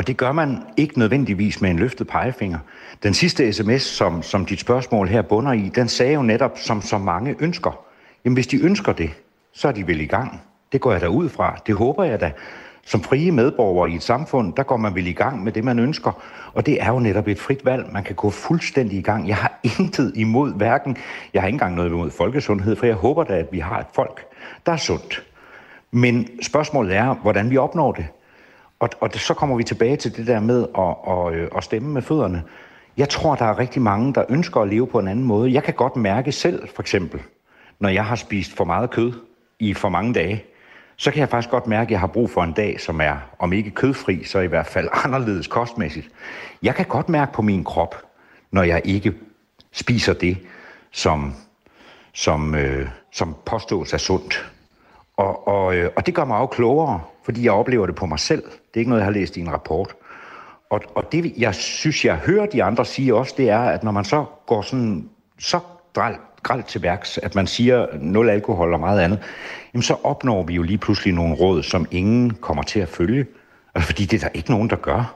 Og 0.00 0.06
det 0.06 0.16
gør 0.16 0.32
man 0.32 0.58
ikke 0.76 0.98
nødvendigvis 0.98 1.60
med 1.60 1.70
en 1.70 1.78
løftet 1.78 2.06
pegefinger. 2.06 2.58
Den 3.02 3.14
sidste 3.14 3.52
sms, 3.52 3.82
som, 3.82 4.22
som 4.22 4.46
dit 4.46 4.60
spørgsmål 4.60 5.08
her 5.08 5.22
bunder 5.22 5.52
i, 5.52 5.70
den 5.74 5.88
sagde 5.88 6.12
jo 6.12 6.22
netop, 6.22 6.58
som 6.58 6.82
så 6.82 6.98
mange 6.98 7.36
ønsker. 7.40 7.84
Jamen 8.24 8.34
hvis 8.34 8.46
de 8.46 8.62
ønsker 8.62 8.92
det, 8.92 9.10
så 9.52 9.68
er 9.68 9.72
de 9.72 9.86
vel 9.86 10.00
i 10.00 10.06
gang. 10.06 10.40
Det 10.72 10.80
går 10.80 10.92
jeg 10.92 11.00
da 11.00 11.06
ud 11.06 11.28
fra. 11.28 11.58
Det 11.66 11.74
håber 11.74 12.04
jeg 12.04 12.20
da. 12.20 12.32
Som 12.86 13.02
frie 13.02 13.32
medborgere 13.32 13.90
i 13.90 13.94
et 13.94 14.02
samfund, 14.02 14.52
der 14.54 14.62
går 14.62 14.76
man 14.76 14.94
vel 14.94 15.06
i 15.06 15.12
gang 15.12 15.44
med 15.44 15.52
det, 15.52 15.64
man 15.64 15.78
ønsker. 15.78 16.22
Og 16.54 16.66
det 16.66 16.82
er 16.82 16.88
jo 16.88 16.98
netop 16.98 17.28
et 17.28 17.38
frit 17.38 17.64
valg. 17.64 17.92
Man 17.92 18.04
kan 18.04 18.14
gå 18.14 18.30
fuldstændig 18.30 18.98
i 18.98 19.02
gang. 19.02 19.28
Jeg 19.28 19.36
har 19.36 19.60
intet 19.78 20.12
imod 20.16 20.54
hverken. 20.54 20.96
Jeg 21.34 21.42
har 21.42 21.46
ikke 21.46 21.54
engang 21.54 21.74
noget 21.74 21.90
imod 21.90 22.10
folkesundhed, 22.10 22.76
for 22.76 22.86
jeg 22.86 22.94
håber 22.94 23.24
da, 23.24 23.34
at 23.34 23.48
vi 23.52 23.58
har 23.58 23.80
et 23.80 23.86
folk, 23.94 24.24
der 24.66 24.72
er 24.72 24.76
sundt. 24.76 25.22
Men 25.90 26.28
spørgsmålet 26.42 26.96
er, 26.96 27.14
hvordan 27.14 27.50
vi 27.50 27.56
opnår 27.56 27.92
det. 27.92 28.06
Og, 28.80 28.88
og 29.00 29.10
så 29.14 29.34
kommer 29.34 29.56
vi 29.56 29.64
tilbage 29.64 29.96
til 29.96 30.16
det 30.16 30.26
der 30.26 30.40
med 30.40 30.66
at, 30.78 31.12
at, 31.12 31.34
øh, 31.34 31.48
at 31.56 31.64
stemme 31.64 31.88
med 31.88 32.02
fødderne. 32.02 32.42
Jeg 32.96 33.08
tror, 33.08 33.34
der 33.34 33.44
er 33.44 33.58
rigtig 33.58 33.82
mange, 33.82 34.14
der 34.14 34.24
ønsker 34.28 34.60
at 34.60 34.68
leve 34.68 34.86
på 34.86 34.98
en 34.98 35.08
anden 35.08 35.24
måde. 35.24 35.52
Jeg 35.52 35.62
kan 35.62 35.74
godt 35.74 35.96
mærke 35.96 36.32
selv, 36.32 36.68
for 36.74 36.82
eksempel, 36.82 37.20
når 37.78 37.88
jeg 37.88 38.04
har 38.04 38.16
spist 38.16 38.56
for 38.56 38.64
meget 38.64 38.90
kød 38.90 39.12
i 39.58 39.74
for 39.74 39.88
mange 39.88 40.14
dage, 40.14 40.44
så 40.96 41.10
kan 41.10 41.20
jeg 41.20 41.28
faktisk 41.28 41.50
godt 41.50 41.66
mærke, 41.66 41.86
at 41.88 41.90
jeg 41.90 42.00
har 42.00 42.06
brug 42.06 42.30
for 42.30 42.42
en 42.42 42.52
dag, 42.52 42.80
som 42.80 43.00
er, 43.00 43.16
om 43.38 43.52
ikke 43.52 43.70
kødfri, 43.70 44.24
så 44.24 44.38
i 44.38 44.46
hvert 44.46 44.66
fald 44.66 44.88
anderledes 45.04 45.46
kostmæssigt. 45.46 46.08
Jeg 46.62 46.74
kan 46.74 46.86
godt 46.86 47.08
mærke 47.08 47.32
på 47.32 47.42
min 47.42 47.64
krop, 47.64 47.94
når 48.50 48.62
jeg 48.62 48.82
ikke 48.84 49.12
spiser 49.72 50.12
det, 50.12 50.38
som, 50.90 51.34
som, 52.12 52.54
øh, 52.54 52.88
som 53.12 53.36
påstås 53.44 53.92
er 53.92 53.98
sundt. 53.98 54.52
Og, 55.16 55.48
og, 55.48 55.76
øh, 55.76 55.90
og 55.96 56.06
det 56.06 56.14
gør 56.14 56.24
mig 56.24 56.38
også 56.38 56.56
klogere, 56.56 57.00
fordi 57.24 57.44
jeg 57.44 57.52
oplever 57.52 57.86
det 57.86 57.94
på 57.94 58.06
mig 58.06 58.18
selv. 58.18 58.42
Det 58.42 58.74
er 58.74 58.78
ikke 58.78 58.88
noget, 58.88 59.00
jeg 59.00 59.06
har 59.06 59.12
læst 59.12 59.36
i 59.36 59.40
en 59.40 59.52
rapport. 59.52 59.94
Og, 60.70 60.80
og 60.94 61.12
det, 61.12 61.32
jeg 61.38 61.54
synes, 61.54 62.04
jeg 62.04 62.16
hører 62.16 62.46
de 62.46 62.64
andre 62.64 62.84
sige 62.84 63.14
også, 63.14 63.34
det 63.36 63.50
er, 63.50 63.60
at 63.60 63.84
når 63.84 63.92
man 63.92 64.04
så 64.04 64.24
går 64.46 64.62
sådan, 64.62 65.08
så 65.38 65.60
gralt 66.42 66.66
til 66.66 66.82
værks, 66.82 67.18
at 67.18 67.34
man 67.34 67.46
siger 67.46 67.86
nul 68.00 68.30
alkohol 68.30 68.74
og 68.74 68.80
meget 68.80 69.00
andet, 69.00 69.18
jamen 69.74 69.82
så 69.82 69.96
opnår 70.04 70.42
vi 70.42 70.54
jo 70.54 70.62
lige 70.62 70.78
pludselig 70.78 71.14
nogle 71.14 71.34
råd, 71.34 71.62
som 71.62 71.86
ingen 71.90 72.30
kommer 72.30 72.62
til 72.62 72.80
at 72.80 72.88
følge. 72.88 73.26
Altså, 73.74 73.86
fordi 73.86 74.04
det 74.04 74.16
er 74.16 74.28
der 74.28 74.34
ikke 74.34 74.50
nogen, 74.50 74.70
der 74.70 74.76
gør. 74.76 75.14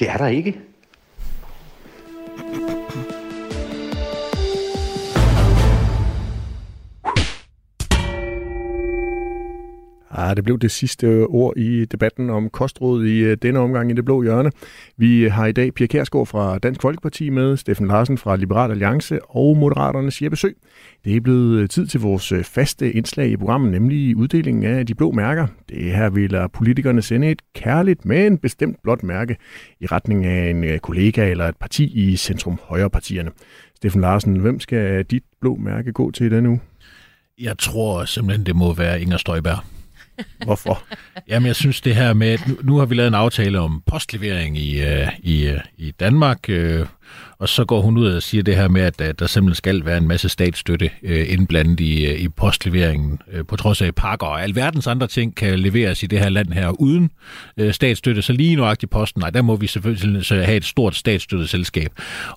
Det 0.00 0.10
er 0.10 0.16
der 0.16 0.26
ikke. 0.26 0.60
Ah, 10.18 10.36
det 10.36 10.44
blev 10.44 10.58
det 10.58 10.70
sidste 10.70 11.26
ord 11.26 11.56
i 11.56 11.84
debatten 11.84 12.30
om 12.30 12.50
kostråd 12.50 13.04
i 13.04 13.18
øh, 13.18 13.36
denne 13.42 13.58
omgang 13.58 13.90
i 13.90 13.94
det 13.94 14.04
blå 14.04 14.22
hjørne. 14.22 14.50
Vi 14.96 15.28
har 15.28 15.46
i 15.46 15.52
dag 15.52 15.74
Pia 15.74 15.86
Kærsgaard 15.86 16.26
fra 16.26 16.58
Dansk 16.58 16.82
Folkeparti 16.82 17.30
med, 17.30 17.56
Steffen 17.56 17.86
Larsen 17.86 18.18
fra 18.18 18.36
Liberal 18.36 18.70
Alliance 18.70 19.18
og 19.24 19.56
Moderaternes 19.56 20.22
Jeppe 20.22 20.36
Sø. 20.36 20.48
Det 21.04 21.16
er 21.16 21.20
blevet 21.20 21.60
øh, 21.60 21.68
tid 21.68 21.86
til 21.86 22.00
vores 22.00 22.32
øh, 22.32 22.44
faste 22.44 22.92
indslag 22.92 23.28
i 23.28 23.36
programmet, 23.36 23.72
nemlig 23.72 24.16
uddelingen 24.16 24.64
af 24.64 24.86
de 24.86 24.94
blå 24.94 25.10
mærker. 25.10 25.46
Det 25.68 25.82
her 25.82 26.10
vil 26.10 26.36
politikerne 26.52 27.02
sende 27.02 27.30
et 27.30 27.42
kærligt, 27.54 28.04
men 28.04 28.38
bestemt 28.38 28.82
blåt 28.82 29.02
mærke 29.02 29.36
i 29.80 29.86
retning 29.86 30.24
af 30.26 30.50
en 30.50 30.78
kollega 30.78 31.30
eller 31.30 31.48
et 31.48 31.56
parti 31.56 31.84
i 31.84 32.16
centrum 32.16 32.58
højre 32.62 32.90
partierne. 32.90 33.30
Steffen 33.74 34.00
Larsen, 34.00 34.36
hvem 34.36 34.60
skal 34.60 35.04
dit 35.04 35.22
blå 35.40 35.56
mærke 35.56 35.92
gå 35.92 36.10
til 36.10 36.26
i 36.26 36.28
denne 36.28 36.48
uge? 36.48 36.60
Jeg 37.40 37.58
tror 37.58 38.04
simpelthen, 38.04 38.46
det 38.46 38.56
må 38.56 38.74
være 38.74 39.00
Inger 39.00 39.16
Støjberg. 39.16 39.75
Hvorfor? 40.44 40.82
Jamen, 41.28 41.46
jeg 41.46 41.56
synes 41.56 41.80
det 41.80 41.94
her 41.94 42.12
med, 42.12 42.28
at 42.28 42.48
nu, 42.48 42.56
nu 42.62 42.76
har 42.78 42.86
vi 42.86 42.94
lavet 42.94 43.08
en 43.08 43.14
aftale 43.14 43.60
om 43.60 43.82
postlevering 43.86 44.58
i, 44.58 44.80
uh, 44.80 45.08
i, 45.18 45.50
uh, 45.50 45.58
i 45.76 45.90
Danmark, 45.90 46.38
uh, 46.48 46.86
og 47.38 47.48
så 47.48 47.64
går 47.64 47.80
hun 47.80 47.98
ud 47.98 48.06
og 48.06 48.22
siger 48.22 48.42
det 48.42 48.56
her 48.56 48.68
med, 48.68 48.82
at, 48.82 49.00
at 49.00 49.18
der 49.18 49.26
simpelthen 49.26 49.54
skal 49.54 49.84
være 49.84 49.98
en 49.98 50.08
masse 50.08 50.28
statsstøtte 50.28 50.90
uh, 51.02 51.32
indblandet 51.32 51.80
i, 51.80 52.12
uh, 52.12 52.20
i 52.20 52.28
postleveringen, 52.28 53.18
uh, 53.34 53.46
på 53.46 53.56
trods 53.56 53.82
af 53.82 53.94
pakker 53.94 54.26
og 54.26 54.42
alverdens 54.42 54.86
andre 54.86 55.06
ting 55.06 55.36
kan 55.36 55.58
leveres 55.58 56.02
i 56.02 56.06
det 56.06 56.18
her 56.18 56.28
land 56.28 56.52
her 56.52 56.80
uden 56.80 57.10
uh, 57.60 57.70
statsstøtte. 57.70 58.22
Så 58.22 58.32
lige 58.32 58.56
nuagtigt 58.56 58.92
posten, 58.92 59.20
nej, 59.20 59.30
der 59.30 59.42
må 59.42 59.56
vi 59.56 59.66
selvfølgelig 59.66 60.24
så 60.24 60.34
have 60.34 60.56
et 60.56 60.64
stort 60.64 60.96
statsstøttet 60.96 61.48
selskab. 61.48 61.90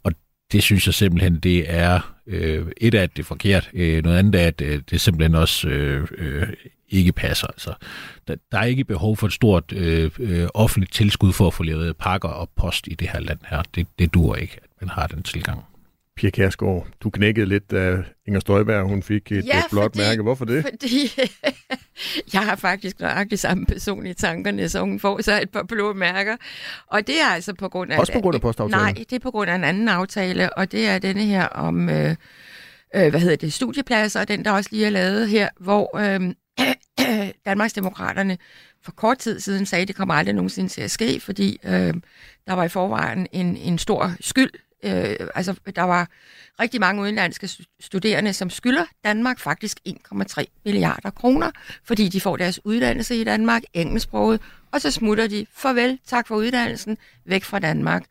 Og 0.03 0.11
det 0.51 0.63
synes 0.63 0.85
jeg 0.87 0.93
simpelthen, 0.93 1.39
det 1.39 1.73
er 1.73 2.15
øh, 2.27 2.67
et 2.77 2.93
af, 2.95 3.03
at 3.03 3.17
det 3.17 3.23
er 3.23 3.27
forkert. 3.27 3.69
Øh, 3.73 4.03
noget 4.03 4.17
andet 4.17 4.41
er, 4.41 4.47
at 4.47 4.61
øh, 4.61 4.81
det 4.89 5.01
simpelthen 5.01 5.35
også 5.35 5.67
øh, 5.67 6.07
øh, 6.17 6.47
ikke 6.89 7.11
passer. 7.11 7.47
Altså, 7.47 7.73
der, 8.27 8.35
der 8.51 8.59
er 8.59 8.63
ikke 8.63 8.83
behov 8.83 9.17
for 9.17 9.27
et 9.27 9.33
stort 9.33 9.71
øh, 9.71 10.11
øh, 10.19 10.47
offentligt 10.53 10.93
tilskud 10.93 11.33
for 11.33 11.47
at 11.47 11.53
få 11.53 11.63
lavet 11.63 11.97
pakker 11.97 12.29
og 12.29 12.49
post 12.55 12.87
i 12.87 12.93
det 12.93 13.09
her 13.09 13.19
land 13.19 13.39
her. 13.49 13.63
Det, 13.75 13.87
det 13.99 14.13
dur 14.13 14.35
ikke, 14.35 14.57
at 14.63 14.69
man 14.81 14.89
har 14.89 15.07
den 15.07 15.23
tilgang. 15.23 15.63
Pia 16.19 16.29
Kærsgaard, 16.29 16.87
du 17.03 17.09
knækkede 17.09 17.45
lidt, 17.45 17.71
da 17.71 17.97
Inger 18.27 18.39
Støjberg 18.39 18.83
hun 18.83 19.03
fik 19.03 19.31
et, 19.31 19.45
ja, 19.45 19.61
blåt 19.69 19.83
fordi, 19.83 19.99
mærke. 19.99 20.21
Hvorfor 20.21 20.45
det? 20.45 20.63
Fordi 20.63 21.11
jeg 22.33 22.41
har 22.41 22.55
faktisk 22.55 22.99
nøjagtigt 22.99 23.41
samme 23.41 23.65
person 23.65 24.05
i 24.05 24.13
tankerne, 24.13 24.69
så 24.69 24.79
hun 24.79 24.99
får 24.99 25.21
så 25.21 25.41
et 25.41 25.49
par 25.49 25.63
blå 25.63 25.93
mærker. 25.93 26.35
Og 26.87 27.07
det 27.07 27.21
er 27.21 27.25
altså 27.25 27.53
på 27.53 27.69
grund 27.69 27.91
af... 27.91 27.99
Også 27.99 28.13
på 28.13 28.19
grund 28.19 28.35
af 28.35 28.41
postaftalen? 28.41 28.83
Nej, 28.83 28.93
det 29.09 29.13
er 29.13 29.19
på 29.19 29.31
grund 29.31 29.49
af 29.49 29.55
en 29.55 29.63
anden 29.63 29.89
aftale, 29.89 30.53
og 30.53 30.71
det 30.71 30.87
er 30.87 30.99
denne 30.99 31.23
her 31.23 31.45
om... 31.45 31.89
Øh, 31.89 32.15
øh, 32.95 33.09
hvad 33.09 33.19
hedder 33.19 33.35
det, 33.35 33.53
studiepladser, 33.53 34.25
den 34.25 34.45
der 34.45 34.51
også 34.51 34.69
lige 34.73 34.85
er 34.85 34.89
lavet 34.89 35.29
her, 35.29 35.49
hvor 35.59 35.97
øh, 35.97 36.33
Danmarksdemokraterne 37.45 38.37
for 38.83 38.91
kort 38.91 39.17
tid 39.17 39.39
siden 39.39 39.65
sagde, 39.65 39.81
at 39.81 39.87
det 39.87 39.95
kommer 39.95 40.13
aldrig 40.13 40.35
nogensinde 40.35 40.69
til 40.69 40.81
at 40.81 40.91
ske, 40.91 41.19
fordi 41.19 41.59
øh, 41.63 41.93
der 42.47 42.53
var 42.53 42.63
i 42.63 42.69
forvejen 42.69 43.27
en, 43.31 43.57
en 43.57 43.77
stor 43.77 44.13
skyld. 44.19 44.51
Øh, 44.83 45.15
altså, 45.35 45.55
der 45.75 45.81
var 45.83 46.07
rigtig 46.59 46.79
mange 46.79 47.01
udenlandske 47.01 47.49
studerende, 47.79 48.33
som 48.33 48.49
skylder 48.49 48.85
Danmark 49.03 49.39
faktisk 49.39 49.79
1,3 49.89 50.43
milliarder 50.65 51.09
kroner, 51.09 51.51
fordi 51.83 52.09
de 52.09 52.21
får 52.21 52.37
deres 52.37 52.65
uddannelse 52.65 53.15
i 53.15 53.23
Danmark, 53.23 53.63
engelsksproget, 53.73 54.41
og 54.71 54.81
så 54.81 54.91
smutter 54.91 55.27
de, 55.27 55.45
farvel, 55.53 55.99
tak 56.05 56.27
for 56.27 56.35
uddannelsen, 56.35 56.97
væk 57.25 57.43
fra 57.43 57.59
Danmark. 57.59 58.03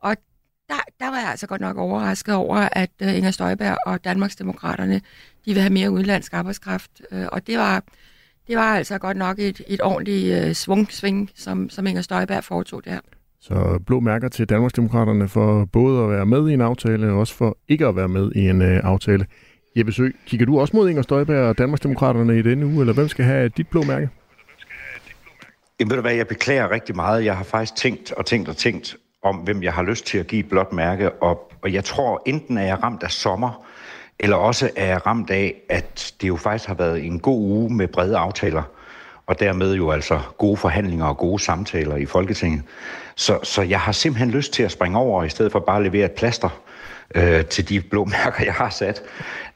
Og 0.00 0.16
der, 0.68 0.80
der 1.00 1.10
var 1.10 1.18
jeg 1.18 1.30
altså 1.30 1.46
godt 1.46 1.60
nok 1.60 1.76
overrasket 1.76 2.34
over, 2.34 2.68
at 2.72 2.90
øh, 3.02 3.16
Inger 3.16 3.30
Støjberg 3.30 3.76
og 3.86 4.04
Danmarksdemokraterne, 4.04 5.00
de 5.44 5.54
vil 5.54 5.62
have 5.62 5.72
mere 5.72 5.90
udenlandsk 5.90 6.32
arbejdskraft. 6.32 6.90
øh, 7.10 7.26
og 7.32 7.46
det 7.46 7.58
var, 7.58 7.82
det 8.48 8.56
var 8.56 8.76
altså 8.76 8.98
godt 8.98 9.16
nok 9.16 9.38
et, 9.38 9.60
et 9.66 9.80
ordentligt 9.82 10.34
svung 10.34 10.56
svungsving, 10.56 11.30
som, 11.34 11.70
som 11.70 11.86
Inger 11.86 12.02
Støjberg 12.02 12.44
foretog 12.44 12.84
der. 12.84 13.00
Så 13.40 13.78
blå 13.86 14.00
mærker 14.00 14.28
til 14.28 14.48
Danmarksdemokraterne 14.48 15.28
for 15.28 15.64
både 15.64 16.02
at 16.04 16.10
være 16.10 16.26
med 16.26 16.48
i 16.48 16.54
en 16.54 16.60
aftale, 16.60 17.12
og 17.12 17.18
også 17.18 17.34
for 17.34 17.58
ikke 17.68 17.86
at 17.86 17.96
være 17.96 18.08
med 18.08 18.32
i 18.32 18.48
en 18.48 18.62
øh, 18.62 18.80
aftale. 18.84 19.26
Jeppe 19.76 19.92
Sø, 19.92 20.08
kigger 20.26 20.46
du 20.46 20.60
også 20.60 20.76
mod 20.76 20.88
Inger 20.88 21.02
Støjberg 21.02 21.48
og 21.48 21.58
Danmarksdemokraterne 21.58 22.38
i 22.38 22.42
denne 22.42 22.66
uge, 22.66 22.80
eller 22.80 22.92
hvem 22.92 23.08
skal 23.08 23.24
have 23.24 23.48
dit 23.48 23.68
blå 23.68 23.82
mærke? 23.82 24.08
Jamen 25.80 25.90
ved 25.90 25.96
du 25.96 26.02
hvad, 26.02 26.14
jeg 26.14 26.26
beklager 26.26 26.70
rigtig 26.70 26.96
meget. 26.96 27.24
Jeg 27.24 27.36
har 27.36 27.44
faktisk 27.44 27.76
tænkt 27.76 28.12
og 28.12 28.26
tænkt 28.26 28.48
og 28.48 28.56
tænkt 28.56 28.96
om, 29.22 29.36
hvem 29.36 29.62
jeg 29.62 29.72
har 29.72 29.82
lyst 29.82 30.06
til 30.06 30.18
at 30.18 30.26
give 30.26 30.40
et 30.40 30.48
blåt 30.48 30.72
mærke, 30.72 31.10
og, 31.10 31.52
og 31.62 31.72
jeg 31.72 31.84
tror, 31.84 32.22
enten 32.26 32.58
er 32.58 32.66
jeg 32.66 32.82
ramt 32.82 33.02
af 33.02 33.10
sommer, 33.10 33.66
eller 34.18 34.36
også 34.36 34.70
er 34.76 34.86
jeg 34.86 35.06
ramt 35.06 35.30
af, 35.30 35.54
at 35.68 36.14
det 36.20 36.28
jo 36.28 36.36
faktisk 36.36 36.68
har 36.68 36.74
været 36.74 37.04
en 37.04 37.20
god 37.20 37.40
uge 37.40 37.74
med 37.74 37.88
brede 37.88 38.16
aftaler, 38.16 38.62
og 39.30 39.40
dermed 39.40 39.74
jo 39.74 39.90
altså 39.90 40.20
gode 40.38 40.56
forhandlinger 40.56 41.06
og 41.06 41.16
gode 41.16 41.42
samtaler 41.42 41.96
i 41.96 42.06
Folketinget. 42.06 42.62
Så, 43.16 43.38
så 43.42 43.62
jeg 43.62 43.80
har 43.80 43.92
simpelthen 43.92 44.30
lyst 44.30 44.52
til 44.52 44.62
at 44.62 44.70
springe 44.70 44.98
over, 44.98 45.24
i 45.24 45.28
stedet 45.28 45.52
for 45.52 45.60
bare 45.60 45.76
at 45.76 45.82
levere 45.82 46.04
et 46.04 46.12
plaster 46.12 46.62
øh, 47.14 47.44
til 47.44 47.68
de 47.68 47.80
blå 47.80 48.04
mærker, 48.04 48.44
jeg 48.44 48.54
har 48.54 48.70
sat. 48.70 49.02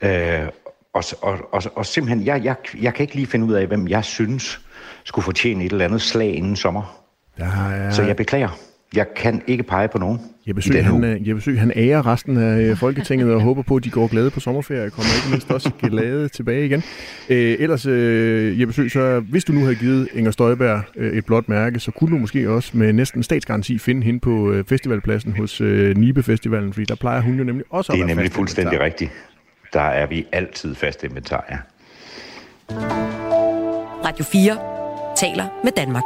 Øh, 0.01 0.49
og, 0.93 1.05
og, 1.23 1.39
og, 1.53 1.63
og 1.75 1.87
simpelthen, 1.87 2.27
jeg, 2.27 2.45
jeg, 2.45 2.57
jeg 2.81 2.95
kan 2.95 3.03
ikke 3.03 3.15
lige 3.15 3.27
finde 3.27 3.47
ud 3.47 3.53
af, 3.53 3.67
hvem 3.67 3.89
jeg 3.89 4.05
synes 4.05 4.61
skulle 5.05 5.25
fortjene 5.25 5.65
et 5.65 5.73
eller 5.73 5.85
andet 5.85 6.03
slag 6.03 6.35
inden 6.35 6.57
sommer. 6.57 7.01
Der 7.39 7.71
er... 7.71 7.91
Så 7.91 8.03
jeg 8.03 8.17
beklager. 8.17 8.59
Jeg 8.95 9.07
kan 9.17 9.43
ikke 9.47 9.63
pege 9.63 9.89
på 9.89 9.99
nogen. 9.99 10.21
Jeppe 10.49 10.63
Sø, 10.63 10.81
han, 10.81 11.05
øh, 11.05 11.29
Jeppe 11.29 11.43
Sø, 11.43 11.57
han 11.57 11.73
ærer 11.77 12.07
resten 12.07 12.37
af 12.37 12.61
øh, 12.61 12.77
Folketinget 12.77 13.35
og 13.35 13.41
håber 13.41 13.63
på, 13.63 13.77
at 13.77 13.85
de 13.85 13.91
går 13.91 14.07
glade 14.07 14.31
på 14.31 14.41
sommerferie 14.41 14.87
og 14.87 14.93
kommer 14.93 15.11
ikke 15.17 15.31
mindst 15.31 15.51
også 15.51 15.71
glade 15.83 16.29
tilbage 16.29 16.67
igen. 16.67 16.83
Øh, 17.31 17.57
ellers, 17.61 17.87
øh, 17.87 18.61
Jeppe 18.61 18.75
Sø, 18.75 18.89
så 18.89 19.21
hvis 19.21 19.45
du 19.45 19.53
nu 19.53 19.61
havde 19.61 19.75
givet 19.75 20.09
Inger 20.15 20.31
Støjberg 20.31 20.83
øh, 20.97 21.13
et 21.13 21.27
blåt 21.27 21.49
mærke, 21.49 21.81
så 21.81 21.91
kunne 21.91 22.11
du 22.11 22.17
måske 22.17 22.51
også 22.51 22.77
med 22.77 22.93
næsten 22.93 23.23
statsgaranti 23.23 23.79
finde 23.79 24.03
hende 24.03 24.21
på 24.21 24.53
øh, 24.53 24.65
festivalpladsen 24.65 25.33
hos 25.33 25.61
øh, 25.61 25.97
Nibe 25.97 26.23
Festivalen, 26.23 26.73
fordi 26.73 26.85
der 26.85 26.95
plejer 26.95 27.21
hun 27.21 27.35
jo 27.35 27.45
nemlig 27.45 27.65
også 27.71 27.93
at 27.93 27.97
Det 27.97 28.03
er 28.03 28.07
nemlig 28.07 28.33
fuldstændig 28.33 28.81
rigtigt. 28.81 29.11
Der 29.73 29.81
er 29.81 30.07
vi 30.07 30.27
altid 30.33 30.75
fast 30.75 31.05
inventar, 31.05 31.45
ja. 31.51 31.57
Radio 34.05 34.25
4 34.25 34.59
taler 35.17 35.61
med 35.65 35.73
Danmark. 35.77 36.03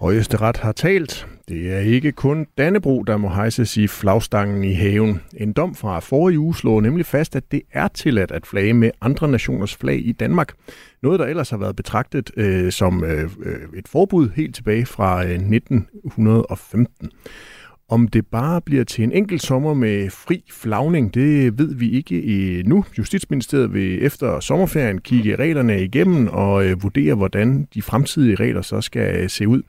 Højesteret 0.00 0.56
har 0.56 0.72
talt. 0.72 1.26
Det 1.48 1.72
er 1.74 1.78
ikke 1.78 2.12
kun 2.12 2.46
Dannebro, 2.58 3.02
der 3.02 3.16
må 3.16 3.28
hejses 3.28 3.76
i 3.76 3.86
flagstangen 3.86 4.64
i 4.64 4.72
haven. 4.72 5.20
En 5.36 5.52
dom 5.52 5.74
fra 5.74 6.00
forrige 6.00 6.38
uge 6.38 6.56
slår 6.56 6.80
nemlig 6.80 7.06
fast, 7.06 7.36
at 7.36 7.52
det 7.52 7.62
er 7.72 7.88
tilladt 7.88 8.30
at 8.30 8.46
flage 8.46 8.74
med 8.74 8.90
andre 9.00 9.28
nationers 9.28 9.76
flag 9.76 10.06
i 10.06 10.12
Danmark. 10.12 10.52
Noget, 11.02 11.20
der 11.20 11.26
ellers 11.26 11.50
har 11.50 11.56
været 11.56 11.76
betragtet 11.76 12.30
øh, 12.36 12.72
som 12.72 13.04
øh, 13.04 13.30
øh 13.42 13.78
et 13.78 13.88
forbud 13.88 14.28
helt 14.36 14.54
tilbage 14.54 14.86
fra 14.86 15.24
øh, 15.24 15.30
1915. 15.30 17.10
Om 17.88 18.08
det 18.08 18.26
bare 18.26 18.60
bliver 18.60 18.84
til 18.84 19.04
en 19.04 19.12
enkelt 19.12 19.42
sommer 19.42 19.74
med 19.74 20.10
fri 20.10 20.44
flagning, 20.52 21.14
det 21.14 21.58
ved 21.58 21.74
vi 21.74 21.90
ikke 21.90 22.22
endnu. 22.58 22.84
Justitsministeriet 22.98 23.72
vil 23.72 24.04
efter 24.04 24.40
sommerferien 24.40 25.00
kigge 25.00 25.36
reglerne 25.36 25.82
igennem 25.82 26.28
og 26.28 26.66
øh, 26.66 26.82
vurdere, 26.82 27.14
hvordan 27.14 27.68
de 27.74 27.82
fremtidige 27.82 28.34
regler 28.34 28.62
så 28.62 28.80
skal 28.80 29.22
øh, 29.22 29.30
se 29.30 29.48
ud. 29.48 29.62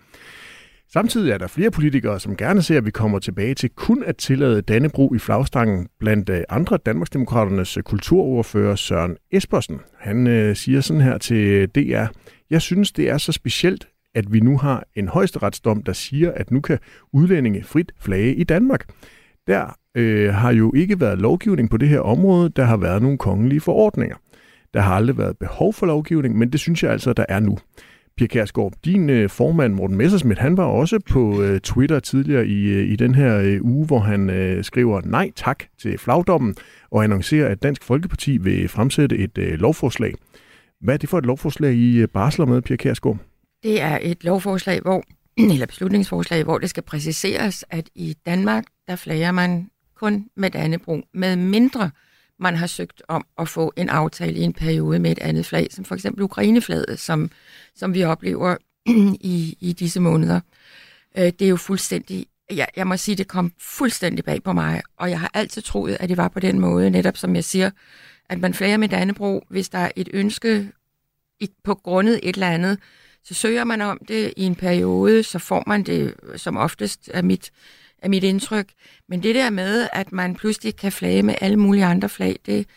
Samtidig 0.94 1.32
er 1.32 1.38
der 1.38 1.48
flere 1.48 1.72
politikere, 1.72 2.20
som 2.20 2.38
gerne 2.38 2.62
ser, 2.62 2.78
at 2.78 2.86
vi 2.86 2.92
kommer 2.92 3.20
tilbage 3.20 3.54
til 3.54 3.70
kun 3.70 4.04
at 4.04 4.18
tillade 4.18 4.62
Dannebrog 4.62 5.16
i 5.16 5.20
flagstangen. 5.20 5.88
Blandt 6.00 6.30
øh, 6.30 6.42
andre 6.50 6.78
Danmarksdemokraternes 6.78 7.78
kulturordfører 7.86 8.76
Søren 8.76 9.18
Espersen. 9.32 9.80
Han 10.00 10.28
øh, 10.28 10.56
siger 10.56 10.82
sådan 10.82 11.02
her 11.02 11.18
til 11.18 11.68
DR. 11.68 12.06
Jeg 12.50 12.62
synes, 12.62 12.92
det 12.92 13.10
er 13.10 13.18
så 13.18 13.32
specielt, 13.32 13.88
at 14.16 14.34
vi 14.34 14.40
nu 14.40 14.58
har 14.58 14.84
en 14.96 15.08
højesteretsdom, 15.08 15.84
der 15.84 15.94
siger, 15.94 16.32
at 16.32 16.52
nu 16.52 16.62
kan 16.62 16.80
udlændinge 17.14 17.64
frit 17.64 17.92
flage 18.00 18.36
i 18.36 18.44
Danmark. 18.44 18.90
Der 19.48 19.78
øh, 19.96 20.34
har 20.34 20.52
jo 20.52 20.74
ikke 20.76 21.00
været 21.00 21.22
lovgivning 21.22 21.70
på 21.70 21.78
det 21.78 21.90
her 21.90 22.00
område. 22.00 22.50
Der 22.50 22.64
har 22.64 22.78
været 22.78 23.02
nogle 23.02 23.18
kongelige 23.18 23.62
forordninger. 23.62 24.16
Der 24.74 24.82
har 24.82 24.96
aldrig 24.96 25.18
været 25.18 25.38
behov 25.38 25.74
for 25.74 25.86
lovgivning, 25.86 26.38
men 26.38 26.52
det 26.52 26.60
synes 26.60 26.84
jeg 26.84 26.92
altså, 26.92 27.14
der 27.14 27.26
er 27.30 27.40
nu. 27.40 27.58
Pia 28.18 28.28
Kærsgaard, 28.28 28.74
din 28.86 29.10
øh, 29.10 29.30
formand 29.30 29.74
Morten 29.74 29.98
Messersmith, 29.98 30.42
han 30.42 30.58
var 30.58 30.64
også 30.64 31.00
på 31.10 31.42
øh, 31.42 31.60
Twitter 31.60 32.00
tidligere 32.00 32.48
i, 32.48 32.66
øh, 32.66 32.90
i 32.90 32.96
den 32.96 33.16
her 33.16 33.40
øh, 33.40 33.60
uge, 33.62 33.86
hvor 33.86 34.00
han 34.00 34.30
øh, 34.30 34.64
skriver 34.64 35.02
nej 35.06 35.32
tak 35.36 35.64
til 35.82 35.98
flagdommen 35.98 36.56
og 36.92 37.04
annoncerer, 37.04 37.48
at 37.48 37.64
Dansk 37.64 37.84
Folkeparti 37.84 38.38
vil 38.38 38.68
fremsætte 38.68 39.18
et 39.18 39.38
øh, 39.38 39.60
lovforslag. 39.60 40.14
Hvad 40.82 40.94
er 40.94 40.98
det 40.98 41.10
for 41.10 41.18
et 41.18 41.26
lovforslag, 41.26 41.74
I 41.74 41.98
øh, 41.98 42.08
barsler 42.08 42.46
med, 42.46 42.62
Pia 42.62 42.76
Kærsgaard? 42.76 43.18
Det 43.68 43.82
er 43.82 44.00
et 44.02 44.24
lovforslag, 44.24 44.82
hvor, 44.82 45.04
eller 45.54 45.66
beslutningsforslag, 45.66 46.44
hvor 46.44 46.58
det 46.58 46.70
skal 46.70 46.84
præciseres, 46.84 47.66
at 47.70 47.90
i 47.96 48.16
Danmark, 48.26 48.66
der 48.88 48.96
flager 48.96 49.32
man 49.32 49.70
kun 49.96 50.30
med 50.36 50.50
Dannebrog, 50.50 51.04
med 51.14 51.36
mindre 51.36 51.92
man 52.40 52.56
har 52.56 52.68
søgt 52.68 53.04
om 53.08 53.26
at 53.40 53.50
få 53.50 53.74
en 53.76 53.90
aftale 53.90 54.40
i 54.40 54.42
en 54.42 54.54
periode 54.54 55.00
med 55.00 55.12
et 55.12 55.20
andet 55.20 55.46
flag, 55.46 55.68
som 55.72 55.86
for 55.86 55.96
eksempel 55.96 56.24
Ukraineflaget, 56.24 57.00
som, 57.00 57.32
som 57.76 57.94
vi 57.94 58.04
oplever 58.04 58.56
i, 59.34 59.58
i 59.60 59.74
disse 59.74 60.00
måneder. 60.00 60.40
Øh, 61.18 61.26
det 61.26 61.42
er 61.42 61.50
jo 61.50 61.58
fuldstændig, 61.58 62.26
jeg, 62.52 62.68
jeg 62.76 62.88
må 62.88 62.98
sige, 62.98 63.16
det 63.16 63.28
kom 63.28 63.54
fuldstændig 63.60 64.26
bag 64.26 64.44
på 64.44 64.54
mig, 64.54 64.82
og 64.98 65.10
jeg 65.10 65.20
har 65.20 65.32
altid 65.34 65.62
troet, 65.62 65.98
at 66.00 66.10
det 66.10 66.18
var 66.18 66.28
på 66.28 66.40
den 66.40 66.60
måde, 66.60 66.90
netop 66.90 67.18
som 67.18 67.36
jeg 67.36 67.44
siger, 67.44 67.72
at 68.30 68.40
man 68.40 68.54
flager 68.54 68.78
med 68.78 68.90
Dannebrog, 68.90 69.44
hvis 69.50 69.70
der 69.70 69.80
er 69.80 69.92
et 69.96 70.10
ønske 70.14 70.72
i, 71.40 71.50
på 71.64 71.76
grundet 71.76 72.20
et 72.24 72.34
eller 72.34 72.50
andet, 72.50 72.80
så 73.28 73.34
søger 73.34 73.64
man 73.64 73.82
om 73.82 74.00
det 74.08 74.34
i 74.38 74.44
en 74.44 74.56
periode, 74.56 75.24
så 75.24 75.40
får 75.40 75.64
man 75.68 75.84
det 75.84 76.14
som 76.36 76.58
oftest 76.58 77.10
af 77.10 77.24
mit, 77.24 77.52
af 78.02 78.10
mit 78.10 78.24
indtryk. 78.24 78.68
Men 79.10 79.24
det 79.24 79.36
der 79.36 79.50
med, 79.50 79.88
at 79.94 80.12
man 80.12 80.36
pludselig 80.36 80.76
kan 80.76 80.92
flage 80.92 81.24
med 81.24 81.36
alle 81.42 81.58
mulige 81.58 81.86
andre 81.86 82.10
flag, 82.10 82.40
det, 82.46 82.68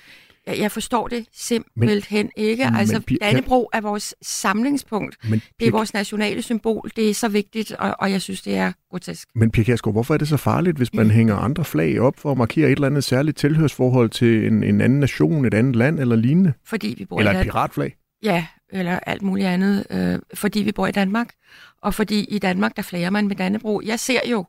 jeg, 0.47 0.59
jeg 0.59 0.73
forstår 0.73 1.09
det 1.09 1.27
simpelthen 1.33 2.31
men, 2.37 2.47
ikke. 2.47 2.71
Altså, 2.75 3.03
men, 3.09 3.19
Dannebro 3.21 3.71
er 3.73 3.81
vores 3.81 4.15
samlingspunkt. 4.23 5.17
Men, 5.29 5.43
det 5.61 5.69
er 5.69 5.73
vores 5.73 5.95
nationale 5.95 6.43
symbol. 6.43 6.91
Det 6.97 7.11
er 7.11 7.15
så 7.15 7.29
vigtigt, 7.29 7.73
og, 7.73 7.95
og 7.99 8.11
jeg 8.11 8.23
synes, 8.23 8.43
det 8.43 8.57
er 8.57 8.73
grotesk. 8.91 9.29
Men 9.35 9.51
Pia 9.51 9.65
Kjærsgaard, 9.65 9.95
hvorfor 9.95 10.15
er 10.15 10.19
det 10.19 10.29
så 10.29 10.37
farligt, 10.37 10.77
hvis 10.77 10.95
man 10.95 11.07
mm. 11.07 11.13
hænger 11.13 11.37
andre 11.37 11.65
flag 11.65 12.01
op 12.01 12.19
for 12.19 12.31
at 12.31 12.39
markere 12.39 12.67
et 12.67 12.73
eller 12.73 12.87
andet 12.87 13.05
særligt 13.05 13.37
tilhørsforhold 13.37 14.11
til 14.11 14.47
en, 14.47 14.65
en 14.65 14.81
anden 14.81 15.01
nation, 15.01 15.45
et 15.45 15.55
andet 15.55 15.77
land 15.77 16.01
eller 16.01 16.17
lignende? 16.17 16.53
Fordi 16.65 16.95
vi 16.99 17.05
bor 17.05 17.19
eller 17.19 17.33
et 17.33 17.43
piratflag? 17.43 17.97
Ja, 18.23 18.47
eller 18.73 18.99
alt 18.99 19.23
muligt 19.23 19.49
andet, 19.49 19.87
øh, 19.91 20.19
fordi 20.35 20.63
vi 20.63 20.73
bor 20.73 20.87
i 20.87 20.93
Danmark. 20.93 21.35
Og 21.81 21.95
fordi 21.95 22.25
i 22.25 22.39
Danmark, 22.39 22.77
der 22.77 22.83
flager 22.83 23.11
man 23.11 23.29
med 23.29 23.37
Dannebro. 23.37 23.81
Jeg 23.85 24.01
ser 24.01 24.21
jo 24.31 24.45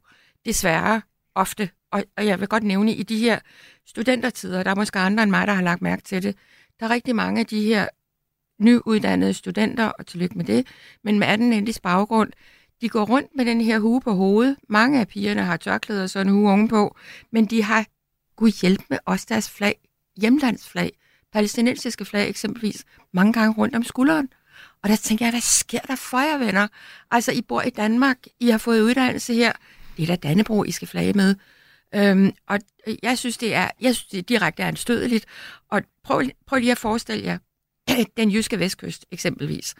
desværre 0.46 1.02
ofte, 1.36 1.70
og, 1.92 2.04
og 2.18 2.26
jeg 2.26 2.40
vil 2.40 2.48
godt 2.48 2.64
nævne, 2.64 2.94
i 2.94 3.04
de 3.04 3.18
her 3.18 3.40
studentertider, 3.86 4.64
der 4.64 4.72
er 4.72 4.76
måske 4.76 5.00
andre 5.00 5.24
end 5.24 5.32
mig, 5.32 5.48
der 5.48 5.54
har 5.54 5.62
lagt 5.62 5.82
mærke 5.82 6.02
til 6.02 6.24
det, 6.24 6.36
der 6.80 6.86
er 6.86 6.90
rigtig 6.90 7.16
mange 7.16 7.40
af 7.40 7.46
de 7.46 7.64
her 7.64 7.88
nyuddannede 8.60 9.34
studenter, 9.34 9.86
og 9.86 10.08
tillykke 10.08 10.38
med 10.38 10.46
det, 10.46 10.68
men 11.04 11.20
med 11.20 11.28
anden 11.28 11.54
endelige 11.54 11.80
baggrund, 11.84 12.32
de 12.82 12.90
går 12.90 13.06
rundt 13.06 13.28
med 13.36 13.46
den 13.46 13.62
her 13.62 13.80
hue 13.80 14.02
på 14.02 14.12
hovedet. 14.12 14.58
Mange 14.70 15.00
af 15.00 15.08
pigerne 15.08 15.44
har 15.44 15.58
tørklæder 15.58 16.04
og 16.04 16.10
sådan 16.10 16.28
en 16.28 16.34
hue 16.34 16.50
ovenpå, 16.50 16.96
men 17.32 17.46
de 17.46 17.64
har, 17.64 17.86
gud 18.36 18.52
hjælp 18.62 18.82
med 18.90 18.98
også 19.06 19.26
deres 19.30 19.50
flag, 19.50 19.76
hjemlandsflag, 20.18 20.92
palæstinensiske 21.34 22.06
flag 22.06 22.30
eksempelvis, 22.30 22.86
mange 23.14 23.34
gange 23.34 23.54
rundt 23.58 23.76
om 23.76 23.84
skulderen. 23.84 24.30
Og 24.84 24.90
der 24.90 24.96
tænker 24.96 25.26
jeg, 25.26 25.32
hvad 25.32 25.42
sker 25.42 25.80
der 25.80 25.96
for 25.96 26.20
jer, 26.20 26.38
venner? 26.38 26.68
Altså, 27.12 27.32
I 27.32 27.42
bor 27.42 27.62
i 27.62 27.70
Danmark, 27.70 28.18
I 28.40 28.50
har 28.50 28.58
fået 28.58 28.82
uddannelse 28.82 29.34
her, 29.34 29.52
det 29.98 30.04
er 30.04 30.08
da 30.08 30.16
Dannebro, 30.16 30.64
I 30.64 30.72
skal 30.72 30.88
flage 30.88 31.14
med. 31.14 31.36
Øhm, 31.96 32.32
og 32.48 32.60
jeg 33.04 33.18
synes, 33.18 33.38
det 33.38 33.54
er, 33.54 33.70
jeg 33.82 33.96
synes, 33.96 34.10
det 34.10 34.18
er 34.18 34.22
direkte 34.22 34.64
anstødeligt. 34.64 35.26
Og 35.70 35.82
prøv, 36.04 36.24
prøv 36.48 36.60
lige 36.60 36.72
at 36.72 36.78
forestille 36.78 37.24
jer, 37.24 37.38
den 38.18 38.32
jyske 38.32 38.60
vestkyst 38.60 39.06
eksempelvis. 39.12 39.76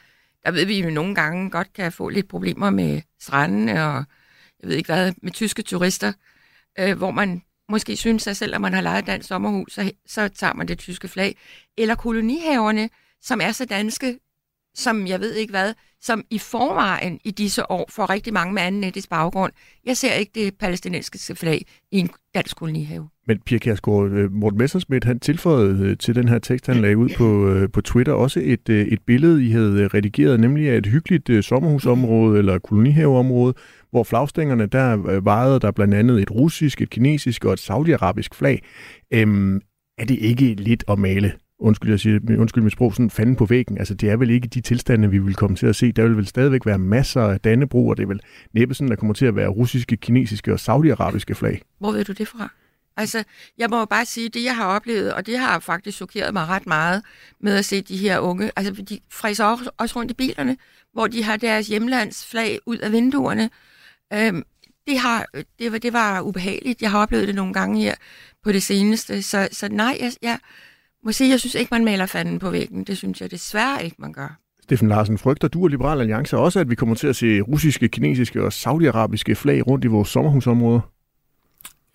Der 0.46 0.52
ved 0.52 0.66
vi 0.66 0.82
jo 0.82 0.90
nogle 0.90 1.16
gange 1.16 1.50
godt 1.50 1.74
kan 1.74 1.92
få 1.92 2.10
lidt 2.10 2.28
problemer 2.28 2.70
med 2.70 3.02
strandene 3.20 3.86
og 3.86 4.06
jeg 4.60 4.70
ved 4.70 4.76
ikke 4.76 4.94
hvad, 4.94 5.14
med 5.22 5.32
tyske 5.32 5.62
turister, 5.62 6.14
øh, 6.80 6.98
hvor 6.98 7.12
man 7.12 7.42
måske 7.72 7.96
synes, 7.96 8.28
at 8.28 8.38
selvom 8.38 8.62
man 8.62 8.74
har 8.74 8.82
lejet 8.82 9.08
dansk 9.08 9.28
sommerhus, 9.28 9.74
så, 9.74 9.92
så 10.06 10.28
tager 10.28 10.54
man 10.54 10.68
det 10.68 10.80
tyske 10.80 11.08
flag. 11.08 11.36
Eller 11.78 11.96
kolonihaverne, 11.96 12.90
som 13.22 13.42
er 13.42 13.52
så 13.52 13.66
danske, 13.66 14.20
som 14.76 15.08
jeg 15.08 15.20
ved 15.20 15.34
ikke 15.34 15.52
hvad, 15.52 15.74
som 16.02 16.24
i 16.30 16.38
forvejen 16.40 17.20
i 17.24 17.32
disse 17.32 17.72
år 17.72 17.90
får 17.90 18.10
rigtig 18.10 18.34
mange 18.34 18.54
med 18.54 18.62
anden 18.62 18.84
etisk 18.84 19.10
baggrund. 19.10 19.52
Jeg 19.86 19.98
ser 19.98 20.14
ikke 20.14 20.32
det 20.36 20.56
palæstinensiske 20.56 21.36
flag 21.36 21.66
i 21.92 22.00
en 22.00 22.10
dansk 22.36 22.58
kolonihave. 22.58 23.10
Men 23.28 23.40
Pia 23.46 23.58
Kjærsgaard, 23.58 24.12
øh, 24.12 24.32
Morten 24.32 24.58
Messersmith, 24.58 25.08
han 25.08 25.20
tilføjede 25.20 25.86
øh, 25.86 25.98
til 25.98 26.16
den 26.16 26.28
her 26.28 26.40
tekst, 26.40 26.68
han 26.68 26.82
lagde 26.82 26.98
ud 26.98 27.10
på, 27.18 27.48
øh, 27.50 27.70
på 27.70 27.82
Twitter, 27.82 28.14
også 28.14 28.40
et, 28.44 28.70
et 28.70 29.00
billede, 29.06 29.46
I 29.46 29.52
havde 29.52 29.88
redigeret, 29.88 30.40
nemlig 30.40 30.70
af 30.70 30.78
et 30.78 30.86
hyggeligt 30.86 31.46
sommerhusområde 31.46 32.40
eller 32.40 32.60
kolonihaveområde, 32.60 33.54
hvor 33.92 34.04
flagstængerne, 34.04 34.66
der 34.66 35.06
øh, 35.06 35.26
vejede 35.26 35.60
der 35.60 35.72
blandt 35.72 35.94
andet 35.94 36.22
et 36.22 36.32
russisk, 36.32 36.82
et 36.82 36.90
kinesisk 36.90 37.46
og 37.46 37.54
et 37.54 37.60
saudiarabisk 37.60 38.36
flag. 38.36 38.64
Øhm, 39.14 39.62
er 39.98 40.06
det 40.06 40.20
ikke 40.20 40.54
lidt 40.54 40.84
at 40.88 41.00
male 41.00 41.34
undskyld, 41.62 41.90
jeg 41.90 42.00
siger, 42.00 42.20
undskyld 42.40 42.64
mit 42.64 42.74
sprog, 42.74 42.94
sådan 42.94 43.10
fanden 43.10 43.36
på 43.36 43.46
væggen. 43.46 43.78
Altså, 43.78 43.94
det 43.94 44.10
er 44.10 44.18
vel 44.18 44.30
ikke 44.30 44.48
de 44.48 44.62
tilstande, 44.62 45.10
vi 45.10 45.18
vil 45.20 45.36
komme 45.36 45.56
til 45.56 45.68
at 45.68 45.76
se. 45.76 45.92
Der 45.92 46.04
vil 46.04 46.18
vel 46.18 46.28
stadigvæk 46.28 46.66
være 46.66 46.78
masser 46.78 47.22
af 47.22 47.40
Dannebro, 47.40 47.88
og 47.88 47.98
det 47.98 48.04
er 48.04 48.08
vel 48.08 48.20
næppe 48.54 48.74
sådan, 48.74 48.90
der 48.90 48.96
kommer 48.96 49.14
til 49.14 49.26
at 49.26 49.36
være 49.36 49.48
russiske, 49.48 49.98
kinesiske 49.98 50.54
og 50.54 50.60
saudiarabiske 50.60 51.36
flag. 51.36 51.62
Hvor 51.80 51.92
ved 51.92 52.06
du 52.06 52.12
det 52.12 52.28
fra? 52.28 52.50
Altså, 52.98 53.24
jeg 53.58 53.70
må 53.70 53.80
jo 53.80 53.86
bare 53.86 54.06
sige, 54.06 54.30
det 54.30 54.44
jeg 54.44 54.56
har 54.56 54.66
oplevet, 54.66 55.14
og 55.14 55.26
det 55.26 55.40
har 55.40 55.60
faktisk 55.60 55.98
chokeret 55.98 56.34
mig 56.34 56.48
ret 56.48 56.68
meget 56.68 57.04
med 57.40 57.56
at 57.56 57.66
se 57.66 57.82
de 57.82 57.98
her 57.98 58.20
unge, 58.20 58.52
altså 58.56 58.84
de 58.90 59.00
fræser 59.10 59.72
også, 59.78 60.00
rundt 60.00 60.12
i 60.12 60.14
bilerne, 60.14 60.58
hvor 60.94 61.08
de 61.08 61.24
har 61.24 61.38
deres 61.38 61.68
hjemlandsflag 61.68 62.60
ud 62.66 62.78
af 62.78 62.92
vinduerne. 62.92 63.50
Øhm, 64.14 64.44
det, 64.88 65.00
har, 65.00 65.26
det, 65.60 65.72
var, 65.72 65.78
det 65.78 65.94
var 65.94 66.22
ubehageligt. 66.22 66.82
Jeg 66.82 66.92
har 66.92 67.00
oplevet 67.00 67.28
det 67.28 67.36
nogle 67.36 67.54
gange 67.54 67.82
her 67.82 67.96
på 68.44 68.52
det 68.52 68.64
seneste. 68.64 69.22
Så, 69.22 69.50
så 69.52 69.70
nej, 69.70 69.98
jeg, 70.00 70.12
jeg 70.22 70.40
må 71.04 71.12
sige, 71.12 71.30
jeg 71.30 71.40
synes 71.40 71.56
ikke, 71.56 71.70
man 71.72 71.86
maler 71.86 72.06
fanden 72.06 72.40
på 72.40 72.50
væggen. 72.50 72.84
Det 72.84 72.98
synes 72.98 73.22
jeg 73.22 73.32
desværre 73.32 73.86
ikke, 73.86 73.96
man 74.00 74.14
gør. 74.14 74.38
Steffen 74.64 74.90
Larsen, 74.90 75.18
frygter 75.18 75.48
du 75.48 75.64
og 75.64 75.68
Liberal 75.68 76.00
Alliance 76.00 76.38
også, 76.38 76.60
at 76.60 76.70
vi 76.70 76.76
kommer 76.76 76.96
til 76.96 77.08
at 77.08 77.16
se 77.16 77.42
russiske, 77.42 77.88
kinesiske 77.88 78.44
og 78.44 78.54
saudiarabiske 78.54 79.36
flag 79.36 79.68
rundt 79.68 79.86
i 79.86 79.88
vores 79.88 80.10
sommerhusområder? 80.10 80.80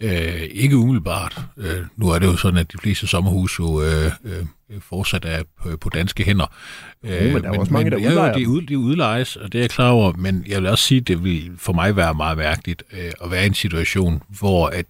Øh, 0.03 0.43
ikke 0.51 0.77
umiddelbart. 0.77 1.41
Øh, 1.57 1.87
nu 1.97 2.09
er 2.09 2.19
det 2.19 2.27
jo 2.27 2.37
sådan, 2.37 2.59
at 2.59 2.73
de 2.73 2.79
fleste 2.79 3.07
sommerhus 3.07 3.59
jo 3.59 3.83
øh, 3.83 4.13
øh, 4.25 4.47
fortsat 4.81 5.25
er 5.25 5.43
på, 5.63 5.77
på 5.77 5.89
danske 5.89 6.25
hænder. 6.25 6.47
Øh, 7.05 7.33
men 7.33 7.43
der 7.43 7.49
er 7.49 7.53
men, 7.53 7.61
også 7.61 7.73
mange, 7.73 7.91
der 7.91 7.97
udlejer 7.97 8.27
ja, 8.27 8.39
de, 8.39 8.49
ud, 8.49 8.63
de 8.63 8.79
udlejes, 8.79 9.37
og 9.37 9.53
det 9.53 9.59
er 9.59 9.63
jeg 9.63 9.71
klar 9.71 9.91
over, 9.91 10.13
men 10.13 10.45
jeg 10.49 10.63
vil 10.63 10.71
også 10.71 10.85
sige, 10.85 11.01
at 11.01 11.09
det 11.09 11.25
vil 11.25 11.53
for 11.59 11.73
mig 11.73 11.97
være 11.97 12.15
meget 12.15 12.39
mærkeligt 12.39 12.83
øh, 12.93 13.13
at 13.25 13.31
være 13.31 13.43
i 13.45 13.47
en 13.47 13.55
situation, 13.55 14.23
hvor 14.29 14.67
at 14.67 14.87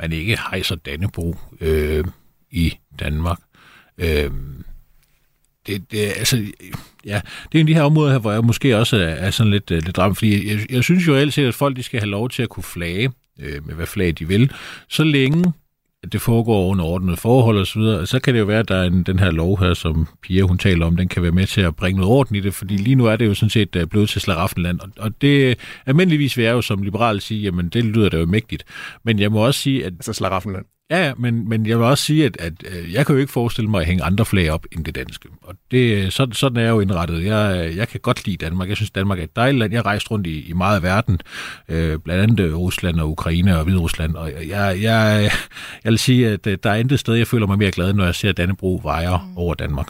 man 0.00 0.12
ikke 0.12 0.38
hejser 0.50 0.76
Dannebro 0.76 1.36
øh, 1.60 2.04
i 2.50 2.78
Danmark. 3.00 3.38
Øh, 3.98 4.30
det, 5.66 5.92
det, 5.92 5.98
altså, 5.98 6.36
ja, 7.04 7.20
det 7.52 7.58
er 7.58 7.60
en 7.60 7.60
af 7.60 7.66
de 7.66 7.74
her 7.74 7.82
områder 7.82 8.12
her, 8.12 8.18
hvor 8.18 8.32
jeg 8.32 8.44
måske 8.44 8.78
også 8.78 8.96
er, 8.96 9.00
er 9.00 9.30
sådan 9.30 9.52
lidt, 9.52 9.70
lidt 9.70 9.98
ramt, 9.98 10.18
fordi 10.18 10.52
jeg, 10.52 10.72
jeg 10.72 10.84
synes 10.84 11.06
jo 11.06 11.14
altid, 11.14 11.46
at 11.46 11.54
folk 11.54 11.76
de 11.76 11.82
skal 11.82 12.00
have 12.00 12.10
lov 12.10 12.30
til 12.30 12.42
at 12.42 12.48
kunne 12.48 12.64
flage 12.64 13.12
øh, 13.40 13.66
med 13.66 13.74
hvad 13.74 13.86
flag 13.86 14.12
de 14.18 14.28
vil, 14.28 14.52
så 14.88 15.04
længe 15.04 15.52
det 16.12 16.20
foregår 16.20 16.70
under 16.70 16.84
ordnede 16.84 17.16
forhold 17.16 17.58
og 17.58 17.66
så 17.66 18.06
så 18.06 18.20
kan 18.20 18.34
det 18.34 18.40
jo 18.40 18.44
være, 18.44 18.58
at 18.58 18.68
der 18.68 18.76
er 18.76 18.84
en, 18.84 19.02
den 19.02 19.18
her 19.18 19.30
lov 19.30 19.60
her, 19.60 19.74
som 19.74 20.08
Pia 20.22 20.42
hun 20.42 20.58
taler 20.58 20.86
om, 20.86 20.96
den 20.96 21.08
kan 21.08 21.22
være 21.22 21.32
med 21.32 21.46
til 21.46 21.60
at 21.60 21.76
bringe 21.76 22.00
noget 22.00 22.16
orden 22.16 22.36
i 22.36 22.40
det, 22.40 22.54
fordi 22.54 22.76
lige 22.76 22.94
nu 22.94 23.06
er 23.06 23.16
det 23.16 23.26
jo 23.26 23.34
sådan 23.34 23.50
set 23.50 23.76
øh, 23.76 23.86
blevet 23.86 24.08
til 24.08 24.20
slaraffenland, 24.20 24.80
og, 24.80 24.88
og 24.98 25.22
det 25.22 25.58
almindeligvis 25.86 26.36
vil 26.36 26.44
jeg 26.44 26.52
jo 26.52 26.62
som 26.62 26.82
liberal 26.82 27.20
sige, 27.20 27.42
jamen 27.42 27.68
det 27.68 27.84
lyder 27.84 28.08
da 28.08 28.18
jo 28.18 28.26
mægtigt, 28.26 28.64
men 29.04 29.18
jeg 29.18 29.32
må 29.32 29.46
også 29.46 29.60
sige, 29.60 29.84
at... 29.86 29.92
Altså 29.92 30.12
slaraffenland? 30.12 30.64
Ja, 30.90 31.12
men, 31.18 31.48
men 31.48 31.66
jeg 31.66 31.78
vil 31.78 31.86
også 31.86 32.04
sige, 32.04 32.24
at, 32.24 32.36
at 32.40 32.52
jeg 32.92 33.06
kan 33.06 33.14
jo 33.14 33.20
ikke 33.20 33.32
forestille 33.32 33.70
mig 33.70 33.80
at 33.80 33.86
hænge 33.86 34.04
andre 34.04 34.24
flag 34.24 34.50
op 34.50 34.66
end 34.72 34.84
det 34.84 34.94
danske. 34.94 35.28
Og 35.42 35.54
det, 35.70 36.12
sådan, 36.12 36.32
sådan 36.32 36.56
er 36.56 36.62
jeg 36.62 36.70
jo 36.70 36.80
indrettet. 36.80 37.24
Jeg, 37.24 37.72
jeg 37.76 37.88
kan 37.88 38.00
godt 38.00 38.26
lide 38.26 38.36
Danmark. 38.36 38.68
Jeg 38.68 38.76
synes, 38.76 38.90
Danmark 38.90 39.18
er 39.18 39.22
et 39.22 39.36
dejligt 39.36 39.58
land. 39.58 39.72
Jeg 39.72 39.78
har 39.78 39.86
rejst 39.86 40.10
rundt 40.10 40.26
i, 40.26 40.48
i 40.48 40.52
meget 40.52 40.76
af 40.76 40.82
verden, 40.82 41.20
øh, 41.68 41.98
blandt 41.98 42.22
andet 42.22 42.54
Rusland 42.58 43.00
og 43.00 43.10
Ukraine 43.10 43.58
og 43.58 43.64
Hviderusland. 43.64 44.14
Og 44.14 44.32
jeg, 44.48 44.78
jeg, 44.82 45.30
jeg 45.84 45.90
vil 45.90 45.98
sige, 45.98 46.28
at 46.28 46.44
der 46.44 46.70
er 46.70 46.74
intet 46.74 47.00
sted, 47.00 47.14
jeg 47.14 47.26
føler 47.26 47.46
mig 47.46 47.58
mere 47.58 47.70
glad, 47.70 47.92
når 47.92 48.04
jeg 48.04 48.14
ser 48.14 48.32
Dannebro 48.32 48.80
vejer 48.82 49.28
mm. 49.30 49.36
over 49.38 49.54
Danmark. 49.54 49.88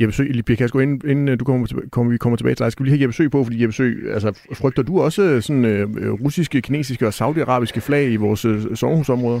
Jeppe 0.00 0.14
Sø, 0.14 0.22
lige 0.22 0.42
Pia 0.42 0.56
Kærsgaard, 0.56 0.82
inden, 0.82 1.10
inden 1.10 1.38
du 1.38 1.44
kommer, 1.44 1.66
tilbage, 1.66 1.90
kommer, 1.90 2.12
vi 2.12 2.18
kommer 2.18 2.36
tilbage 2.36 2.54
til 2.54 2.64
dig, 2.64 2.72
skal 2.72 2.84
vi 2.84 2.88
lige 2.88 2.98
have 2.98 3.02
Jeppe 3.02 3.12
Sø 3.12 3.28
på, 3.28 3.44
fordi 3.44 3.62
Jeppe 3.62 3.72
Sø, 3.72 3.92
altså, 4.12 4.32
frygter 4.54 4.82
du 4.82 5.00
også 5.00 5.40
sådan 5.40 5.64
øh, 5.64 6.12
russiske, 6.12 6.62
kinesiske 6.62 7.06
og 7.06 7.14
saudiarabiske 7.14 7.80
flag 7.80 8.12
i 8.12 8.16
vores 8.16 8.44
øh, 8.44 8.76
sommerhusområder? 8.76 9.40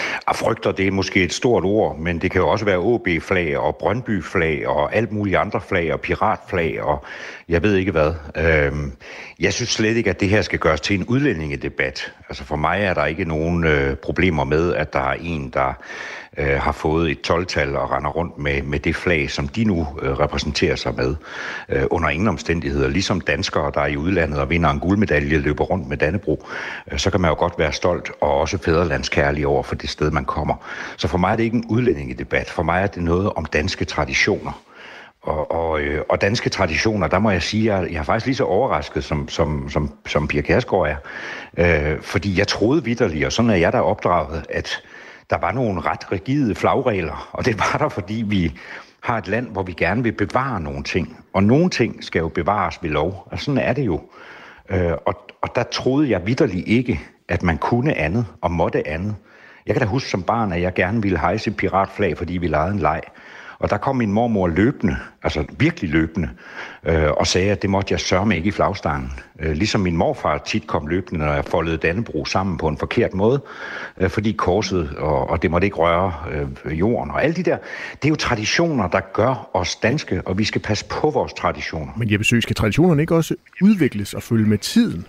Jeg 0.27 0.35
frygter, 0.35 0.71
det 0.71 0.87
er 0.87 0.91
måske 0.91 1.23
et 1.23 1.33
stort 1.33 1.63
ord, 1.63 1.97
men 1.99 2.21
det 2.21 2.31
kan 2.31 2.41
jo 2.41 2.49
også 2.49 2.65
være 2.65 2.77
OB-flag 2.77 3.57
og 3.57 3.75
Brøndby-flag 3.75 4.67
og 4.67 4.95
alt 4.95 5.11
mulige 5.11 5.37
andre 5.37 5.61
flag 5.61 5.93
og 5.93 6.01
piratflag 6.01 6.81
og 6.81 7.03
jeg 7.51 7.63
ved 7.63 7.75
ikke 7.75 7.91
hvad. 7.91 8.13
Øhm, 8.37 8.91
jeg 9.39 9.53
synes 9.53 9.69
slet 9.69 9.97
ikke, 9.97 10.09
at 10.09 10.19
det 10.19 10.29
her 10.29 10.41
skal 10.41 10.59
gøres 10.59 10.81
til 10.81 10.99
en 10.99 11.05
udlændingedebat. 11.05 12.13
Altså 12.29 12.43
for 12.43 12.55
mig 12.55 12.81
er 12.81 12.93
der 12.93 13.05
ikke 13.05 13.25
nogen 13.25 13.63
øh, 13.63 13.95
problemer 13.95 14.43
med, 14.43 14.73
at 14.73 14.93
der 14.93 14.99
er 14.99 15.15
en, 15.21 15.49
der 15.49 15.73
øh, 16.37 16.59
har 16.59 16.71
fået 16.71 17.11
et 17.11 17.31
12-tal 17.31 17.75
og 17.75 17.91
render 17.91 18.09
rundt 18.09 18.37
med, 18.37 18.61
med 18.61 18.79
det 18.79 18.95
flag, 18.95 19.31
som 19.31 19.47
de 19.47 19.63
nu 19.63 19.87
øh, 20.01 20.11
repræsenterer 20.19 20.75
sig 20.75 20.95
med, 20.95 21.15
øh, 21.69 21.83
under 21.91 22.09
ingen 22.09 22.27
omstændigheder. 22.27 22.87
Ligesom 22.87 23.21
danskere, 23.21 23.71
der 23.73 23.81
er 23.81 23.87
i 23.87 23.97
udlandet 23.97 24.39
og 24.39 24.49
vinder 24.49 24.69
en 24.69 24.79
guldmedalje, 24.79 25.37
løber 25.37 25.63
rundt 25.63 25.87
med 25.87 25.97
Dannebro, 25.97 26.45
øh, 26.91 26.99
så 26.99 27.11
kan 27.11 27.21
man 27.21 27.29
jo 27.29 27.35
godt 27.35 27.53
være 27.57 27.73
stolt 27.73 28.11
og 28.21 28.39
også 28.39 28.57
fædrelandskærlig 28.57 29.47
over 29.47 29.63
for 29.63 29.75
det 29.75 29.89
sted, 30.01 30.11
man 30.11 30.25
kommer. 30.25 30.55
Så 30.97 31.07
for 31.07 31.17
mig 31.17 31.31
er 31.31 31.35
det 31.35 31.43
ikke 31.43 31.57
en 31.57 31.65
udlændingedebat. 31.69 32.49
For 32.49 32.63
mig 32.63 32.83
er 32.83 32.87
det 32.87 33.03
noget 33.03 33.33
om 33.33 33.45
danske 33.45 33.85
traditioner. 33.85 34.61
Og, 35.21 35.51
og, 35.51 35.81
øh, 35.81 36.03
og 36.09 36.21
danske 36.21 36.49
traditioner, 36.49 37.07
der 37.07 37.19
må 37.19 37.31
jeg 37.31 37.41
sige, 37.41 37.73
at 37.73 37.81
jeg, 37.81 37.91
jeg 37.91 37.99
er 37.99 38.03
faktisk 38.03 38.25
lige 38.25 38.35
så 38.35 38.43
overrasket, 38.43 39.03
som, 39.03 39.29
som, 39.29 39.69
som, 39.69 39.91
som 40.07 40.27
Pia 40.27 40.41
Kærsgaard 40.41 40.87
er. 40.87 40.95
Øh, 41.93 42.01
fordi 42.01 42.39
jeg 42.39 42.47
troede 42.47 42.83
vidderligt, 42.83 43.25
og 43.25 43.31
sådan 43.31 43.51
er 43.51 43.55
jeg 43.55 43.71
der 43.71 43.79
opdraget, 43.79 44.45
at 44.49 44.83
der 45.29 45.37
var 45.37 45.51
nogle 45.51 45.81
ret 45.81 46.11
rigide 46.11 46.55
flagregler, 46.55 47.29
og 47.31 47.45
det 47.45 47.59
var 47.59 47.77
der, 47.79 47.89
fordi 47.89 48.23
vi 48.27 48.53
har 49.01 49.17
et 49.17 49.27
land, 49.27 49.47
hvor 49.51 49.63
vi 49.63 49.73
gerne 49.73 50.03
vil 50.03 50.11
bevare 50.11 50.61
nogle 50.61 50.83
ting. 50.83 51.17
Og 51.33 51.43
nogle 51.43 51.69
ting 51.69 52.03
skal 52.03 52.19
jo 52.19 52.27
bevares 52.27 52.79
ved 52.81 52.89
lov, 52.89 53.27
og 53.31 53.39
sådan 53.39 53.57
er 53.57 53.73
det 53.73 53.85
jo. 53.85 54.01
Øh, 54.69 54.91
og, 55.05 55.15
og 55.41 55.55
der 55.55 55.63
troede 55.63 56.09
jeg 56.09 56.25
vidderligt 56.25 56.67
ikke, 56.67 56.99
at 57.27 57.43
man 57.43 57.57
kunne 57.57 57.93
andet 57.93 58.25
og 58.41 58.51
måtte 58.51 58.87
andet. 58.87 59.15
Jeg 59.65 59.75
kan 59.75 59.81
da 59.81 59.87
huske 59.87 60.09
som 60.09 60.23
barn, 60.23 60.51
at 60.51 60.61
jeg 60.61 60.73
gerne 60.73 61.01
ville 61.01 61.19
hejse 61.19 61.51
piratflag, 61.51 62.17
fordi 62.17 62.37
vi 62.37 62.47
legede 62.47 62.73
en 62.73 62.79
leg. 62.79 63.01
Og 63.61 63.69
der 63.69 63.77
kom 63.77 63.95
min 63.95 64.11
mormor 64.11 64.47
løbende, 64.47 64.97
altså 65.23 65.45
virkelig 65.59 65.89
løbende, 65.89 66.29
øh, 66.85 67.11
og 67.11 67.27
sagde, 67.27 67.51
at 67.51 67.61
det 67.61 67.69
måtte 67.69 67.91
jeg 67.91 67.99
sørge 67.99 68.35
ikke 68.35 68.47
i 68.47 68.51
flagstangen. 68.51 69.11
Øh, 69.39 69.51
ligesom 69.51 69.81
min 69.81 69.97
morfar 69.97 70.37
tit 70.37 70.67
kom 70.67 70.87
løbende, 70.87 71.25
når 71.25 71.33
jeg 71.33 71.45
foldede 71.45 71.77
Dannebro 71.77 72.25
sammen 72.25 72.57
på 72.57 72.67
en 72.67 72.77
forkert 72.77 73.13
måde, 73.13 73.41
øh, 73.97 74.09
fordi 74.09 74.31
korset, 74.31 74.95
og, 74.97 75.29
og 75.29 75.41
det 75.41 75.51
måtte 75.51 75.65
ikke 75.65 75.77
røre 75.77 76.13
øh, 76.31 76.79
jorden, 76.79 77.11
og 77.11 77.23
alle 77.23 77.35
de 77.35 77.43
der, 77.43 77.57
det 77.93 78.05
er 78.05 78.09
jo 78.09 78.15
traditioner, 78.15 78.87
der 78.87 78.99
gør 79.13 79.49
os 79.53 79.75
danske, 79.75 80.21
og 80.25 80.37
vi 80.37 80.43
skal 80.43 80.61
passe 80.61 80.85
på 80.85 81.09
vores 81.09 81.33
traditioner. 81.33 81.93
Men 81.97 82.11
jeg 82.11 82.19
besøger, 82.19 82.41
skal 82.41 82.55
traditionerne 82.55 83.01
ikke 83.01 83.15
også 83.15 83.35
udvikles 83.61 84.13
og 84.13 84.23
følge 84.23 84.45
med 84.45 84.57
tiden? 84.57 85.05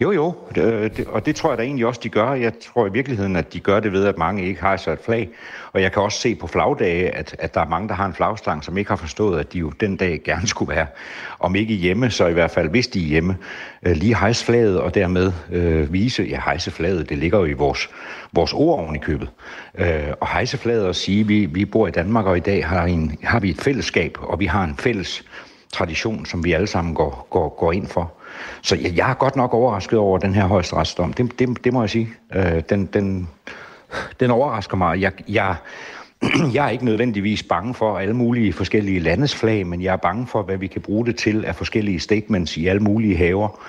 Jo, 0.00 0.12
jo, 0.12 0.34
øh, 0.56 0.90
det, 0.96 1.06
og 1.06 1.26
det 1.26 1.36
tror 1.36 1.50
jeg 1.50 1.58
da 1.58 1.62
egentlig 1.62 1.86
også, 1.86 2.00
de 2.04 2.08
gør. 2.08 2.32
Jeg 2.32 2.52
tror 2.58 2.86
i 2.86 2.92
virkeligheden, 2.92 3.36
at 3.36 3.52
de 3.52 3.60
gør 3.60 3.80
det 3.80 3.92
ved, 3.92 4.06
at 4.06 4.18
mange 4.18 4.46
ikke 4.46 4.60
har 4.60 4.76
så 4.76 4.90
et 4.90 4.98
flag. 5.04 5.28
Og 5.72 5.82
jeg 5.82 5.92
kan 5.92 6.02
også 6.02 6.18
se 6.18 6.34
på 6.34 6.46
flagdage, 6.46 7.10
at, 7.10 7.36
at 7.38 7.54
der 7.54 7.60
er 7.60 7.68
mange, 7.68 7.88
der 7.88 7.94
har 7.94 8.06
en 8.06 8.14
flagstang, 8.14 8.64
som 8.64 8.78
ikke 8.78 8.88
har 8.88 8.96
forstået, 8.96 9.40
at 9.40 9.52
de 9.52 9.58
jo 9.58 9.70
den 9.70 9.96
dag 9.96 10.20
gerne 10.24 10.46
skulle 10.46 10.74
være, 10.74 10.86
om 11.38 11.54
ikke 11.54 11.74
hjemme, 11.74 12.10
så 12.10 12.26
i 12.26 12.32
hvert 12.32 12.50
fald, 12.50 12.68
hvis 12.68 12.86
de 12.88 13.04
er 13.04 13.08
hjemme, 13.08 13.36
øh, 13.82 13.96
lige 13.96 14.16
hejse 14.16 14.44
flaget 14.44 14.80
og 14.80 14.94
dermed 14.94 15.32
øh, 15.52 15.92
vise, 15.92 16.22
ja, 16.22 16.40
hejse 16.44 16.70
flaget, 16.70 17.08
det 17.08 17.18
ligger 17.18 17.38
jo 17.38 17.44
i 17.44 17.52
vores, 17.52 17.90
vores 18.32 18.52
ord 18.52 18.80
oven 18.80 18.96
i 18.96 18.98
købet. 18.98 19.28
Øh, 19.78 20.12
og 20.20 20.28
hejse 20.28 20.58
flaget 20.58 20.86
og 20.86 20.94
sige, 20.94 21.26
vi, 21.26 21.46
vi 21.46 21.64
bor 21.64 21.86
i 21.86 21.90
Danmark, 21.90 22.26
og 22.26 22.36
i 22.36 22.40
dag 22.40 22.66
har, 22.66 22.84
en, 22.84 23.18
har 23.22 23.40
vi 23.40 23.50
et 23.50 23.60
fællesskab, 23.60 24.18
og 24.20 24.40
vi 24.40 24.46
har 24.46 24.64
en 24.64 24.76
fælles 24.76 25.24
tradition, 25.72 26.26
som 26.26 26.44
vi 26.44 26.52
alle 26.52 26.66
sammen 26.66 26.94
går, 26.94 27.26
går, 27.30 27.56
går 27.58 27.72
ind 27.72 27.86
for. 27.86 28.12
Så 28.62 28.76
jeg, 28.76 28.96
jeg 28.96 29.10
er 29.10 29.14
godt 29.14 29.36
nok 29.36 29.54
overrasket 29.54 29.98
over 29.98 30.18
den 30.18 30.34
her 30.34 30.46
højesteretsdom. 30.46 31.12
Det, 31.12 31.38
det, 31.38 31.64
det 31.64 31.72
må 31.72 31.82
jeg 31.82 31.90
sige. 31.90 32.08
Øh, 32.34 32.62
den, 32.70 32.86
den, 32.86 33.28
den 34.20 34.30
overrasker 34.30 34.76
mig. 34.76 35.00
Jeg, 35.00 35.12
jeg, 35.28 35.56
jeg 36.54 36.66
er 36.66 36.70
ikke 36.70 36.84
nødvendigvis 36.84 37.42
bange 37.42 37.74
for 37.74 37.98
alle 37.98 38.14
mulige 38.14 38.52
forskellige 38.52 39.00
landes 39.00 39.34
flag, 39.34 39.66
men 39.66 39.82
jeg 39.82 39.92
er 39.92 39.96
bange 39.96 40.26
for, 40.26 40.42
hvad 40.42 40.56
vi 40.56 40.66
kan 40.66 40.80
bruge 40.80 41.06
det 41.06 41.16
til 41.16 41.44
af 41.44 41.56
forskellige 41.56 42.00
statements 42.00 42.56
i 42.56 42.66
alle 42.66 42.82
mulige 42.82 43.16
haver. 43.16 43.60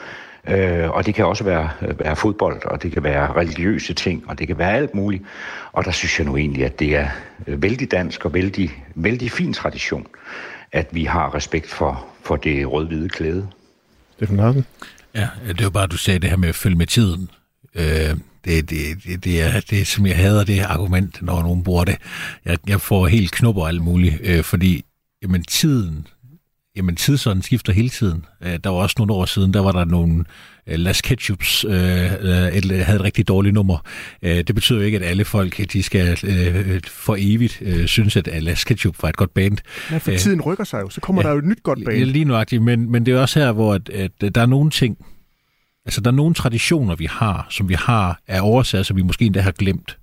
Øh, 0.47 0.89
og 0.89 1.05
det 1.05 1.15
kan 1.15 1.25
også 1.25 1.43
være, 1.43 1.69
være 1.81 2.15
fodbold, 2.15 2.65
og 2.65 2.83
det 2.83 2.91
kan 2.91 3.03
være 3.03 3.33
religiøse 3.33 3.93
ting, 3.93 4.23
og 4.27 4.39
det 4.39 4.47
kan 4.47 4.57
være 4.57 4.73
alt 4.73 4.95
muligt. 4.95 5.23
Og 5.71 5.85
der 5.85 5.91
synes 5.91 6.19
jeg 6.19 6.27
nu 6.27 6.37
egentlig, 6.37 6.65
at 6.65 6.79
det 6.79 6.95
er 6.95 7.07
øh, 7.47 7.61
vældig 7.63 7.91
dansk 7.91 8.25
og 8.25 8.33
vældig, 8.33 8.71
vældig 8.95 9.31
fin 9.31 9.53
tradition, 9.53 10.07
at 10.71 10.87
vi 10.91 11.03
har 11.03 11.35
respekt 11.35 11.69
for, 11.69 12.05
for 12.21 12.35
det 12.35 12.71
rød-hvide 12.71 13.09
klæde. 13.09 13.47
Steffen 14.15 14.37
Larsen? 14.37 14.65
Ja, 15.15 15.29
det 15.47 15.63
var 15.63 15.69
bare, 15.69 15.87
du 15.87 15.97
sagde 15.97 16.19
det 16.19 16.29
her 16.29 16.37
med 16.37 16.49
at 16.49 16.55
følge 16.55 16.77
med 16.77 16.87
tiden. 16.87 17.29
Øh, 17.75 18.17
det, 18.45 18.69
det, 18.69 19.03
det, 19.03 19.23
det, 19.23 19.41
er, 19.41 19.59
det 19.69 19.87
som 19.87 20.05
jeg 20.05 20.17
hader 20.17 20.43
det 20.43 20.59
argument, 20.59 21.21
når 21.21 21.41
nogen 21.41 21.63
bruger 21.63 21.83
det. 21.85 21.97
Jeg, 22.45 22.57
jeg 22.67 22.81
får 22.81 23.07
helt 23.07 23.31
knupper 23.31 23.61
og 23.61 23.67
alt 23.67 23.81
muligt, 23.81 24.15
øh, 24.23 24.43
fordi 24.43 24.85
jamen, 25.21 25.43
tiden, 25.43 26.07
jamen, 26.75 26.95
tidsånden 26.95 27.41
skifter 27.41 27.73
hele 27.73 27.89
tiden. 27.89 28.25
Øh, 28.43 28.59
der 28.63 28.69
var 28.69 28.77
også 28.77 28.95
nogle 28.97 29.13
år 29.13 29.25
siden, 29.25 29.53
der 29.53 29.59
var 29.59 29.71
der 29.71 29.85
nogle 29.85 30.25
øh, 30.67 30.79
Las 30.79 31.01
Ketchups, 31.01 31.65
øh, 31.65 31.73
et, 31.73 32.85
havde 32.85 32.95
et 32.95 33.03
rigtig 33.03 33.27
dårligt 33.27 33.53
nummer. 33.53 33.77
Øh, 34.21 34.37
det 34.37 34.55
betyder 34.55 34.79
jo 34.79 34.85
ikke, 34.85 34.97
at 34.97 35.03
alle 35.03 35.25
folk 35.25 35.73
de 35.73 35.83
skal 35.83 36.17
øh, 36.23 36.81
for 36.87 37.15
evigt 37.19 37.61
øh, 37.61 37.87
synes, 37.87 38.15
at 38.15 38.43
Las 38.43 38.63
Ketchup 38.63 38.95
var 39.01 39.09
et 39.09 39.17
godt 39.17 39.33
band. 39.33 39.57
Ja, 39.91 39.97
for 39.97 40.11
øh, 40.11 40.17
tiden 40.17 40.41
rykker 40.41 40.63
sig 40.63 40.81
jo, 40.81 40.89
så 40.89 41.01
kommer 41.01 41.21
ja, 41.21 41.27
der 41.27 41.33
jo 41.33 41.39
et 41.39 41.45
nyt 41.45 41.63
godt 41.63 41.79
band. 41.85 41.97
Lige 41.97 42.25
nuagtigt, 42.25 42.61
men, 42.61 42.91
men 42.91 43.05
det 43.05 43.13
er 43.13 43.21
også 43.21 43.39
her, 43.39 43.51
hvor 43.51 43.73
at, 43.73 43.89
at 43.89 44.35
der 44.35 44.41
er 44.41 44.45
nogle 44.45 44.71
ting, 44.71 44.97
Altså, 45.85 46.01
der 46.01 46.11
er 46.11 46.15
nogle 46.15 46.33
traditioner, 46.33 46.95
vi 46.95 47.05
har, 47.05 47.47
som 47.49 47.69
vi 47.69 47.73
har 47.73 48.19
af 48.27 48.41
årsager, 48.41 48.83
som 48.83 48.97
vi 48.97 49.01
måske 49.01 49.25
endda 49.25 49.41
har 49.41 49.51
glemt. 49.51 49.97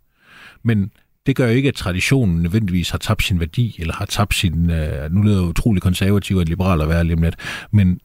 Men 0.65 0.91
det 1.27 1.37
gør 1.37 1.47
jo 1.47 1.53
ikke, 1.53 1.69
at 1.69 1.75
traditionen 1.75 2.43
nødvendigvis 2.43 2.91
har 2.91 2.99
tabt 2.99 3.23
sin 3.23 3.41
værdi, 3.41 3.77
eller 3.79 3.95
har 3.95 4.07
tabt 4.07 4.35
sin... 4.35 4.71
Øh, 4.71 5.13
nu 5.13 5.23
lyder 5.23 5.41
jeg 5.41 5.49
utrolig 5.49 5.83
konservativ 5.83 6.37
og 6.37 6.45
liberal 6.45 6.81
at 6.81 6.89
være 6.89 7.05
lige 7.05 7.21
lidt, 7.21 7.37
men 7.71 8.01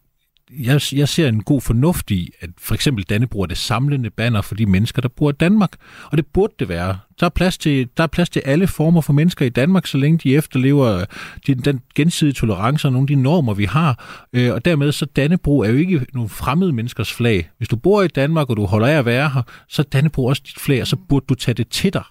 jeg, 0.50 0.80
jeg 0.92 1.08
ser 1.08 1.28
en 1.28 1.42
god 1.42 1.60
fornuft 1.60 2.10
i, 2.10 2.30
at 2.40 2.50
for 2.58 2.74
eksempel 2.74 3.04
Dannebro 3.04 3.42
er 3.42 3.46
det 3.46 3.58
samlende 3.58 4.10
banner 4.10 4.42
for 4.42 4.54
de 4.54 4.66
mennesker, 4.66 5.02
der 5.02 5.08
bor 5.08 5.30
i 5.30 5.32
Danmark. 5.32 5.72
Og 6.04 6.16
det 6.16 6.26
burde 6.26 6.54
det 6.58 6.68
være. 6.68 6.98
Der 7.20 7.26
er, 7.26 7.30
plads 7.30 7.58
til, 7.58 7.88
der 7.96 8.02
er 8.02 8.06
plads 8.06 8.28
til 8.28 8.42
alle 8.44 8.66
former 8.66 9.00
for 9.00 9.12
mennesker 9.12 9.46
i 9.46 9.48
Danmark, 9.48 9.86
så 9.86 9.98
længe 9.98 10.18
de 10.18 10.36
efterlever 10.36 10.98
øh, 10.98 11.06
de, 11.46 11.54
den 11.54 11.80
gensidige 11.94 12.34
tolerance 12.34 12.88
og 12.88 12.92
nogle 12.92 13.04
af 13.04 13.16
de 13.16 13.22
normer, 13.22 13.54
vi 13.54 13.64
har. 13.64 14.26
Øh, 14.32 14.52
og 14.54 14.64
dermed 14.64 14.92
så 14.92 15.06
Dannebro 15.06 15.60
er 15.60 15.68
jo 15.68 15.76
ikke 15.76 16.06
nogle 16.14 16.28
fremmede 16.28 16.72
menneskers 16.72 17.12
flag. 17.12 17.50
Hvis 17.58 17.68
du 17.68 17.76
bor 17.76 18.02
i 18.02 18.08
Danmark, 18.08 18.50
og 18.50 18.56
du 18.56 18.64
holder 18.64 18.86
af 18.86 18.98
at 18.98 19.04
være 19.04 19.30
her, 19.34 19.42
så 19.68 19.82
er 19.82 19.86
Dannebro 19.92 20.26
også 20.26 20.42
dit 20.46 20.58
flag, 20.58 20.80
og 20.80 20.86
så 20.86 20.96
burde 21.08 21.26
du 21.28 21.34
tage 21.34 21.54
det 21.54 21.68
til 21.68 21.92
dig. 21.92 22.02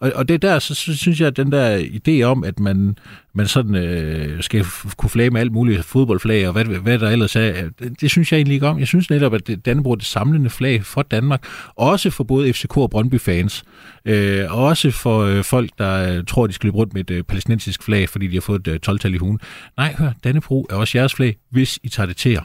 Og, 0.00 0.12
og 0.14 0.28
det 0.28 0.42
der, 0.42 0.58
så, 0.58 0.74
synes 0.74 1.20
jeg, 1.20 1.26
at 1.26 1.36
den 1.36 1.52
der 1.52 1.78
idé 1.78 2.22
om, 2.22 2.44
at 2.44 2.60
man, 2.60 2.98
man 3.34 3.46
sådan 3.46 3.74
øh, 3.74 4.42
skal 4.42 4.64
kunne 4.96 5.10
flage 5.10 5.30
med 5.30 5.40
alt 5.40 5.52
muligt 5.52 5.84
fodboldflag, 5.84 6.46
og 6.46 6.52
hvad, 6.52 6.64
hvad 6.64 6.98
der 6.98 7.10
ellers 7.10 7.36
er, 7.36 7.48
øh, 7.48 7.70
det, 7.78 8.00
det 8.00 8.10
synes 8.10 8.32
jeg 8.32 8.38
egentlig 8.38 8.54
ikke 8.54 8.66
om. 8.66 8.78
Jeg 8.78 8.86
synes 8.86 9.10
netop, 9.10 9.34
at 9.34 9.50
Dannebro 9.64 9.90
er 9.90 9.94
det 9.94 10.04
samlende 10.04 10.50
flag 10.50 10.84
for 10.84 11.02
Danmark, 11.02 11.44
også 11.76 12.10
for 12.10 12.24
både 12.24 12.52
FCK 12.52 12.76
og 12.76 12.90
Brøndby-fans, 12.90 13.64
øh, 14.04 14.41
og 14.50 14.64
også 14.64 14.90
for 14.90 15.20
øh, 15.20 15.44
folk, 15.44 15.70
der 15.78 16.16
øh, 16.16 16.24
tror, 16.24 16.46
de 16.46 16.52
skal 16.52 16.66
løbe 16.66 16.76
rundt 16.76 16.94
med 16.94 17.00
et 17.00 17.10
øh, 17.10 17.24
palæstinensisk 17.24 17.82
flag, 17.82 18.08
fordi 18.08 18.26
de 18.26 18.34
har 18.34 18.40
fået 18.40 18.68
et 18.68 18.88
øh, 18.88 18.94
12-tal 18.94 19.14
i 19.14 19.18
hugen. 19.18 19.40
Nej, 19.76 19.94
hør, 19.98 20.12
Dannebro 20.24 20.66
er 20.70 20.74
også 20.74 20.98
jeres 20.98 21.14
flag, 21.14 21.36
hvis 21.50 21.78
I 21.82 21.88
tager 21.88 22.06
det 22.06 22.16
til 22.16 22.32
jer. 22.32 22.42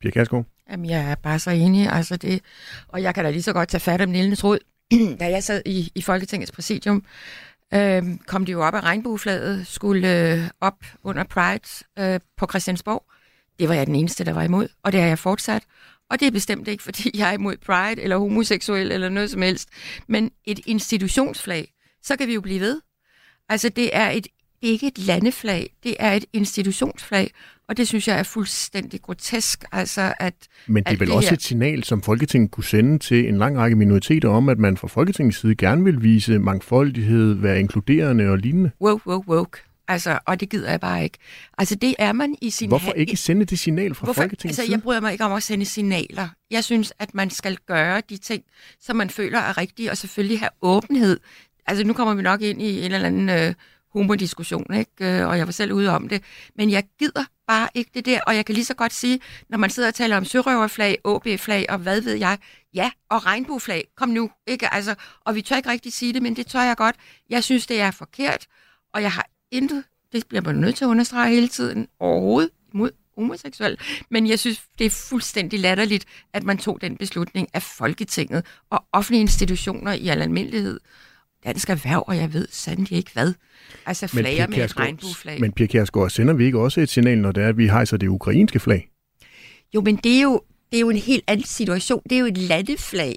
Pia 0.00 0.10
Kærsgaard? 0.10 0.44
Jamen, 0.70 0.90
jeg 0.90 1.10
er 1.10 1.14
bare 1.14 1.38
så 1.38 1.50
enig, 1.50 1.88
altså 1.92 2.16
det, 2.16 2.40
og 2.88 3.02
jeg 3.02 3.14
kan 3.14 3.24
da 3.24 3.30
lige 3.30 3.42
så 3.42 3.52
godt 3.52 3.68
tage 3.68 3.80
fat 3.80 4.00
om 4.00 4.08
Nille 4.08 4.36
tråd. 4.42 4.58
da 5.20 5.30
jeg 5.30 5.44
sad 5.44 5.62
i, 5.66 5.92
i 5.94 6.02
Folketingets 6.02 6.52
præsidium, 6.52 7.04
øh, 7.74 8.02
kom 8.26 8.46
de 8.46 8.52
jo 8.52 8.62
op 8.62 8.74
af 8.74 8.80
regnbueflaget, 8.80 9.66
skulle 9.66 10.32
øh, 10.32 10.40
op 10.60 10.84
under 11.04 11.24
Pride 11.24 11.68
øh, 11.98 12.20
på 12.36 12.46
Christiansborg. 12.50 13.04
Det 13.58 13.68
var 13.68 13.74
jeg 13.74 13.86
den 13.86 13.94
eneste, 13.94 14.24
der 14.24 14.32
var 14.32 14.42
imod, 14.42 14.68
og 14.82 14.92
det 14.92 15.00
er 15.00 15.06
jeg 15.06 15.18
fortsat. 15.18 15.62
Og 16.10 16.20
det 16.20 16.26
er 16.26 16.30
bestemt 16.30 16.68
ikke, 16.68 16.82
fordi 16.82 17.10
jeg 17.18 17.28
er 17.28 17.32
imod 17.32 17.56
Pride 17.56 18.02
eller 18.02 18.18
homoseksuel 18.18 18.92
eller 18.92 19.08
noget 19.08 19.30
som 19.30 19.42
helst, 19.42 19.68
men 20.08 20.30
et 20.44 20.60
institutionsflag, 20.66 21.72
så 22.02 22.16
kan 22.16 22.28
vi 22.28 22.34
jo 22.34 22.40
blive 22.40 22.60
ved. 22.60 22.80
Altså, 23.48 23.68
det 23.68 23.90
er 23.96 24.10
et 24.10 24.26
det 24.62 24.68
er 24.68 24.72
ikke 24.72 24.86
et 24.86 24.98
landeflag, 24.98 25.70
det 25.84 25.96
er 25.98 26.12
et 26.12 26.24
institutionsflag, 26.32 27.30
og 27.68 27.76
det 27.76 27.88
synes 27.88 28.08
jeg 28.08 28.18
er 28.18 28.22
fuldstændig 28.22 29.02
grotesk. 29.02 29.64
Altså, 29.72 30.14
at, 30.20 30.34
Men 30.66 30.84
det 30.84 30.92
er 30.92 30.96
vel 30.96 31.06
det 31.08 31.16
også 31.16 31.28
her- 31.28 31.36
et 31.36 31.42
signal, 31.42 31.84
som 31.84 32.02
Folketinget 32.02 32.50
kunne 32.50 32.64
sende 32.64 32.98
til 32.98 33.28
en 33.28 33.38
lang 33.38 33.58
række 33.58 33.76
minoriteter 33.76 34.28
om, 34.28 34.48
at 34.48 34.58
man 34.58 34.76
fra 34.76 34.88
Folketingets 34.88 35.40
side 35.40 35.54
gerne 35.54 35.84
vil 35.84 36.02
vise 36.02 36.38
mangfoldighed, 36.38 37.34
være 37.34 37.60
inkluderende 37.60 38.28
og 38.28 38.38
lignende. 38.38 38.70
woke, 38.80 39.06
woke, 39.06 39.28
woke. 39.28 39.58
Altså, 39.88 40.18
og 40.26 40.40
det 40.40 40.48
gider 40.48 40.70
jeg 40.70 40.80
bare 40.80 41.04
ikke. 41.04 41.18
Altså, 41.58 41.74
det 41.74 41.94
er 41.98 42.12
man 42.12 42.36
i 42.42 42.50
sin... 42.50 42.68
Hvorfor 42.68 42.92
ikke 42.92 43.16
sende 43.16 43.44
det 43.44 43.58
signal 43.58 43.94
fra 43.94 44.04
Hvorfor? 44.04 44.22
Folketingets 44.22 44.58
Altså, 44.58 44.72
jeg 44.72 44.82
bryder 44.82 45.00
mig 45.00 45.12
ikke 45.12 45.24
om 45.24 45.32
at 45.32 45.42
sende 45.42 45.64
signaler. 45.64 46.28
Jeg 46.50 46.64
synes, 46.64 46.92
at 46.98 47.14
man 47.14 47.30
skal 47.30 47.56
gøre 47.66 48.02
de 48.08 48.16
ting, 48.16 48.44
som 48.80 48.96
man 48.96 49.10
føler 49.10 49.38
er 49.38 49.58
rigtige, 49.58 49.90
og 49.90 49.96
selvfølgelig 49.96 50.38
have 50.38 50.50
åbenhed. 50.62 51.20
Altså, 51.66 51.84
nu 51.84 51.92
kommer 51.92 52.14
vi 52.14 52.22
nok 52.22 52.42
ind 52.42 52.62
i 52.62 52.78
en 52.78 52.92
eller 52.92 53.06
anden 53.06 53.28
øh, 53.28 53.54
humordiskussion, 53.92 54.74
ikke? 54.74 55.20
Øh, 55.20 55.28
og 55.28 55.38
jeg 55.38 55.46
var 55.46 55.52
selv 55.52 55.72
ude 55.72 55.90
om 55.90 56.08
det. 56.08 56.22
Men 56.56 56.70
jeg 56.70 56.84
gider 56.98 57.24
bare 57.46 57.68
ikke 57.74 57.90
det 57.94 58.04
der, 58.06 58.20
og 58.26 58.36
jeg 58.36 58.44
kan 58.46 58.54
lige 58.54 58.64
så 58.64 58.74
godt 58.74 58.92
sige, 58.92 59.20
når 59.48 59.58
man 59.58 59.70
sidder 59.70 59.88
og 59.88 59.94
taler 59.94 60.16
om 60.16 60.24
sørøverflag, 60.24 60.98
OB-flag 61.04 61.66
og 61.68 61.78
hvad 61.78 62.00
ved 62.00 62.14
jeg, 62.14 62.38
ja, 62.74 62.90
og 63.10 63.26
regnbueflag, 63.26 63.84
kom 63.96 64.08
nu, 64.08 64.30
ikke? 64.46 64.74
Altså, 64.74 64.94
og 65.20 65.34
vi 65.34 65.42
tør 65.42 65.56
ikke 65.56 65.68
rigtig 65.68 65.92
sige 65.92 66.12
det, 66.12 66.22
men 66.22 66.36
det 66.36 66.46
tør 66.46 66.62
jeg 66.62 66.76
godt. 66.76 66.96
Jeg 67.30 67.44
synes, 67.44 67.66
det 67.66 67.80
er 67.80 67.90
forkert, 67.90 68.46
og 68.94 69.02
jeg 69.02 69.12
har 69.12 69.26
intet, 69.52 69.84
det 70.12 70.26
bliver 70.28 70.42
man 70.42 70.54
nødt 70.54 70.76
til 70.76 70.84
at 70.84 70.88
understrege 70.88 71.34
hele 71.34 71.48
tiden, 71.48 71.88
overhovedet 72.00 72.50
imod 72.74 72.90
homoseksuel. 73.14 73.78
Men 74.10 74.28
jeg 74.28 74.38
synes, 74.38 74.62
det 74.78 74.86
er 74.86 74.90
fuldstændig 74.90 75.60
latterligt, 75.60 76.04
at 76.32 76.44
man 76.44 76.58
tog 76.58 76.80
den 76.80 76.96
beslutning 76.96 77.48
af 77.54 77.62
Folketinget 77.62 78.46
og 78.70 78.84
offentlige 78.92 79.20
institutioner 79.20 79.92
i 79.92 80.08
al 80.08 80.22
almindelighed. 80.22 80.80
Dansk 81.44 81.70
erhverv, 81.70 82.04
og 82.06 82.16
jeg 82.16 82.32
ved 82.32 82.48
sandelig 82.50 82.92
ikke 82.92 83.10
hvad. 83.12 83.34
Altså 83.86 84.06
flager 84.06 84.46
med 84.46 84.58
et 84.58 84.78
regnbueflag. 84.78 85.40
Men 85.40 85.52
Pia 85.52 85.66
Kjærsgaard, 85.66 86.10
sender 86.10 86.34
vi 86.34 86.44
ikke 86.44 86.58
også 86.58 86.80
et 86.80 86.88
signal, 86.88 87.18
når 87.18 87.32
det 87.32 87.42
er, 87.44 87.48
at 87.48 87.56
vi 87.56 87.68
hejser 87.68 87.96
det 87.96 88.08
ukrainske 88.08 88.60
flag? 88.60 88.88
Jo, 89.74 89.80
men 89.80 89.96
det 89.96 90.18
er 90.18 90.22
jo, 90.22 90.42
det 90.72 90.76
er 90.76 90.80
jo 90.80 90.90
en 90.90 90.96
helt 90.96 91.24
anden 91.26 91.46
situation. 91.46 92.02
Det 92.10 92.12
er 92.12 92.20
jo 92.20 92.26
et 92.26 92.38
landeflag. 92.38 93.16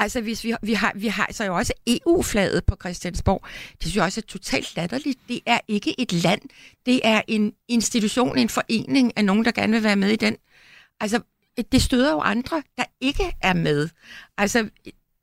Altså, 0.00 0.20
hvis 0.20 0.44
vi, 0.44 0.54
vi, 0.62 0.72
har, 0.72 0.92
vi 0.96 1.06
har 1.08 1.28
så 1.30 1.44
jo 1.44 1.54
også 1.56 1.72
EU-flaget 1.86 2.64
på 2.64 2.76
Christiansborg. 2.80 3.46
Det 3.72 3.82
synes 3.82 3.96
jeg 3.96 4.04
også 4.04 4.20
er 4.20 4.24
totalt 4.28 4.76
latterligt. 4.76 5.18
Det 5.28 5.40
er 5.46 5.60
ikke 5.68 6.00
et 6.00 6.12
land. 6.12 6.40
Det 6.86 7.00
er 7.04 7.22
en 7.28 7.52
institution, 7.68 8.38
en 8.38 8.48
forening 8.48 9.12
af 9.16 9.24
nogen, 9.24 9.44
der 9.44 9.52
gerne 9.52 9.72
vil 9.72 9.82
være 9.82 9.96
med 9.96 10.10
i 10.10 10.16
den. 10.16 10.36
Altså, 11.00 11.20
det 11.72 11.82
støder 11.82 12.10
jo 12.12 12.20
andre, 12.20 12.62
der 12.76 12.84
ikke 13.00 13.32
er 13.42 13.52
med. 13.52 13.88
Altså, 14.38 14.68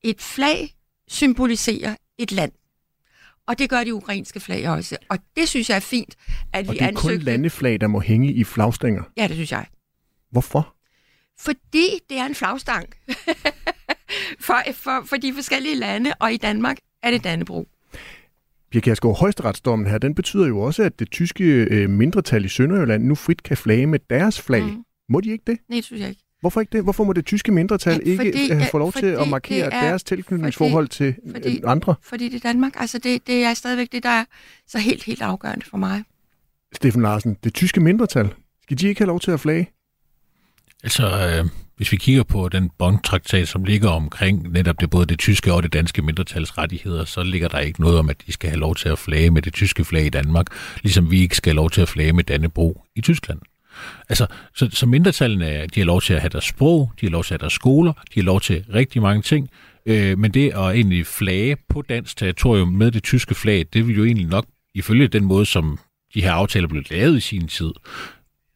et 0.03 0.21
flag 0.21 0.75
symboliserer 1.07 1.95
et 2.17 2.31
land. 2.31 2.51
Og 3.47 3.59
det 3.59 3.69
gør 3.69 3.83
de 3.83 3.93
ukrainske 3.93 4.39
flag 4.39 4.69
også. 4.69 4.97
Og 5.09 5.17
det 5.35 5.49
synes 5.49 5.69
jeg 5.69 5.75
er 5.75 5.79
fint, 5.79 6.15
at 6.53 6.67
Og 6.67 6.73
vi 6.73 6.77
det 6.79 6.85
er 6.85 6.91
kun 6.91 7.09
ansøgte. 7.11 7.25
landeflag, 7.25 7.81
der 7.81 7.87
må 7.87 7.99
hænge 7.99 8.33
i 8.33 8.43
flagstænger. 8.43 9.03
Ja, 9.17 9.27
det 9.27 9.35
synes 9.35 9.51
jeg. 9.51 9.65
Hvorfor? 10.31 10.75
Fordi 11.39 11.89
det 12.09 12.17
er 12.17 12.25
en 12.25 12.35
flagstang 12.35 12.85
for, 14.39 14.55
for, 14.73 15.03
for 15.05 15.15
de 15.15 15.33
forskellige 15.33 15.75
lande, 15.75 16.13
og 16.19 16.33
i 16.33 16.37
Danmark 16.37 16.77
er 17.03 17.11
det 17.11 17.23
Dannebro. 17.23 17.67
Pia 18.71 18.81
Kjærsgaard, 18.81 19.19
højesteretsdommen 19.19 19.87
her, 19.87 19.97
den 19.97 20.15
betyder 20.15 20.47
jo 20.47 20.59
også, 20.59 20.83
at 20.83 20.99
det 20.99 21.11
tyske 21.11 21.43
øh, 21.43 21.89
mindretal 21.89 22.45
i 22.45 22.47
Sønderjylland 22.47 23.03
nu 23.03 23.15
frit 23.15 23.43
kan 23.43 23.57
flage 23.57 23.87
med 23.87 23.99
deres 24.09 24.41
flag. 24.41 24.63
Mm. 24.63 24.83
Må 25.09 25.21
de 25.21 25.31
ikke 25.31 25.43
det? 25.47 25.57
Nej, 25.69 25.75
det 25.75 25.83
synes 25.85 25.99
jeg 26.01 26.09
ikke. 26.09 26.21
Hvorfor 26.41 26.59
ikke 26.61 26.71
det? 26.77 26.83
Hvorfor 26.83 27.03
må 27.03 27.13
det 27.13 27.25
tyske 27.25 27.51
mindretal 27.51 27.93
Ja, 27.93 27.99
ikke 28.11 28.17
fordi- 28.17 28.51
øh, 28.53 28.59
ja, 28.61 28.67
få 28.71 28.77
lov 28.77 28.91
til 28.93 29.01
fordi 29.01 29.21
at 29.23 29.27
markere 29.27 29.73
er- 29.73 29.81
deres 29.81 30.03
tilknytningsforhold 30.03 30.87
til 30.87 31.15
fordi- 31.31 31.57
øh, 31.63 31.71
andre? 31.71 31.95
Fordi 32.01 32.29
det 32.29 32.35
er 32.35 32.39
Danmark. 32.49 32.73
Altså, 32.75 32.97
det, 32.97 33.27
det 33.27 33.43
er 33.43 33.53
stadigvæk 33.53 33.91
det, 33.91 34.03
der 34.03 34.09
er 34.09 34.25
så 34.67 34.79
helt, 34.79 35.03
helt 35.03 35.21
afgørende 35.21 35.65
for 35.65 35.77
mig. 35.77 36.03
Steffen 36.73 37.01
Larsen, 37.01 37.37
det 37.43 37.53
tyske 37.53 37.79
mindretal, 37.81 38.29
skal 38.63 38.79
de 38.79 38.87
ikke 38.87 38.99
have 39.01 39.07
lov 39.07 39.19
til 39.19 39.31
at 39.31 39.39
flage? 39.39 39.69
Altså, 40.83 41.03
øh, 41.05 41.49
hvis 41.77 41.91
vi 41.91 41.97
kigger 41.97 42.23
på 42.23 42.49
den 42.49 42.71
bondtraktat, 42.77 43.47
som 43.47 43.63
ligger 43.63 43.89
omkring 43.89 44.51
netop 44.51 44.81
det 44.81 44.89
både 44.89 45.05
det 45.05 45.19
tyske 45.19 45.53
og 45.53 45.63
det 45.63 45.73
danske 45.73 46.01
mindretals 46.01 46.57
rettigheder, 46.57 47.05
så 47.05 47.23
ligger 47.23 47.47
der 47.47 47.59
ikke 47.59 47.81
noget 47.81 47.99
om, 47.99 48.09
at 48.09 48.15
de 48.27 48.31
skal 48.31 48.49
have 48.49 48.59
lov 48.59 48.75
til 48.75 48.89
at 48.89 48.99
flage 48.99 49.31
med 49.31 49.41
det 49.41 49.53
tyske 49.53 49.85
flag 49.85 50.05
i 50.05 50.09
Danmark, 50.09 50.47
ligesom 50.83 51.11
vi 51.11 51.21
ikke 51.21 51.35
skal 51.35 51.51
have 51.51 51.55
lov 51.55 51.69
til 51.69 51.81
at 51.81 51.89
flage 51.89 52.13
med 52.13 52.23
Dannebro 52.23 52.83
i 52.95 53.01
Tyskland. 53.01 53.39
Altså, 54.09 54.27
så, 54.55 54.69
så 54.71 54.85
mindretallene, 54.85 55.67
de 55.75 55.79
har 55.79 55.85
lov 55.85 56.01
til 56.01 56.13
at 56.13 56.21
have 56.21 56.29
deres 56.29 56.45
sprog, 56.45 56.91
de 57.01 57.05
har 57.05 57.11
lov 57.11 57.23
til 57.23 57.33
at 57.33 57.39
have 57.39 57.45
deres 57.45 57.53
skoler, 57.53 57.93
de 57.93 58.19
har 58.19 58.23
lov 58.23 58.41
til 58.41 58.65
rigtig 58.73 59.01
mange 59.01 59.21
ting, 59.21 59.49
øh, 59.85 60.17
men 60.17 60.31
det 60.31 60.49
at 60.49 60.57
egentlig 60.57 61.07
flage 61.07 61.57
på 61.69 61.81
dansk 61.81 62.17
territorium 62.17 62.67
med 62.67 62.91
det 62.91 63.03
tyske 63.03 63.35
flag, 63.35 63.65
det 63.73 63.87
vil 63.87 63.95
jo 63.95 64.05
egentlig 64.05 64.27
nok, 64.27 64.45
ifølge 64.75 65.07
den 65.07 65.25
måde, 65.25 65.45
som 65.45 65.79
de 66.13 66.21
her 66.21 66.31
aftaler 66.31 66.67
blev 66.67 66.83
lavet 66.89 67.17
i 67.17 67.19
sin 67.19 67.47
tid, 67.47 67.71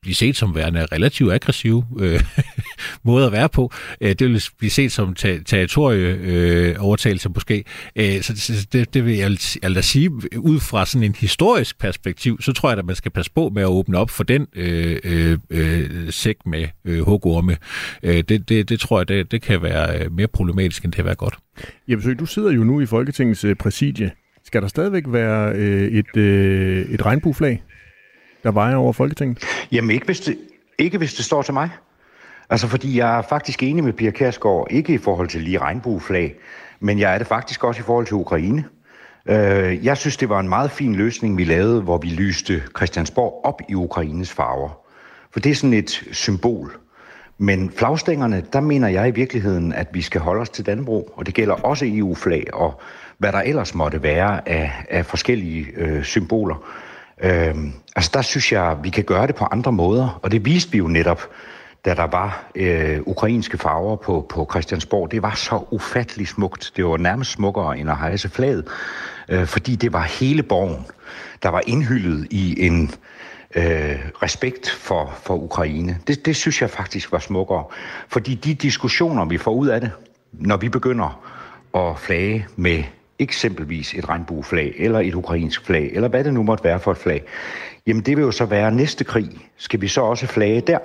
blive 0.02 0.16
set 0.16 0.36
som 0.36 0.56
værende 0.56 0.86
relativt 0.86 1.34
aggressiv 1.34 1.84
øh, 2.00 2.24
måde 3.04 3.26
at 3.26 3.32
være 3.32 3.50
på. 3.50 3.72
Øh, 4.02 4.10
det 4.10 4.30
vil 4.30 4.44
blive 4.58 4.70
set 4.70 4.92
som 4.92 5.14
ta- 5.14 5.40
territorieovertagelse 5.46 6.70
øh, 6.70 6.86
overtagelse 6.86 7.30
måske. 7.30 7.64
Øh, 7.96 8.22
så 8.22 8.38
så 8.38 8.68
det, 8.74 8.94
det 8.94 9.06
vil 9.06 9.18
jeg, 9.18 9.32
jeg 9.64 9.76
da 9.76 9.82
sige, 9.82 10.12
ud 10.38 10.60
fra 10.60 10.86
sådan 10.86 11.04
en 11.04 11.16
historisk 11.20 11.80
perspektiv, 11.80 12.42
så 12.42 12.54
tror 12.54 12.70
jeg, 12.70 12.80
at 12.80 12.86
man 12.86 12.96
skal 12.96 13.12
passe 13.12 13.32
på 13.32 13.50
med 13.50 13.62
at 13.62 13.68
åbne 13.68 13.98
op 13.98 14.10
for 14.10 14.24
den 14.24 14.48
øh, 14.56 15.00
øh, 15.04 15.38
øh 15.50 16.12
sæk 16.12 16.36
med 16.46 16.68
øh, 16.86 17.02
hugorme. 17.02 17.58
Øh, 18.04 18.24
det, 18.30 18.50
det, 18.50 18.70
det 18.70 18.80
tror 18.80 19.00
jeg, 19.00 19.08
det, 19.08 19.32
det 19.32 19.42
kan 19.42 19.62
være 19.62 20.00
øh, 20.00 20.12
mere 20.12 20.28
problematisk, 20.28 20.84
end 20.84 20.92
det 20.92 20.96
kan 20.96 21.06
være 21.06 21.16
godt. 21.16 21.38
Jeppe 21.88 22.04
så 22.04 22.14
du 22.14 22.26
sidder 22.26 22.52
jo 22.52 22.64
nu 22.64 22.82
i 22.82 22.86
Folketingets 22.86 23.44
øh, 23.44 23.56
præsidie. 23.56 24.12
Skal 24.44 24.62
der 24.62 24.68
stadigvæk 24.68 25.04
være 25.08 25.54
øh, 25.56 25.92
et, 25.92 26.18
øh, 26.18 26.86
et 26.90 27.06
regnbueflag, 27.06 27.62
der 28.44 28.52
vejer 28.52 28.76
over 28.76 28.94
Folketinget? 28.94 29.44
Jamen 29.72 29.92
ikke 29.92 30.06
hvis, 30.06 30.20
det, 30.20 30.38
ikke 30.78 30.98
hvis 30.98 31.14
det 31.14 31.26
står 31.26 31.42
til 31.42 31.54
mig. 31.54 31.70
Altså 32.50 32.68
fordi 32.68 32.98
jeg 32.98 33.18
er 33.18 33.22
faktisk 33.22 33.64
enig 33.64 33.84
med 33.84 33.94
Pia 33.94 34.12
Kærsgaard, 34.12 34.68
ikke 34.70 34.94
i 34.94 34.98
forhold 34.98 35.28
til 35.28 35.42
lige 35.42 35.58
regnbueflag, 35.58 36.36
men 36.80 37.00
jeg 37.00 37.14
er 37.14 37.18
det 37.18 37.28
faktisk 37.28 37.64
også 37.64 37.82
i 37.82 37.84
forhold 37.84 38.06
til 38.06 38.16
Ukraine. 38.16 38.66
Øh, 39.26 39.86
jeg 39.86 39.98
synes, 39.98 40.18
det 40.18 40.30
var 40.30 40.40
en 40.40 40.50
meget 40.50 40.72
fin 40.72 40.96
løsning, 40.96 41.38
vi 41.38 41.44
lavede, 41.44 41.82
hvor 41.82 41.98
vi 41.98 42.08
lyste 42.08 42.64
Christiansborg 42.78 43.42
op 43.44 43.62
i 43.70 43.76
Ukraines 43.76 44.32
farver. 44.32 44.70
For 45.32 45.40
det 45.40 45.50
er 45.50 45.56
sådan 45.56 45.74
et 45.74 46.04
symbol. 46.12 46.78
Men 47.38 47.72
flagstængerne, 47.72 48.44
der 48.54 48.60
mener 48.60 48.88
jeg 48.88 49.08
i 49.08 49.12
virkeligheden, 49.12 49.74
at 49.74 49.88
vi 49.94 50.02
skal 50.02 50.22
holde 50.22 50.42
os 50.42 50.50
til 50.50 50.66
Danbro, 50.66 51.14
og 51.16 51.26
det 51.26 51.34
gælder 51.34 51.54
også 51.54 51.86
EU-flag 51.88 52.54
og 52.54 52.82
hvad 53.18 53.32
der 53.32 53.40
ellers 53.40 53.76
måtte 53.76 54.04
være 54.04 54.50
af, 54.50 54.72
af 54.90 55.06
forskellige 55.06 55.68
øh, 55.76 56.04
symboler. 56.04 56.56
Øh, 57.22 57.56
altså 57.96 58.12
der 58.14 58.22
synes 58.22 58.52
jeg, 58.52 58.78
vi 58.84 58.90
kan 58.90 59.04
gøre 59.04 59.28
det 59.28 59.36
på 59.36 59.46
andre 59.46 59.72
måder, 59.72 60.20
og 60.24 60.32
det 60.32 60.46
viste 60.46 60.72
vi 60.72 60.78
jo 60.78 60.88
netop, 60.88 61.22
da 61.86 61.94
der 61.94 62.08
var 62.08 62.52
øh, 62.56 63.00
ukrainske 63.06 63.58
farver 63.58 63.96
på, 63.96 64.26
på 64.30 64.48
Christiansborg. 64.52 65.12
Det 65.12 65.22
var 65.22 65.36
så 65.36 65.64
ufattelig 65.72 66.28
smukt. 66.28 66.72
Det 66.76 66.86
var 66.86 66.98
nærmest 66.98 67.32
smukkere 67.32 67.78
end 67.78 67.90
at 67.90 67.98
hejse 67.98 68.30
flaget, 68.30 68.68
øh, 69.30 69.46
fordi 69.46 69.76
det 69.76 69.94
var 69.94 70.02
hele 70.02 70.44
borgen, 70.44 70.86
der 71.44 71.50
var 71.50 71.62
indhyllet 71.68 72.28
i 72.32 72.66
en 72.66 72.92
øh, 73.56 74.00
respekt 74.24 74.70
for, 74.70 75.14
for 75.24 75.36
Ukraine. 75.36 75.98
Det, 76.08 76.26
det 76.26 76.36
synes 76.36 76.62
jeg 76.62 76.70
faktisk 76.70 77.12
var 77.12 77.20
smukkere. 77.20 77.64
Fordi 78.10 78.36
de 78.36 78.54
diskussioner, 78.54 79.26
vi 79.26 79.38
får 79.38 79.52
ud 79.52 79.68
af 79.68 79.82
det, 79.82 79.92
når 80.32 80.58
vi 80.58 80.70
begynder 80.70 81.28
at 81.76 82.00
flage 82.00 82.48
med 82.56 82.84
eksempelvis 83.22 83.94
et 83.94 84.10
regnbueflag, 84.10 84.74
eller 84.78 85.00
et 85.00 85.14
ukrainsk 85.14 85.66
flag, 85.66 85.92
eller 85.94 86.08
hvad 86.08 86.24
det 86.24 86.34
nu 86.34 86.44
måtte 86.44 86.64
være 86.64 86.80
for 86.80 86.92
et 86.92 86.98
flag, 86.98 87.24
jamen 87.88 88.04
det 88.04 88.18
vil 88.18 88.24
jo 88.24 88.32
så 88.32 88.46
være 88.46 88.72
næste 88.72 89.04
krig. 89.04 89.30
Skal 89.58 89.82
vi 89.82 89.88
så 89.88 90.02
også 90.02 90.28
flage 90.28 90.62
der? 90.62 90.80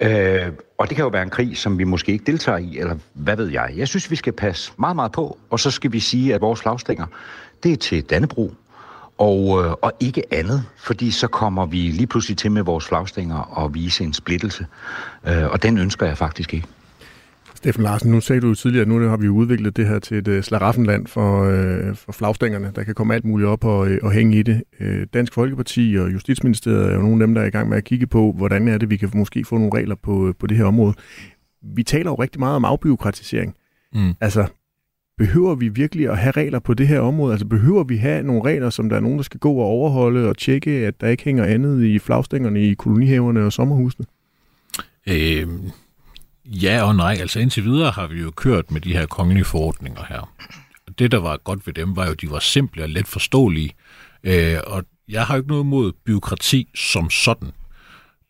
Øh, 0.00 0.52
og 0.78 0.88
det 0.88 0.96
kan 0.96 1.02
jo 1.02 1.08
være 1.08 1.22
en 1.22 1.30
krig, 1.30 1.56
som 1.56 1.78
vi 1.78 1.84
måske 1.84 2.12
ikke 2.12 2.24
deltager 2.24 2.58
i, 2.58 2.78
eller 2.78 2.96
hvad 3.12 3.36
ved 3.36 3.48
jeg. 3.48 3.72
Jeg 3.76 3.88
synes, 3.88 4.10
vi 4.10 4.16
skal 4.16 4.32
passe 4.32 4.72
meget, 4.78 4.96
meget 4.96 5.12
på, 5.12 5.38
og 5.50 5.60
så 5.60 5.70
skal 5.70 5.92
vi 5.92 6.00
sige, 6.00 6.34
at 6.34 6.40
vores 6.40 6.60
flagstænger, 6.60 7.06
det 7.62 7.72
er 7.72 7.76
til 7.76 8.02
Dannebro, 8.02 8.54
og, 9.18 9.64
øh, 9.64 9.72
og 9.72 9.92
ikke 10.00 10.22
andet, 10.30 10.64
fordi 10.76 11.10
så 11.10 11.28
kommer 11.28 11.66
vi 11.66 11.76
lige 11.76 12.06
pludselig 12.06 12.38
til 12.38 12.50
med 12.50 12.62
vores 12.62 12.86
flagstænger 12.86 13.38
og 13.38 13.74
vise 13.74 14.04
en 14.04 14.12
splittelse, 14.12 14.66
øh, 15.26 15.46
og 15.46 15.62
den 15.62 15.78
ønsker 15.78 16.06
jeg 16.06 16.18
faktisk 16.18 16.54
ikke. 16.54 16.66
Steffen 17.56 17.82
Larsen, 17.82 18.10
nu 18.10 18.20
sagde 18.20 18.40
du 18.40 18.54
tidligere, 18.54 18.82
at 18.82 18.88
nu 18.88 19.08
har 19.08 19.16
vi 19.16 19.28
udviklet 19.28 19.76
det 19.76 19.86
her 19.86 19.98
til 19.98 20.16
et 20.16 20.28
uh, 20.28 20.40
slaraffenland 20.40 21.06
for, 21.06 21.42
uh, 21.42 21.96
for 21.96 22.12
flagstængerne. 22.12 22.72
Der 22.74 22.84
kan 22.84 22.94
komme 22.94 23.14
alt 23.14 23.24
muligt 23.24 23.48
op 23.48 23.64
og, 23.64 23.78
uh, 23.78 23.96
og 24.02 24.12
hænge 24.12 24.38
i 24.38 24.42
det. 24.42 24.62
Uh, 24.80 25.02
Dansk 25.14 25.34
Folkeparti 25.34 25.96
og 25.98 26.12
Justitsministeriet 26.12 26.90
er 26.90 26.94
jo 26.94 27.02
nogle 27.02 27.22
af 27.22 27.26
dem, 27.26 27.34
der 27.34 27.42
er 27.42 27.46
i 27.46 27.50
gang 27.50 27.68
med 27.68 27.76
at 27.76 27.84
kigge 27.84 28.06
på, 28.06 28.32
hvordan 28.32 28.68
er 28.68 28.78
det, 28.78 28.90
vi 28.90 28.96
kan 28.96 29.10
måske 29.14 29.44
få 29.44 29.58
nogle 29.58 29.74
regler 29.74 29.94
på, 30.02 30.34
på 30.38 30.46
det 30.46 30.56
her 30.56 30.64
område. 30.64 30.94
Vi 31.62 31.82
taler 31.82 32.10
jo 32.10 32.14
rigtig 32.14 32.40
meget 32.40 32.56
om 32.56 32.64
afbiokratisering. 32.64 33.54
Mm. 33.94 34.12
Altså, 34.20 34.46
behøver 35.18 35.54
vi 35.54 35.68
virkelig 35.68 36.08
at 36.08 36.18
have 36.18 36.30
regler 36.30 36.58
på 36.58 36.74
det 36.74 36.88
her 36.88 37.00
område? 37.00 37.32
Altså 37.32 37.46
behøver 37.46 37.84
vi 37.84 37.96
have 37.96 38.22
nogle 38.22 38.44
regler, 38.44 38.70
som 38.70 38.88
der 38.88 38.96
er 38.96 39.00
nogen, 39.00 39.18
der 39.18 39.24
skal 39.24 39.40
gå 39.40 39.52
og 39.52 39.66
overholde 39.66 40.28
og 40.28 40.38
tjekke, 40.38 40.70
at 40.70 41.00
der 41.00 41.08
ikke 41.08 41.24
hænger 41.24 41.44
andet 41.44 41.84
i 41.84 41.98
flagstængerne 41.98 42.62
i 42.62 42.74
kolonihaverne 42.74 43.44
og 43.44 43.52
sommerhusene? 43.52 44.06
Øh, 45.08 45.46
ja 46.46 46.82
og 46.82 46.96
nej. 46.96 47.16
Altså 47.20 47.40
indtil 47.40 47.64
videre 47.64 47.90
har 47.90 48.06
vi 48.06 48.20
jo 48.20 48.30
kørt 48.30 48.70
med 48.70 48.80
de 48.80 48.92
her 48.92 49.06
kongelige 49.06 49.44
forordninger 49.44 50.04
her. 50.08 50.32
Det, 50.98 51.12
der 51.12 51.18
var 51.18 51.36
godt 51.36 51.66
ved 51.66 51.74
dem, 51.74 51.96
var 51.96 52.06
jo, 52.06 52.12
at 52.12 52.20
de 52.20 52.30
var 52.30 52.38
simple 52.38 52.82
og 52.82 52.88
let 52.88 53.06
forståelige. 53.06 53.70
Øh, 54.24 54.58
og 54.66 54.84
jeg 55.08 55.26
har 55.26 55.34
jo 55.34 55.40
ikke 55.40 55.48
noget 55.48 55.64
imod 55.64 55.92
byråkrati 56.04 56.68
som 56.74 57.10
sådan. 57.10 57.52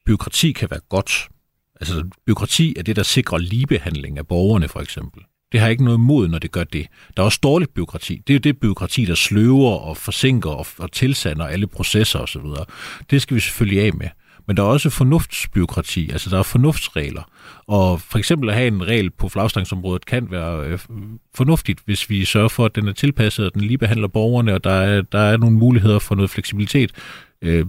Byråkrati 0.06 0.52
kan 0.52 0.70
være 0.70 0.80
godt. 0.88 1.28
Altså, 1.80 2.08
byråkrati 2.26 2.74
er 2.78 2.82
det, 2.82 2.96
der 2.96 3.02
sikrer 3.02 3.38
ligebehandling 3.38 4.18
af 4.18 4.26
borgerne, 4.26 4.68
for 4.68 4.80
eksempel. 4.80 5.22
Det 5.52 5.60
har 5.60 5.66
jeg 5.66 5.72
ikke 5.72 5.84
noget 5.84 5.98
imod, 5.98 6.28
når 6.28 6.38
det 6.38 6.52
gør 6.52 6.64
det. 6.64 6.86
Der 7.16 7.22
er 7.22 7.24
også 7.24 7.40
dårligt 7.42 7.74
byråkrati. 7.74 8.22
Det 8.26 8.32
er 8.32 8.34
jo 8.34 8.38
det 8.38 8.60
byråkrati, 8.60 9.04
der 9.04 9.14
sløver 9.14 9.70
og 9.70 9.96
forsinker 9.96 10.50
og, 10.50 10.66
og 10.78 10.92
tilsander 10.92 11.46
alle 11.46 11.66
processer 11.66 12.18
osv. 12.18 12.42
Det 13.10 13.22
skal 13.22 13.34
vi 13.34 13.40
selvfølgelig 13.40 13.82
af 13.82 13.94
med. 13.94 14.08
Men 14.46 14.56
der 14.56 14.62
er 14.62 14.66
også 14.66 14.90
fornuftsbyråkrati, 14.90 16.10
altså 16.10 16.30
der 16.30 16.38
er 16.38 16.42
fornuftsregler. 16.42 17.22
Og 17.66 18.00
for 18.00 18.18
eksempel 18.18 18.48
at 18.48 18.54
have 18.54 18.68
en 18.68 18.86
regel 18.86 19.10
på 19.10 19.28
flagstangsområdet 19.28 20.06
kan 20.06 20.30
være 20.30 20.66
øh, 20.66 20.78
fornuftigt, 21.34 21.80
hvis 21.84 22.10
vi 22.10 22.24
sørger 22.24 22.48
for, 22.48 22.64
at 22.64 22.74
den 22.74 22.88
er 22.88 22.92
tilpasset, 22.92 23.46
og 23.46 23.54
den 23.54 23.62
lige 23.62 23.78
behandler 23.78 24.08
borgerne, 24.08 24.54
og 24.54 24.64
der 24.64 24.70
er, 24.70 25.02
der 25.02 25.18
er 25.18 25.36
nogle 25.36 25.56
muligheder 25.56 25.98
for 25.98 26.14
noget 26.14 26.30
fleksibilitet. 26.30 26.92
Øh, 27.42 27.66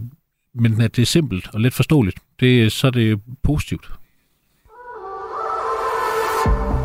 men 0.56 0.82
at 0.82 0.96
det 0.96 1.02
er 1.02 1.06
simpelt 1.06 1.50
og 1.54 1.62
let 1.62 1.74
forståeligt, 1.74 2.20
det, 2.40 2.72
så 2.72 2.88
er 2.88 2.92
det 2.92 3.22
positivt. 3.44 3.92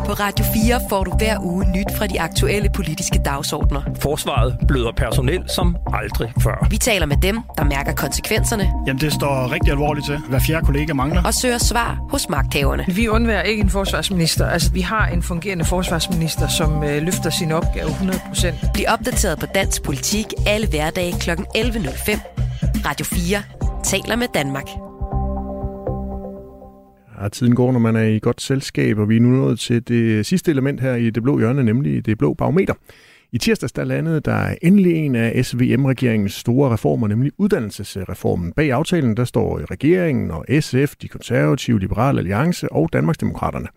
På 0.05 0.13
Radio 0.13 0.45
4 0.53 0.79
får 0.89 1.03
du 1.03 1.11
hver 1.17 1.37
uge 1.41 1.65
nyt 1.65 1.97
fra 1.97 2.07
de 2.07 2.21
aktuelle 2.21 2.69
politiske 2.75 3.19
dagsordner. 3.25 3.81
Forsvaret 3.99 4.57
bløder 4.67 4.91
personel 4.91 5.49
som 5.49 5.75
aldrig 5.93 6.33
før. 6.41 6.67
Vi 6.69 6.77
taler 6.77 7.05
med 7.05 7.17
dem, 7.17 7.39
der 7.57 7.63
mærker 7.63 7.93
konsekvenserne. 7.93 8.63
Jamen, 8.87 9.01
det 9.01 9.13
står 9.13 9.51
rigtig 9.51 9.71
alvorligt 9.71 10.05
til. 10.05 10.17
Hver 10.29 10.39
fjerde 10.39 10.65
kollega 10.65 10.93
mangler. 10.93 11.23
Og 11.23 11.33
søger 11.33 11.57
svar 11.57 11.99
hos 12.09 12.29
magthaverne. 12.29 12.85
Vi 12.87 13.07
undværer 13.07 13.41
ikke 13.41 13.61
en 13.61 13.69
forsvarsminister. 13.69 14.47
Altså, 14.47 14.71
vi 14.71 14.81
har 14.81 15.07
en 15.07 15.23
fungerende 15.23 15.65
forsvarsminister, 15.65 16.47
som 16.47 16.83
øh, 16.83 17.03
løfter 17.03 17.29
sin 17.29 17.51
opgave 17.51 17.89
100%. 17.89 18.71
Bliv 18.73 18.85
opdateret 18.87 19.39
på 19.39 19.45
dansk 19.45 19.83
politik 19.83 20.25
alle 20.47 20.67
hverdage 20.67 21.19
kl. 21.19 21.29
11.05. 21.31 22.19
Radio 22.85 23.05
4 23.05 23.41
taler 23.83 24.15
med 24.15 24.27
Danmark. 24.33 24.92
Ja, 27.21 27.27
tiden 27.27 27.55
går, 27.55 27.71
når 27.71 27.79
man 27.79 27.95
er 27.95 28.03
i 28.03 28.19
godt 28.19 28.41
selskab, 28.41 28.97
og 28.97 29.09
vi 29.09 29.15
er 29.15 29.19
nu 29.19 29.29
nået 29.29 29.59
til 29.59 29.87
det 29.87 30.25
sidste 30.25 30.51
element 30.51 30.81
her 30.81 30.95
i 30.95 31.09
det 31.09 31.23
blå 31.23 31.39
hjørne, 31.39 31.63
nemlig 31.63 32.05
det 32.05 32.17
blå 32.17 32.33
barometer. 32.33 32.73
I 33.31 33.37
tirsdags 33.37 33.71
der 33.71 33.83
landede 33.83 34.19
der 34.19 34.55
endelig 34.61 34.95
en 34.95 35.15
af 35.15 35.45
SVM-regeringens 35.45 36.33
store 36.33 36.73
reformer, 36.73 37.07
nemlig 37.07 37.31
uddannelsesreformen. 37.37 38.53
Bag 38.53 38.71
aftalen 38.71 39.17
der 39.17 39.25
står 39.25 39.71
regeringen 39.71 40.31
og 40.31 40.45
SF, 40.59 40.95
de 41.01 41.07
konservative, 41.07 41.79
Liberale 41.79 42.19
Alliance 42.19 42.71
og 42.71 42.89
Danmarksdemokraterne. 42.93 43.67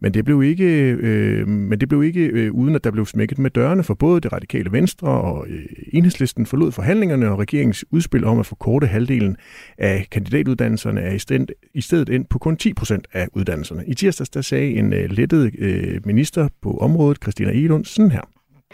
Men 0.00 0.14
det 0.14 0.24
blev 0.24 0.42
ikke, 0.42 0.64
øh, 0.90 1.48
men 1.48 1.80
det 1.80 1.88
blev 1.88 2.02
ikke 2.02 2.20
øh, 2.20 2.52
uden 2.52 2.74
at 2.74 2.84
der 2.84 2.90
blev 2.90 3.06
smækket 3.06 3.38
med 3.38 3.50
dørene, 3.50 3.82
for 3.82 3.94
både 3.94 4.20
det 4.20 4.32
radikale 4.32 4.72
venstre 4.72 5.08
og 5.08 5.46
øh, 5.48 5.64
enhedslisten 5.92 6.46
forlod 6.46 6.72
forhandlingerne, 6.72 7.30
og 7.30 7.38
regeringens 7.38 7.84
udspil 7.90 8.24
om 8.24 8.38
at 8.38 8.46
forkorte 8.46 8.86
halvdelen 8.86 9.36
af 9.78 10.06
kandidatuddannelserne 10.10 11.00
er 11.00 11.12
i 11.12 11.18
stedet, 11.18 11.52
i 11.74 11.80
stedet 11.80 12.08
ind 12.08 12.24
på 12.24 12.38
kun 12.38 12.56
10 12.56 12.74
procent 12.74 13.06
af 13.12 13.28
uddannelserne. 13.32 13.84
I 13.86 13.94
tirsdags 13.94 14.30
der 14.30 14.40
sagde 14.40 14.74
en 14.74 14.92
øh, 14.92 15.10
lettet 15.10 15.54
øh, 15.58 16.00
minister 16.06 16.48
på 16.62 16.76
området, 16.78 17.18
Christina 17.22 17.50
Egelund, 17.50 17.84
sådan 17.84 18.10
her. 18.10 18.22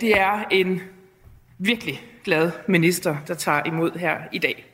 Det 0.00 0.20
er 0.20 0.44
en 0.50 0.80
virkelig 1.58 2.00
glad 2.24 2.50
minister, 2.68 3.16
der 3.28 3.34
tager 3.34 3.62
imod 3.66 3.98
her 3.98 4.16
i 4.32 4.38
dag. 4.38 4.71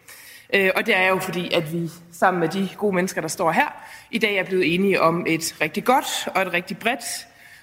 Øh, 0.54 0.70
og 0.76 0.86
det 0.86 0.96
er 0.96 1.08
jo 1.08 1.18
fordi, 1.18 1.52
at 1.52 1.72
vi 1.72 1.90
sammen 2.12 2.40
med 2.40 2.48
de 2.48 2.68
gode 2.76 2.94
mennesker, 2.94 3.20
der 3.20 3.28
står 3.28 3.52
her, 3.52 3.66
i 4.10 4.18
dag 4.18 4.36
er 4.36 4.44
blevet 4.44 4.74
enige 4.74 5.00
om 5.00 5.26
et 5.28 5.56
rigtig 5.60 5.84
godt 5.84 6.28
og 6.34 6.42
et 6.42 6.52
rigtig 6.52 6.78
bredt 6.78 7.04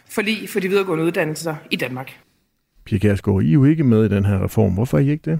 forlig 0.09 0.49
for 0.49 0.59
de 0.59 0.67
videregående 0.67 1.05
uddannelser 1.05 1.55
i 1.71 1.75
Danmark. 1.75 2.19
Pia 2.85 2.97
Kærsgaard, 2.97 3.43
I 3.43 3.49
er 3.49 3.53
jo 3.53 3.65
ikke 3.65 3.83
med 3.83 4.05
i 4.05 4.09
den 4.09 4.25
her 4.25 4.43
reform. 4.43 4.73
Hvorfor 4.73 4.97
er 4.97 5.01
I 5.01 5.09
ikke 5.09 5.31
det? 5.31 5.39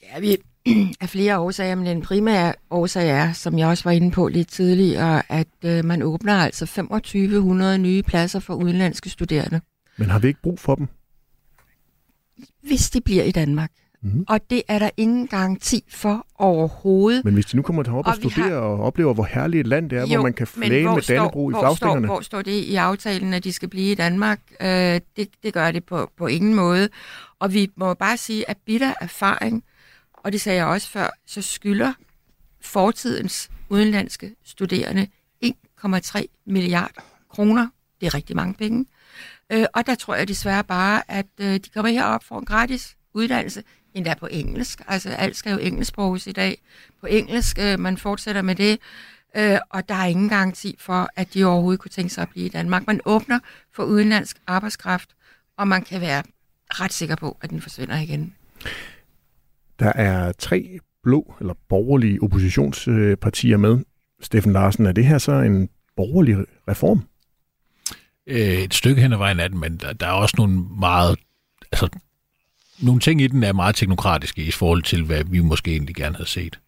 Det 0.00 0.08
er 0.10 0.20
vi 0.20 0.36
af 1.00 1.08
flere 1.08 1.38
årsager, 1.38 1.74
men 1.74 1.86
den 1.86 2.02
primære 2.02 2.54
årsag 2.70 3.10
er, 3.10 3.32
som 3.32 3.58
jeg 3.58 3.68
også 3.68 3.84
var 3.84 3.90
inde 3.90 4.10
på 4.10 4.28
lidt 4.28 4.48
tidligere, 4.48 5.32
at 5.32 5.48
øh, 5.64 5.84
man 5.84 6.02
åbner 6.02 6.34
altså 6.34 6.66
2500 6.66 7.78
nye 7.78 8.02
pladser 8.02 8.40
for 8.40 8.54
udenlandske 8.54 9.10
studerende. 9.10 9.60
Men 9.96 10.10
har 10.10 10.18
vi 10.18 10.28
ikke 10.28 10.42
brug 10.42 10.58
for 10.58 10.74
dem? 10.74 10.88
Hvis 12.62 12.90
de 12.90 13.00
bliver 13.00 13.24
i 13.24 13.30
Danmark. 13.30 13.70
Mm. 14.02 14.24
Og 14.28 14.50
det 14.50 14.62
er 14.68 14.78
der 14.78 14.90
ingen 14.96 15.26
garanti 15.26 15.84
for 15.88 16.26
overhovedet. 16.34 17.24
Men 17.24 17.34
hvis 17.34 17.46
de 17.46 17.56
nu 17.56 17.62
kommer 17.62 17.84
herop 17.86 18.06
og, 18.06 18.10
og 18.10 18.16
studerer 18.16 18.48
har... 18.48 18.56
og 18.56 18.80
oplever, 18.80 19.14
hvor 19.14 19.24
herligt 19.24 19.60
et 19.60 19.66
land 19.66 19.90
det 19.90 19.98
er, 19.98 20.02
jo, 20.02 20.06
hvor 20.06 20.22
man 20.22 20.32
kan 20.32 20.46
flage 20.46 20.84
med 20.84 21.02
Dannebro 21.02 21.50
i 21.50 21.54
flagstængerne. 21.60 22.06
Hvor, 22.06 22.14
hvor 22.14 22.20
står 22.22 22.42
det 22.42 22.52
i 22.52 22.74
aftalen, 22.76 23.34
at 23.34 23.44
de 23.44 23.52
skal 23.52 23.68
blive 23.68 23.92
i 23.92 23.94
Danmark? 23.94 24.40
Øh, 24.60 25.00
det, 25.16 25.28
det 25.42 25.52
gør 25.52 25.70
det 25.70 25.84
på, 25.84 26.10
på 26.18 26.26
ingen 26.26 26.54
måde. 26.54 26.88
Og 27.38 27.54
vi 27.54 27.70
må 27.76 27.94
bare 27.94 28.16
sige, 28.16 28.50
at 28.50 28.56
bitter 28.66 28.94
erfaring, 29.00 29.64
og 30.12 30.32
det 30.32 30.40
sagde 30.40 30.58
jeg 30.58 30.66
også 30.66 30.88
før, 30.88 31.10
så 31.26 31.42
skylder 31.42 31.92
fortidens 32.60 33.50
udenlandske 33.68 34.34
studerende 34.44 35.06
1,3 35.44 36.24
milliarder 36.46 37.00
kroner. 37.30 37.68
Det 38.00 38.06
er 38.06 38.14
rigtig 38.14 38.36
mange 38.36 38.54
penge. 38.54 38.86
Øh, 39.52 39.66
og 39.74 39.86
der 39.86 39.94
tror 39.94 40.14
jeg 40.14 40.28
desværre 40.28 40.64
bare, 40.64 41.02
at 41.10 41.26
øh, 41.40 41.54
de 41.54 41.70
kommer 41.74 41.90
herop 41.90 42.24
for 42.24 42.38
en 42.38 42.44
gratis 42.44 42.96
uddannelse 43.14 43.62
endda 43.94 44.14
på 44.20 44.28
engelsk. 44.30 44.80
Altså 44.86 45.10
alt 45.10 45.36
skal 45.36 45.52
jo 45.52 45.58
engelsksproges 45.58 46.26
i 46.26 46.32
dag. 46.32 46.62
På 47.00 47.06
engelsk, 47.06 47.58
øh, 47.58 47.78
man 47.78 47.96
fortsætter 47.96 48.42
med 48.42 48.54
det, 48.54 48.78
øh, 49.36 49.58
og 49.70 49.88
der 49.88 49.94
er 49.94 50.04
ingen 50.04 50.28
garanti 50.28 50.76
for, 50.78 51.08
at 51.16 51.34
de 51.34 51.44
overhovedet 51.44 51.80
kunne 51.80 51.90
tænke 51.90 52.14
sig 52.14 52.22
at 52.22 52.28
blive 52.28 52.46
i 52.46 52.48
Danmark. 52.48 52.86
Man 52.86 53.00
åbner 53.04 53.38
for 53.72 53.84
udenlandsk 53.84 54.36
arbejdskraft, 54.46 55.08
og 55.58 55.68
man 55.68 55.82
kan 55.82 56.00
være 56.00 56.22
ret 56.70 56.92
sikker 56.92 57.16
på, 57.16 57.36
at 57.40 57.50
den 57.50 57.60
forsvinder 57.60 57.98
igen. 57.98 58.34
Der 59.78 59.92
er 59.92 60.32
tre 60.32 60.78
blå 61.02 61.34
eller 61.40 61.54
borgerlige 61.68 62.22
oppositionspartier 62.22 63.56
med. 63.56 63.78
Steffen 64.20 64.52
Larsen, 64.52 64.86
er 64.86 64.92
det 64.92 65.06
her 65.06 65.18
så 65.18 65.32
en 65.32 65.68
borgerlig 65.96 66.36
reform? 66.68 67.02
Øh, 68.26 68.36
et 68.36 68.74
stykke 68.74 69.02
hen 69.02 69.12
ad 69.12 69.18
vejen 69.18 69.40
er 69.40 69.48
den, 69.48 69.60
men 69.60 69.76
der, 69.76 69.92
der 69.92 70.06
er 70.06 70.12
også 70.12 70.34
nogle 70.38 70.64
meget 70.80 71.18
altså, 71.72 71.88
nogle 72.82 73.00
ting 73.00 73.20
i 73.20 73.26
den 73.26 73.42
er 73.42 73.52
meget 73.52 73.74
teknokratiske 73.74 74.42
i 74.42 74.50
forhold 74.50 74.82
til, 74.82 75.04
hvad 75.04 75.24
vi 75.24 75.40
måske 75.40 75.70
egentlig 75.70 75.94
gerne 75.94 76.16
havde 76.16 76.28
set. 76.28 76.58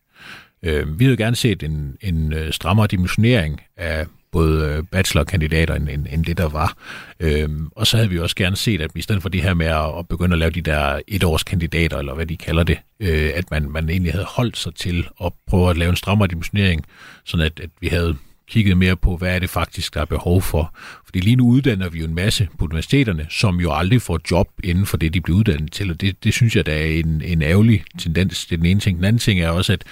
Øh, 0.63 0.99
vi 0.99 1.05
havde 1.05 1.17
gerne 1.17 1.37
set 1.37 1.63
en, 1.63 1.97
en 2.01 2.33
øh, 2.33 2.53
strammere 2.53 2.87
dimensionering 2.87 3.61
af 3.77 4.07
både 4.33 4.69
øh, 4.69 4.83
bachelorkandidater 4.93 5.75
end, 5.75 5.89
end, 5.89 6.07
end 6.11 6.25
det, 6.25 6.39
der 6.39 6.49
var. 6.49 6.77
Øhm, 7.21 7.69
og 7.77 7.87
så 7.87 7.97
havde 7.97 8.11
vi 8.11 8.19
også 8.19 8.37
gerne 8.37 8.57
set, 8.57 8.81
at 8.81 8.91
i 8.95 9.03
stedet 9.03 9.23
for 9.23 9.29
det 9.29 9.43
her 9.43 9.55
med 9.55 9.67
at, 9.67 9.99
at 9.99 10.09
begynde 10.09 10.33
at 10.33 10.39
lave 10.39 10.51
de 10.51 10.61
der 10.61 11.01
etårskandidater, 11.09 11.99
eller 11.99 12.15
hvad 12.15 12.27
de 12.27 12.37
kalder 12.37 12.63
det, 12.63 12.79
øh, 13.01 13.31
at 13.35 13.51
man, 13.51 13.71
man 13.71 13.89
egentlig 13.89 14.13
havde 14.13 14.27
holdt 14.29 14.57
sig 14.57 14.75
til 14.75 15.07
at 15.25 15.33
prøve 15.47 15.71
at 15.71 15.77
lave 15.77 15.91
en 15.91 15.97
strammere 15.97 16.29
dimensionering, 16.29 16.85
sådan 17.25 17.47
at, 17.47 17.61
at 17.61 17.71
vi 17.81 17.89
havde 17.89 18.17
kigget 18.49 18.77
mere 18.77 18.97
på, 18.97 19.17
hvad 19.17 19.35
er 19.35 19.39
det 19.39 19.51
faktisk, 19.51 19.95
der 19.95 20.01
er 20.01 20.05
behov 20.05 20.43
for. 20.43 20.75
Fordi 21.05 21.21
lige 21.21 21.37
nu 21.37 21.49
uddanner 21.49 21.89
vi 21.89 21.99
jo 21.99 22.05
en 22.05 22.15
masse 22.15 22.49
på 22.59 22.65
universiteterne, 22.65 23.27
som 23.31 23.61
jo 23.61 23.73
aldrig 23.73 24.03
får 24.03 24.21
job 24.31 24.49
inden 24.65 24.87
for 24.87 24.97
det, 24.97 25.15
de 25.15 25.21
bliver 25.21 25.39
uddannet 25.39 25.73
til, 25.73 25.91
og 25.91 26.01
det, 26.01 26.25
det 26.25 26.35
synes 26.35 26.57
jeg, 26.57 26.67
der 26.67 26.73
er 26.73 26.85
en, 26.85 27.23
en 27.25 27.43
ærgerlig 27.43 27.85
tendens. 27.99 28.47
Det 28.47 28.53
er 28.53 28.57
den 28.57 28.67
ene 28.67 28.81
ting. 28.81 28.97
Den 28.97 29.05
anden 29.05 29.21
ting 29.21 29.41
er 29.41 29.49
også, 29.49 29.73
at 29.73 29.85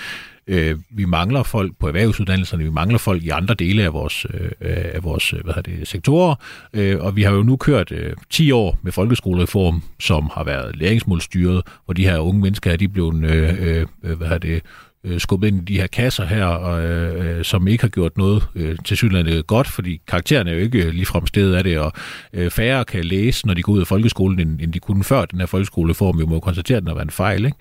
Øh, 0.47 0.79
vi 0.91 1.05
mangler 1.05 1.43
folk 1.43 1.73
på 1.79 1.89
erhvervsuddannelserne, 1.89 2.65
vi 2.65 2.71
mangler 2.71 2.99
folk 2.99 3.23
i 3.25 3.29
andre 3.29 3.55
dele 3.55 3.83
af 3.83 3.93
vores, 3.93 4.27
øh, 4.35 4.51
af 4.61 5.05
vores 5.05 5.31
hvad 5.31 5.55
hedder 5.55 5.77
det, 5.77 5.89
sektorer, 5.89 6.35
øh, 6.73 7.01
og 7.01 7.17
vi 7.17 7.23
har 7.23 7.33
jo 7.33 7.43
nu 7.43 7.57
kørt 7.57 7.93
øh, 7.93 8.13
10 8.31 8.53
år 8.53 8.79
med 8.83 8.93
folkeskolereform, 8.93 9.83
som 10.01 10.31
har 10.35 10.45
været 10.45 10.77
læringsmålstyret, 10.77 11.63
hvor 11.85 11.95
de 11.95 12.05
her 12.05 12.19
unge 12.19 12.41
mennesker 12.41 12.77
de 12.77 12.85
er 12.85 12.89
blevet 12.89 13.25
øh, 13.25 13.87
øh, 14.03 14.17
hvad 14.17 14.27
hedder 14.27 14.39
det, 14.39 14.63
øh, 15.05 15.21
skubbet 15.21 15.49
ind 15.49 15.71
i 15.71 15.73
de 15.75 15.81
her 15.81 15.87
kasser 15.87 16.25
her, 16.25 16.45
og, 16.45 16.85
øh, 16.85 17.39
øh 17.39 17.45
som 17.45 17.69
ikke 17.69 17.85
har 17.85 17.89
gjort 17.89 18.17
noget 18.17 18.43
øh, 18.55 18.77
til 18.85 18.97
synligheden 18.97 19.43
godt, 19.43 19.69
fordi 19.69 20.01
karaktererne 20.09 20.51
er 20.51 20.55
jo 20.55 20.61
ikke 20.61 20.85
øh, 20.85 20.93
ligefrem 20.93 21.27
stedet 21.27 21.55
af 21.55 21.65
det, 21.65 21.79
og 21.79 21.93
øh, 22.33 22.51
færre 22.51 22.85
kan 22.85 23.05
læse, 23.05 23.47
når 23.47 23.55
de 23.55 23.63
går 23.63 23.73
ud 23.73 23.81
af 23.81 23.87
folkeskolen, 23.87 24.41
end, 24.41 24.61
end 24.61 24.73
de 24.73 24.81
kunne 24.81 25.05
før 25.05 25.25
den 25.25 25.39
her 25.39 25.47
folkeskoleform. 25.47 26.19
Vi 26.19 26.25
må 26.25 26.35
jo 26.35 26.41
konstatere, 26.41 26.77
at 26.77 26.83
den 26.83 26.89
har 26.89 26.95
været 26.95 27.07
en 27.07 27.11
fejl. 27.11 27.45
Ikke? 27.45 27.57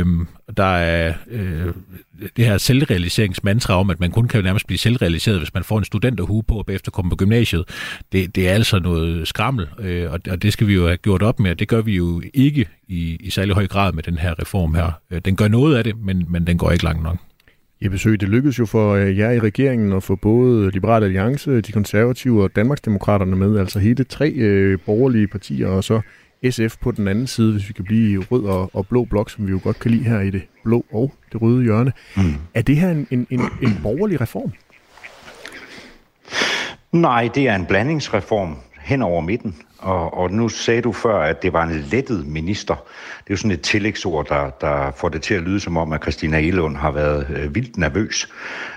Øh, 0.00 0.06
der 0.56 0.76
er 0.76 1.14
øh, 1.30 1.66
det 2.36 2.44
her 2.44 2.58
selvrealiseringsmantra 2.58 3.80
om, 3.80 3.90
at 3.90 4.00
man 4.00 4.10
kun 4.10 4.28
kan 4.28 4.44
nærmest 4.44 4.66
blive 4.66 4.78
selvrealiseret, 4.78 5.38
hvis 5.38 5.54
man 5.54 5.64
får 5.64 5.78
en 5.78 5.84
studenterhue 5.84 6.42
på 6.42 6.54
og 6.54 6.66
bagefter 6.66 6.90
kommer 6.90 7.10
på 7.10 7.16
gymnasiet. 7.16 7.64
Det, 8.12 8.36
det 8.36 8.48
er 8.48 8.52
altså 8.52 8.78
noget 8.78 9.28
skrammel, 9.28 9.66
øh, 9.78 10.12
og, 10.12 10.20
og 10.30 10.42
det 10.42 10.52
skal 10.52 10.66
vi 10.66 10.74
jo 10.74 10.86
have 10.86 10.96
gjort 10.96 11.22
op 11.22 11.40
med, 11.40 11.50
og 11.50 11.58
det 11.58 11.68
gør 11.68 11.80
vi 11.80 11.96
jo 11.96 12.22
ikke 12.34 12.66
i, 12.88 13.16
i 13.20 13.30
særlig 13.30 13.54
høj 13.54 13.66
grad 13.66 13.92
med 13.92 14.02
den 14.02 14.18
her 14.18 14.40
reform 14.40 14.74
her. 14.74 14.92
Øh, 15.10 15.20
den 15.24 15.36
gør 15.36 15.48
noget 15.48 15.76
af 15.76 15.84
det, 15.84 15.98
men, 15.98 16.26
men 16.28 16.46
den 16.46 16.58
går 16.58 16.70
ikke 16.70 16.84
langt 16.84 17.02
nok. 17.02 17.16
I 17.80 17.88
besøg, 17.88 18.20
det 18.20 18.28
lykkedes 18.28 18.58
jo 18.58 18.66
for 18.66 18.94
øh, 18.94 19.18
jer 19.18 19.30
i 19.30 19.40
regeringen 19.40 19.92
at 19.92 20.02
få 20.02 20.16
både 20.16 20.70
Liberale 20.70 21.06
Alliance, 21.06 21.60
de 21.60 21.72
konservative 21.72 22.42
og 22.42 22.56
Danmarksdemokraterne 22.56 23.36
med, 23.36 23.58
altså 23.58 23.78
hele 23.78 24.04
tre 24.04 24.30
øh, 24.30 24.78
borgerlige 24.86 25.26
partier, 25.26 25.68
og 25.68 25.84
så 25.84 26.00
SF 26.50 26.76
på 26.80 26.90
den 26.90 27.08
anden 27.08 27.26
side, 27.26 27.52
hvis 27.52 27.68
vi 27.68 27.72
kan 27.72 27.84
blive 27.84 28.12
i 28.12 28.18
rød 28.18 28.44
og, 28.44 28.70
og 28.72 28.86
blå 28.86 29.04
blok, 29.04 29.30
som 29.30 29.46
vi 29.46 29.50
jo 29.50 29.60
godt 29.62 29.78
kan 29.78 29.90
lide 29.90 30.04
her 30.04 30.20
i 30.20 30.30
det 30.30 30.42
blå 30.64 30.84
og 30.92 31.12
det 31.32 31.42
røde 31.42 31.62
hjørne. 31.62 31.92
Mm. 32.16 32.22
Er 32.54 32.62
det 32.62 32.76
her 32.76 32.90
en, 32.90 33.06
en, 33.10 33.26
en, 33.30 33.40
en 33.62 33.80
borgerlig 33.82 34.20
reform? 34.20 34.52
Nej, 36.92 37.28
det 37.34 37.48
er 37.48 37.54
en 37.54 37.66
blandingsreform 37.66 38.56
hen 38.80 39.02
over 39.02 39.20
midten. 39.20 39.56
Og, 39.78 40.14
og 40.14 40.30
nu 40.30 40.48
sagde 40.48 40.82
du 40.82 40.92
før, 40.92 41.20
at 41.20 41.42
det 41.42 41.52
var 41.52 41.64
en 41.64 41.84
lettet 41.90 42.26
minister. 42.26 42.74
Det 42.74 43.30
er 43.30 43.30
jo 43.30 43.36
sådan 43.36 43.50
et 43.50 43.60
tillægsord, 43.60 44.28
der, 44.28 44.50
der 44.50 44.90
får 44.96 45.08
det 45.08 45.22
til 45.22 45.34
at 45.34 45.42
lyde 45.42 45.60
som 45.60 45.76
om, 45.76 45.92
at 45.92 46.02
Christina 46.02 46.38
Elund 46.40 46.76
har 46.76 46.90
været 46.90 47.26
øh, 47.30 47.54
vildt 47.54 47.76
nervøs. 47.76 48.28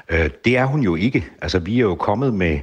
Øh, 0.09 0.29
det 0.45 0.57
er 0.57 0.65
hun 0.65 0.81
jo 0.81 0.95
ikke. 0.95 1.25
Altså, 1.41 1.59
vi 1.59 1.75
er 1.75 1.81
jo 1.81 1.95
kommet 1.95 2.33
med, 2.33 2.59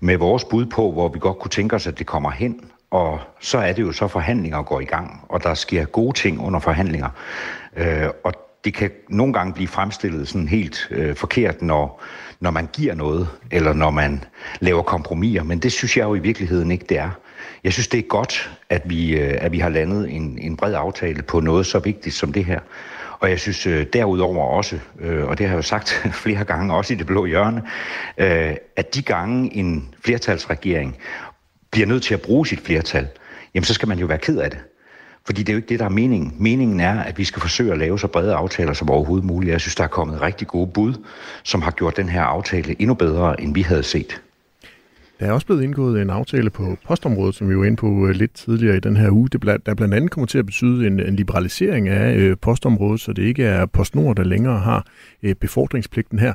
med 0.00 0.16
vores 0.16 0.44
bud 0.44 0.66
på, 0.66 0.92
hvor 0.92 1.08
vi 1.08 1.18
godt 1.18 1.38
kunne 1.38 1.50
tænke 1.50 1.76
os, 1.76 1.86
at 1.86 1.98
det 1.98 2.06
kommer 2.06 2.30
hen. 2.30 2.60
Og 2.90 3.20
så 3.40 3.58
er 3.58 3.72
det 3.72 3.82
jo 3.82 3.92
så, 3.92 4.08
forhandlinger 4.08 4.62
går 4.62 4.80
i 4.80 4.84
gang, 4.84 5.24
og 5.28 5.42
der 5.42 5.54
sker 5.54 5.84
gode 5.84 6.18
ting 6.18 6.40
under 6.40 6.60
forhandlinger. 6.60 7.08
Øh, 7.76 8.08
og 8.24 8.32
det 8.64 8.74
kan 8.74 8.90
nogle 9.08 9.32
gange 9.32 9.52
blive 9.52 9.68
fremstillet 9.68 10.28
sådan 10.28 10.48
helt 10.48 10.88
øh, 10.90 11.16
forkert, 11.16 11.62
når, 11.62 12.02
når 12.40 12.50
man 12.50 12.68
giver 12.72 12.94
noget, 12.94 13.28
eller 13.50 13.72
når 13.72 13.90
man 13.90 14.24
laver 14.60 14.82
kompromiser. 14.82 15.42
Men 15.42 15.58
det 15.58 15.72
synes 15.72 15.96
jeg 15.96 16.04
jo 16.04 16.14
i 16.14 16.18
virkeligheden 16.18 16.70
ikke, 16.70 16.86
det 16.88 16.98
er. 16.98 17.10
Jeg 17.64 17.72
synes, 17.72 17.88
det 17.88 17.98
er 17.98 18.08
godt, 18.08 18.58
at 18.70 18.82
vi, 18.84 19.16
øh, 19.16 19.38
at 19.40 19.52
vi 19.52 19.58
har 19.58 19.68
landet 19.68 20.14
en, 20.14 20.38
en 20.38 20.56
bred 20.56 20.74
aftale 20.74 21.22
på 21.22 21.40
noget 21.40 21.66
så 21.66 21.78
vigtigt 21.78 22.14
som 22.14 22.32
det 22.32 22.44
her. 22.44 22.60
Og 23.20 23.30
jeg 23.30 23.40
synes 23.40 23.66
øh, 23.66 23.86
derudover 23.92 24.46
også, 24.46 24.78
øh, 25.00 25.26
og 25.26 25.38
det 25.38 25.46
har 25.46 25.54
jeg 25.54 25.56
jo 25.56 25.62
sagt 25.62 25.90
flere 26.24 26.44
gange, 26.44 26.74
også 26.74 26.92
i 26.92 26.96
det 26.96 27.06
blå 27.06 27.26
hjørne, 27.26 27.62
øh, 28.18 28.56
at 28.76 28.94
de 28.94 29.02
gange 29.02 29.56
en 29.56 29.94
flertalsregering 30.04 30.96
bliver 31.70 31.86
nødt 31.86 32.02
til 32.02 32.14
at 32.14 32.20
bruge 32.20 32.46
sit 32.46 32.60
flertal, 32.60 33.08
jamen 33.54 33.64
så 33.64 33.74
skal 33.74 33.88
man 33.88 33.98
jo 33.98 34.06
være 34.06 34.18
ked 34.18 34.38
af 34.38 34.50
det. 34.50 34.58
Fordi 35.26 35.42
det 35.42 35.48
er 35.48 35.52
jo 35.52 35.56
ikke 35.56 35.68
det, 35.68 35.78
der 35.78 35.84
er 35.84 35.90
meningen. 35.90 36.34
Meningen 36.38 36.80
er, 36.80 37.00
at 37.00 37.18
vi 37.18 37.24
skal 37.24 37.42
forsøge 37.42 37.72
at 37.72 37.78
lave 37.78 37.98
så 37.98 38.06
brede 38.06 38.34
aftaler 38.34 38.72
som 38.72 38.90
overhovedet 38.90 39.26
muligt. 39.26 39.52
Jeg 39.52 39.60
synes, 39.60 39.74
der 39.74 39.84
er 39.84 39.88
kommet 39.88 40.20
rigtig 40.22 40.46
gode 40.46 40.66
bud, 40.66 40.94
som 41.42 41.62
har 41.62 41.70
gjort 41.70 41.96
den 41.96 42.08
her 42.08 42.22
aftale 42.22 42.76
endnu 42.78 42.94
bedre, 42.94 43.40
end 43.40 43.54
vi 43.54 43.62
havde 43.62 43.82
set. 43.82 44.20
Der 45.20 45.26
er 45.26 45.32
også 45.32 45.46
blevet 45.46 45.62
indgået 45.62 46.02
en 46.02 46.10
aftale 46.10 46.50
på 46.50 46.76
postområdet, 46.86 47.34
som 47.34 47.48
vi 47.48 47.58
var 47.58 47.64
inde 47.64 47.76
på 47.76 48.06
øh, 48.06 48.10
lidt 48.10 48.34
tidligere 48.34 48.76
i 48.76 48.80
den 48.80 48.96
her 48.96 49.10
uge, 49.10 49.28
det 49.28 49.42
der 49.66 49.74
blandt 49.74 49.94
andet 49.94 50.10
kommer 50.10 50.26
til 50.26 50.38
at 50.38 50.46
betyde 50.46 50.86
en, 50.86 51.00
en 51.00 51.16
liberalisering 51.16 51.88
af 51.88 52.14
øh, 52.14 52.36
postområdet, 52.36 53.00
så 53.00 53.12
det 53.12 53.22
ikke 53.22 53.44
er 53.44 53.66
PostNord, 53.66 54.16
der 54.16 54.24
længere 54.24 54.58
har 54.58 54.86
øh, 55.22 55.34
befordringspligten 55.34 56.18
her. 56.18 56.34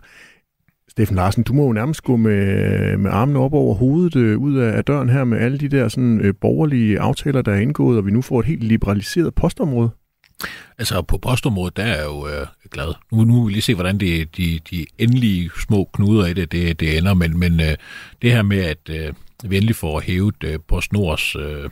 Steffen 0.95 1.15
Larsen, 1.15 1.43
du 1.43 1.53
må 1.53 1.65
jo 1.65 1.73
nærmest 1.73 2.03
gå 2.03 2.15
med, 2.15 2.97
med 2.97 3.11
armene 3.11 3.39
op 3.39 3.53
over 3.53 3.75
hovedet 3.75 4.15
øh, 4.15 4.37
ud 4.37 4.57
af, 4.57 4.77
af 4.77 4.85
døren 4.85 5.09
her 5.09 5.23
med 5.23 5.37
alle 5.37 5.57
de 5.57 5.67
der 5.69 5.87
sådan, 5.87 6.21
øh, 6.21 6.33
borgerlige 6.41 6.99
aftaler, 6.99 7.41
der 7.41 7.51
er 7.51 7.59
indgået, 7.59 7.97
og 7.97 8.05
vi 8.05 8.11
nu 8.11 8.21
får 8.21 8.39
et 8.39 8.45
helt 8.45 8.63
liberaliseret 8.63 9.35
postområde. 9.35 9.89
Altså 10.77 11.01
på 11.01 11.17
postområdet, 11.17 11.77
der 11.77 11.83
er 11.83 11.95
jeg 11.95 12.05
jo 12.05 12.27
øh, 12.27 12.47
glad. 12.71 12.93
Nu, 13.11 13.23
nu 13.23 13.39
vil 13.39 13.47
vi 13.47 13.53
lige 13.53 13.61
se, 13.61 13.73
hvordan 13.75 13.97
det, 13.97 14.37
de, 14.37 14.59
de 14.71 14.85
endelige 14.97 15.49
små 15.67 15.89
knuder 15.93 16.25
i 16.25 16.33
det, 16.33 16.51
det, 16.51 16.79
det 16.79 16.97
ender, 16.97 17.13
men, 17.13 17.39
men 17.39 17.59
øh, 17.59 17.75
det 18.21 18.31
her 18.31 18.41
med, 18.41 18.59
at 18.59 18.89
øh, 18.89 19.13
vi 19.43 19.55
endelig 19.55 19.75
får 19.75 19.99
hævet 19.99 20.43
øh, 20.43 20.59
PostNords 20.67 21.35
øh, 21.35 21.69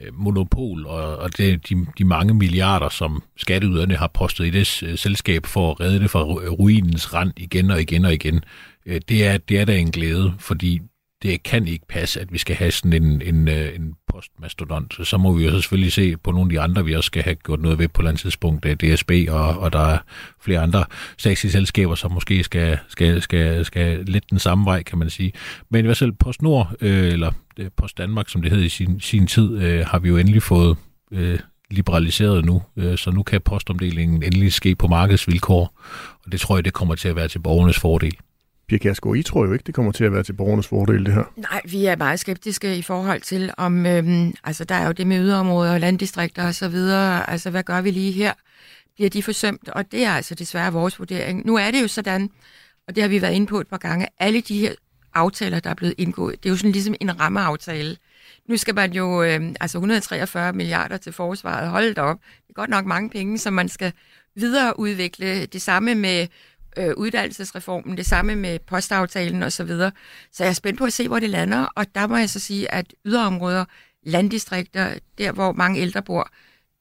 Øh, 0.00 0.14
monopol, 0.14 0.86
og, 0.86 1.16
og 1.16 1.36
det, 1.36 1.68
de, 1.68 1.86
de 1.98 2.04
mange 2.04 2.34
milliarder, 2.34 2.88
som 2.88 3.22
skatteyderne 3.36 3.96
har 3.96 4.10
postet 4.14 4.46
i 4.46 4.50
det 4.50 4.82
øh, 4.82 4.98
selskab 4.98 5.46
for 5.46 5.70
at 5.70 5.80
redde 5.80 6.00
det 6.00 6.10
fra 6.10 6.22
ruinens 6.22 7.14
rand 7.14 7.32
igen 7.36 7.70
og 7.70 7.80
igen 7.80 8.04
og 8.04 8.12
igen, 8.12 8.44
øh, 8.86 9.00
det, 9.08 9.26
er, 9.26 9.38
det 9.38 9.60
er 9.60 9.64
da 9.64 9.76
en 9.76 9.90
glæde, 9.90 10.34
fordi 10.38 10.80
det 11.22 11.42
kan 11.42 11.66
ikke 11.66 11.86
passe, 11.88 12.20
at 12.20 12.32
vi 12.32 12.38
skal 12.38 12.56
have 12.56 12.70
sådan 12.70 12.92
en, 12.92 13.22
en, 13.22 13.48
øh, 13.48 13.74
en 13.74 13.94
postmastodont. 14.08 15.06
Så 15.06 15.16
må 15.16 15.32
vi 15.32 15.44
jo 15.44 15.50
selvfølgelig 15.50 15.92
se 15.92 16.16
på 16.16 16.30
nogle 16.30 16.46
af 16.46 16.50
de 16.50 16.60
andre, 16.60 16.84
vi 16.84 16.94
også 16.94 17.06
skal 17.06 17.22
have 17.22 17.34
gjort 17.34 17.60
noget 17.60 17.78
ved 17.78 17.88
på 17.88 18.02
et 18.02 18.18
tidspunkt. 18.18 18.64
Øh, 18.64 18.76
det 18.80 18.92
er 18.92 18.96
DSB, 18.96 19.10
og, 19.28 19.58
og 19.58 19.72
der 19.72 19.80
er 19.80 19.98
flere 20.40 20.60
andre 20.60 20.84
statslige 21.18 21.52
selskaber, 21.52 21.94
som 21.94 22.12
måske 22.12 22.44
skal, 22.44 22.78
skal, 22.88 23.22
skal, 23.22 23.64
skal 23.64 24.04
lidt 24.04 24.30
den 24.30 24.38
samme 24.38 24.64
vej, 24.64 24.82
kan 24.82 24.98
man 24.98 25.10
sige. 25.10 25.32
Men 25.70 25.84
i 25.84 25.86
hvert 25.86 25.98
fald 25.98 26.12
PostNord, 26.12 26.74
øh, 26.80 27.12
eller 27.12 27.32
øh, 27.58 27.70
Post 27.76 27.98
Danmark, 27.98 28.28
som 28.28 28.42
det 28.42 28.50
hed 28.50 28.62
i 28.62 28.68
sin, 28.68 29.00
sin 29.00 29.26
tid, 29.26 29.58
øh, 29.58 29.86
har 29.86 29.98
vi 29.98 30.08
jo 30.08 30.16
endelig 30.16 30.42
fået 30.42 30.76
øh, 31.12 31.38
liberaliseret 31.70 32.44
nu, 32.44 32.62
øh, 32.76 32.98
så 32.98 33.10
nu 33.10 33.22
kan 33.22 33.40
postomdelingen 33.40 34.22
endelig 34.22 34.52
ske 34.52 34.74
på 34.74 34.86
markedsvilkår, 34.86 35.80
og 36.24 36.32
det 36.32 36.40
tror 36.40 36.56
jeg, 36.56 36.64
det 36.64 36.72
kommer 36.72 36.94
til 36.94 37.08
at 37.08 37.16
være 37.16 37.28
til 37.28 37.38
borgernes 37.38 37.78
fordel. 37.78 38.16
Pia 38.70 38.78
Kærsgaard, 38.78 39.16
I 39.16 39.22
tror 39.22 39.46
jo 39.46 39.52
ikke, 39.52 39.62
det 39.66 39.74
kommer 39.74 39.92
til 39.92 40.04
at 40.04 40.12
være 40.12 40.22
til 40.22 40.32
borgernes 40.32 40.66
fordel, 40.66 41.06
det 41.06 41.14
her. 41.14 41.24
Nej, 41.36 41.60
vi 41.64 41.86
er 41.86 41.96
meget 41.96 42.20
skeptiske 42.20 42.76
i 42.76 42.82
forhold 42.82 43.20
til, 43.20 43.50
om, 43.56 43.86
øhm, 43.86 44.34
altså 44.44 44.64
der 44.64 44.74
er 44.74 44.86
jo 44.86 44.92
det 44.92 45.06
med 45.06 45.18
yderområder 45.18 45.72
og 45.72 45.80
landdistrikter 45.80 46.46
og 46.46 46.54
så 46.54 46.68
videre, 46.68 47.30
altså 47.30 47.50
hvad 47.50 47.62
gør 47.62 47.80
vi 47.80 47.90
lige 47.90 48.12
her? 48.12 48.32
Bliver 48.94 49.10
de 49.10 49.22
forsømt? 49.22 49.68
Og 49.68 49.92
det 49.92 50.04
er 50.04 50.10
altså 50.10 50.34
desværre 50.34 50.72
vores 50.72 50.98
vurdering. 50.98 51.46
Nu 51.46 51.56
er 51.56 51.70
det 51.70 51.82
jo 51.82 51.88
sådan, 51.88 52.30
og 52.88 52.94
det 52.94 53.02
har 53.02 53.08
vi 53.08 53.22
været 53.22 53.34
inde 53.34 53.46
på 53.46 53.60
et 53.60 53.66
par 53.68 53.78
gange, 53.78 54.06
alle 54.18 54.40
de 54.40 54.58
her 54.58 54.72
aftaler, 55.14 55.60
der 55.60 55.70
er 55.70 55.74
blevet 55.74 55.94
indgået, 55.98 56.42
det 56.42 56.48
er 56.48 56.50
jo 56.50 56.56
sådan 56.56 56.72
ligesom 56.72 56.94
en 57.00 57.20
rammeaftale. 57.20 57.96
Nu 58.48 58.56
skal 58.56 58.74
man 58.74 58.92
jo, 58.92 59.22
øh, 59.22 59.40
altså 59.60 59.78
143 59.78 60.52
milliarder 60.52 60.96
til 60.96 61.12
forsvaret, 61.12 61.68
holdt 61.68 61.98
op. 61.98 62.18
Det 62.20 62.50
er 62.50 62.54
godt 62.54 62.70
nok 62.70 62.86
mange 62.86 63.10
penge, 63.10 63.38
som 63.38 63.52
man 63.52 63.68
skal 63.68 63.92
videreudvikle. 64.36 65.46
Det 65.46 65.62
samme 65.62 65.94
med 65.94 66.26
øh, 66.76 66.94
uddannelsesreformen, 66.96 67.96
det 67.96 68.06
samme 68.06 68.36
med 68.36 68.58
postaftalen 68.58 69.42
osv. 69.42 69.50
Så, 69.50 69.64
videre. 69.64 69.92
så 70.32 70.44
jeg 70.44 70.50
er 70.50 70.54
spændt 70.54 70.78
på 70.78 70.84
at 70.84 70.92
se, 70.92 71.08
hvor 71.08 71.18
det 71.18 71.30
lander, 71.30 71.66
og 71.74 71.86
der 71.94 72.06
må 72.06 72.16
jeg 72.16 72.30
så 72.30 72.40
sige, 72.40 72.74
at 72.74 72.94
yderområder, 73.06 73.64
landdistrikter, 74.06 74.94
der 75.18 75.32
hvor 75.32 75.52
mange 75.52 75.80
ældre 75.80 76.02
bor, 76.02 76.30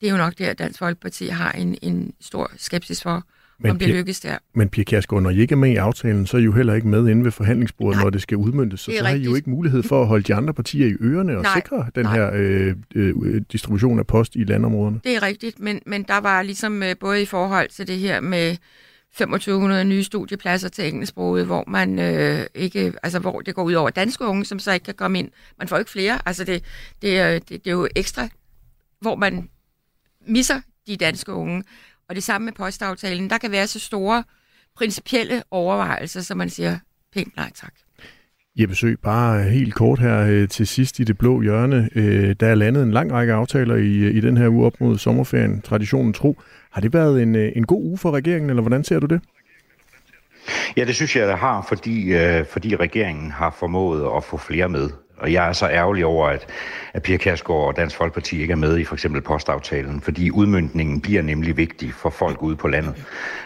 det 0.02 0.08
er 0.08 0.12
jo 0.12 0.18
nok 0.18 0.38
der, 0.38 0.54
Dansk 0.54 0.80
Folkeparti 0.80 1.28
har 1.28 1.52
en, 1.52 1.78
en 1.82 2.14
stor 2.22 2.52
skepsis 2.58 3.02
for, 3.04 3.24
men 3.60 3.72
om 3.72 3.80
det 3.80 3.90
lykkes 3.90 4.20
der. 4.20 4.38
Men 4.54 4.70
Pia 4.70 4.84
Kjærsgaard, 4.84 5.24
når 5.24 5.30
I 5.30 5.40
ikke 5.40 5.54
er 5.54 5.58
med 5.58 5.72
i 5.72 5.76
aftalen, 5.76 6.28
så 6.28 6.38
er 6.38 6.42
I 6.42 6.44
jo 6.44 6.52
heller 6.52 6.74
ikke 6.74 6.88
med 6.88 7.08
inde 7.08 7.24
ved 7.24 7.32
forhandlingsbordet, 7.32 7.96
Nej, 7.96 8.04
når 8.04 8.10
det 8.10 8.22
skal 8.22 8.38
udmyndtes. 8.38 8.80
Så, 8.80 8.92
så 8.98 9.06
har 9.06 9.16
I 9.16 9.20
jo 9.20 9.36
ikke 9.36 9.50
mulighed 9.50 9.84
for 9.84 10.02
at 10.02 10.08
holde 10.08 10.24
de 10.24 10.36
andre 10.36 10.54
partier 10.54 10.88
i 10.88 10.94
ørerne 11.02 11.38
og 11.38 11.44
Nej, 11.44 11.56
sikre 11.56 11.86
den 11.96 12.04
Nej. 12.06 12.16
her 12.16 12.32
øh, 12.34 12.76
øh, 12.96 13.42
distribution 13.52 14.00
af 14.00 14.08
post 14.08 14.36
i 14.36 14.44
landområderne. 14.44 15.00
Det 15.04 15.16
er 15.16 15.24
rigtigt, 15.24 15.60
men, 15.60 15.82
men 15.86 16.04
der 16.04 16.18
var 16.18 16.42
ligesom 16.42 16.84
øh, 16.84 16.96
både 17.00 17.22
i 17.22 17.26
forhold 17.26 17.70
til 17.70 17.88
det 17.88 17.98
her 18.00 18.22
med 18.22 18.56
2500 19.12 19.86
nye 19.86 20.04
studiepladser 20.04 20.70
til 20.70 20.88
engelsksproget, 20.88 21.46
hvor 21.46 21.64
man 21.68 22.00
øh, 22.00 22.46
ikke, 22.56 22.94
altså 23.04 23.20
hvor 23.20 23.42
det 23.42 23.56
går 23.56 23.64
ud 23.64 23.74
over 23.74 23.90
danske 23.90 24.26
unge, 24.26 24.46
som 24.46 24.60
så 24.60 24.72
ikke 24.72 24.84
kan 24.84 24.94
komme 24.94 25.20
ind. 25.20 25.32
Man 25.58 25.68
får 25.68 25.78
ikke 25.78 25.92
flere. 25.92 26.20
Altså 26.26 26.44
det, 26.44 26.64
det, 27.02 27.42
det, 27.50 27.50
det 27.50 27.68
er 27.68 27.72
jo 27.72 27.88
ekstra, 27.96 28.28
hvor 29.02 29.16
man 29.16 29.50
misser 30.28 30.62
de 30.88 30.98
danske 30.98 31.34
unge. 31.34 31.64
Og 32.10 32.16
det 32.16 32.24
samme 32.24 32.46
med 32.46 32.54
postaftalen. 32.54 33.30
Der 33.30 33.38
kan 33.38 33.52
være 33.52 33.68
så 33.68 33.80
store 33.80 34.24
principielle 34.76 35.44
overvejelser, 35.52 36.22
som 36.22 36.38
man 36.38 36.50
siger 36.50 36.80
pænt 37.14 37.36
nej 37.36 37.52
tak. 37.56 37.74
Jeg 38.56 38.70
besøg 38.70 39.00
bare 39.00 39.44
helt 39.44 39.74
kort 39.74 40.00
her 40.00 40.20
øh, 40.20 40.48
til 40.48 40.68
sidst 40.68 41.00
i 41.00 41.04
det 41.04 41.18
blå 41.18 41.42
hjørne. 41.42 41.90
Øh, 41.96 42.36
der 42.40 42.48
er 42.48 42.56
landet 42.56 42.84
en 42.84 42.92
lang 42.92 43.12
række 43.12 43.34
aftaler 43.34 43.76
i, 43.76 43.98
øh, 43.98 44.16
i 44.16 44.20
den 44.20 44.38
her 44.38 44.50
uge 44.50 44.66
op 44.66 44.82
mod 44.82 44.98
sommerferien, 44.98 45.62
traditionen 45.62 46.14
tro. 46.14 46.42
Har 46.70 46.82
det 46.82 46.94
været 46.94 47.22
en, 47.22 47.36
øh, 47.36 47.52
en 47.56 47.66
god 47.66 47.84
uge 47.84 47.98
for 47.98 48.12
regeringen, 48.12 48.50
eller 48.50 48.62
hvordan 48.62 48.84
ser 48.84 49.00
du 49.00 49.06
det? 49.06 49.22
Ja, 50.78 50.86
det 50.86 50.96
synes 50.96 51.16
jeg, 51.16 51.28
det 51.28 51.38
har, 51.38 51.66
fordi, 51.68 52.14
øh, 52.14 52.46
fordi 52.46 52.76
regeringen 52.76 53.32
har 53.32 53.56
formået 53.60 54.18
at 54.18 54.24
få 54.24 54.38
flere 54.38 54.70
med. 54.70 54.90
Og 55.20 55.34
jeg 55.34 55.50
er 55.50 55.54
så 55.54 55.70
ærgerlig 55.70 56.06
over, 56.06 56.28
at, 56.28 56.48
at 56.94 57.04
Pia 57.04 57.18
Kærsgaard 57.18 57.68
og 57.68 57.78
Dansk 57.78 57.96
Folkeparti 57.96 58.42
ikke 58.42 58.52
er 58.52 58.56
med 58.56 58.78
i 58.78 58.84
for 58.84 58.96
eksempel 58.96 59.22
postaftalen, 59.22 60.02
fordi 60.02 60.32
udmyndningen 60.32 61.02
bliver 61.02 61.22
nemlig 61.22 61.58
vigtig 61.58 61.94
for 61.94 62.10
folk 62.10 62.42
ude 62.42 62.56
på 62.56 62.68
landet. 62.68 62.94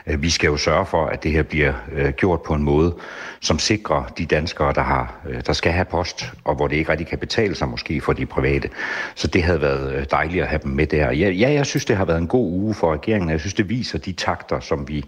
Øh, 0.08 0.22
vi 0.22 0.30
skal 0.30 0.48
jo 0.48 0.58
sørge 0.58 0.86
for, 0.86 1.06
at 1.06 1.24
det 1.24 1.32
her 1.32 1.44
bliver 1.44 1.74
øh, 1.92 2.12
gjort 2.12 2.42
på 2.42 2.54
en 2.54 2.64
måde, 2.64 2.96
som 3.40 3.60
sikrer 3.60 4.04
de 4.18 4.26
danskere, 4.26 4.74
der, 4.74 4.82
har, 4.82 5.16
øh, 5.30 5.42
der 5.46 5.54
skal 5.54 5.72
have 5.72 5.86
post, 5.86 6.32
og 6.44 6.56
hvor 6.56 6.68
det 6.68 6.76
ikke 6.76 6.92
rigtig 6.92 7.08
kan 7.08 7.20
betale 7.20 7.56
sig 7.56 7.68
måske 7.68 8.02
for 8.02 8.14
de 8.14 8.26
private. 8.26 8.70
Så 9.16 9.28
det 9.28 9.44
havde 9.44 9.62
været 9.62 10.12
dejligt 10.12 10.44
at 10.44 10.50
have 10.50 10.60
dem 10.64 10.72
med 10.72 10.88
der. 10.88 11.12
Ja, 11.12 11.30
ja 11.30 11.52
jeg 11.52 11.66
synes, 11.66 11.86
det 11.86 11.98
har 11.98 12.06
været 12.06 12.18
en 12.18 12.28
god 12.28 12.52
uge 12.52 12.74
for 12.74 12.94
regeringen. 12.94 13.30
Jeg 13.30 13.40
synes, 13.40 13.54
det 13.54 13.70
viser 13.70 13.98
de 13.98 14.14
takter, 14.14 14.60
som 14.60 14.88
vi 14.88 15.04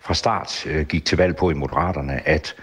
fra 0.00 0.14
start 0.14 0.66
gik 0.88 1.04
til 1.04 1.18
valg 1.18 1.36
på 1.36 1.50
i 1.50 1.54
Moderaterne, 1.54 2.28
at 2.28 2.54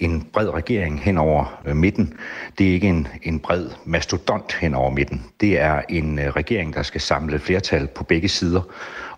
en 0.00 0.28
bred 0.32 0.48
regering 0.54 1.00
hen 1.00 1.18
over 1.18 1.60
øh, 1.64 1.76
midten. 1.76 2.14
Det 2.58 2.68
er 2.68 2.72
ikke 2.72 2.88
en, 2.88 3.08
en 3.22 3.40
bred 3.40 3.66
mastodont 3.84 4.52
hen 4.52 4.74
over 4.74 4.90
midten. 4.90 5.24
Det 5.40 5.60
er 5.60 5.82
en 5.88 6.18
øh, 6.18 6.26
regering, 6.26 6.74
der 6.74 6.82
skal 6.82 7.00
samle 7.00 7.38
flertal 7.38 7.86
på 7.86 8.04
begge 8.04 8.28
sider, 8.28 8.62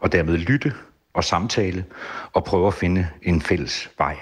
og 0.00 0.12
dermed 0.12 0.36
lytte 0.36 0.72
og 1.14 1.24
samtale 1.24 1.84
og 2.32 2.44
prøve 2.44 2.66
at 2.66 2.74
finde 2.74 3.08
en 3.22 3.42
fælles 3.42 3.90
vej. 3.98 4.16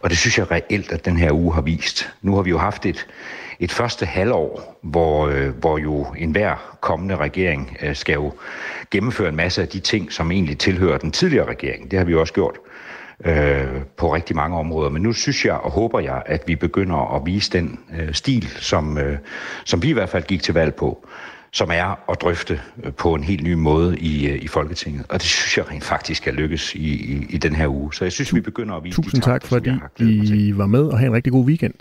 Og 0.00 0.10
det 0.10 0.18
synes 0.18 0.38
jeg 0.38 0.50
reelt, 0.50 0.92
at 0.92 1.04
den 1.04 1.16
her 1.16 1.32
uge 1.32 1.54
har 1.54 1.60
vist. 1.60 2.14
Nu 2.22 2.34
har 2.34 2.42
vi 2.42 2.50
jo 2.50 2.58
haft 2.58 2.86
et, 2.86 3.06
et 3.60 3.72
første 3.72 4.06
halvår, 4.06 4.78
hvor, 4.82 5.28
øh, 5.28 5.48
hvor 5.48 5.78
jo 5.78 6.06
enhver 6.18 6.76
kommende 6.80 7.16
regering 7.16 7.76
øh, 7.82 7.96
skal 7.96 8.14
jo 8.14 8.32
gennemføre 8.90 9.28
en 9.28 9.36
masse 9.36 9.62
af 9.62 9.68
de 9.68 9.80
ting, 9.80 10.12
som 10.12 10.32
egentlig 10.32 10.58
tilhører 10.58 10.98
den 10.98 11.12
tidligere 11.12 11.48
regering. 11.48 11.90
Det 11.90 11.98
har 11.98 12.06
vi 12.06 12.12
jo 12.12 12.20
også 12.20 12.32
gjort 12.32 12.58
øh, 13.24 13.82
på 13.96 14.14
rigtig 14.14 14.36
mange 14.36 14.56
områder. 14.56 14.90
Men 14.90 15.02
nu 15.02 15.12
synes 15.12 15.44
jeg 15.44 15.54
og 15.54 15.70
håber 15.70 16.00
jeg, 16.00 16.22
at 16.26 16.42
vi 16.46 16.56
begynder 16.56 17.16
at 17.16 17.26
vise 17.26 17.52
den 17.52 17.78
øh, 17.98 18.12
stil, 18.12 18.48
som, 18.48 18.98
øh, 18.98 19.18
som 19.64 19.82
vi 19.82 19.88
i 19.88 19.92
hvert 19.92 20.08
fald 20.08 20.24
gik 20.24 20.42
til 20.42 20.54
valg 20.54 20.74
på 20.74 21.08
som 21.52 21.70
er 21.72 22.10
at 22.10 22.20
drøfte 22.20 22.60
øh, 22.84 22.92
på 22.92 23.14
en 23.14 23.24
helt 23.24 23.42
ny 23.44 23.52
måde 23.52 23.98
i, 23.98 24.28
øh, 24.28 24.42
i 24.42 24.48
Folketinget. 24.48 25.06
Og 25.08 25.14
det 25.14 25.22
synes 25.22 25.56
jeg 25.58 25.70
rent 25.70 25.84
faktisk 25.84 26.28
er 26.28 26.32
lykkes 26.32 26.74
i, 26.74 26.78
i, 26.78 27.26
i 27.28 27.38
den 27.38 27.54
her 27.54 27.68
uge. 27.68 27.94
Så 27.94 28.04
jeg 28.04 28.12
synes, 28.12 28.34
vi 28.34 28.40
begynder 28.40 28.74
at 28.74 28.84
vise 28.84 29.02
Tusind 29.02 29.22
tak, 29.22 29.46
fordi 29.46 29.70
I 30.48 30.58
var 30.58 30.66
med, 30.66 30.84
og 30.84 30.98
have 30.98 31.06
en 31.06 31.14
rigtig 31.14 31.32
god 31.32 31.46
weekend. 31.46 31.74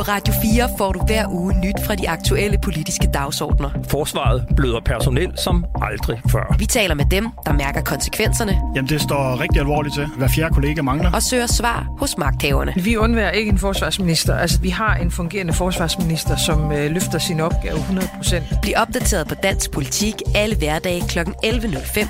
På 0.00 0.04
Radio 0.04 0.34
4 0.42 0.68
får 0.78 0.92
du 0.92 1.00
hver 1.06 1.26
uge 1.28 1.54
nyt 1.60 1.74
fra 1.86 1.94
de 1.94 2.08
aktuelle 2.08 2.58
politiske 2.64 3.08
dagsordner. 3.14 3.70
Forsvaret 3.88 4.46
bløder 4.56 4.80
personel 4.80 5.38
som 5.38 5.64
aldrig 5.82 6.20
før. 6.28 6.56
Vi 6.58 6.66
taler 6.66 6.94
med 6.94 7.04
dem, 7.10 7.28
der 7.46 7.52
mærker 7.52 7.80
konsekvenserne. 7.80 8.52
Jamen, 8.74 8.88
det 8.88 9.00
står 9.00 9.40
rigtig 9.40 9.60
alvorligt 9.60 9.94
til. 9.94 10.06
Hver 10.06 10.28
fjerde 10.28 10.54
kollega 10.54 10.82
mangler. 10.82 11.12
Og 11.12 11.22
søger 11.22 11.46
svar 11.46 11.86
hos 11.98 12.18
magthaverne. 12.18 12.72
Vi 12.76 12.96
undværer 12.96 13.30
ikke 13.30 13.48
en 13.48 13.58
forsvarsminister. 13.58 14.36
Altså, 14.36 14.60
vi 14.60 14.68
har 14.68 14.94
en 14.94 15.10
fungerende 15.10 15.52
forsvarsminister, 15.52 16.36
som 16.36 16.72
øh, 16.72 16.90
løfter 16.90 17.18
sin 17.18 17.40
opgave 17.40 17.78
100%. 17.78 18.60
Bliv 18.62 18.74
opdateret 18.76 19.28
på 19.28 19.34
dansk 19.34 19.70
politik 19.70 20.14
alle 20.34 20.56
hverdage 20.56 21.02
kl. 21.08 21.18
11.05. 21.18 22.08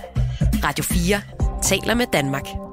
Radio 0.65 0.85
4 0.85 1.21
taler 1.63 1.95
med 1.95 2.07
Danmark. 2.13 2.70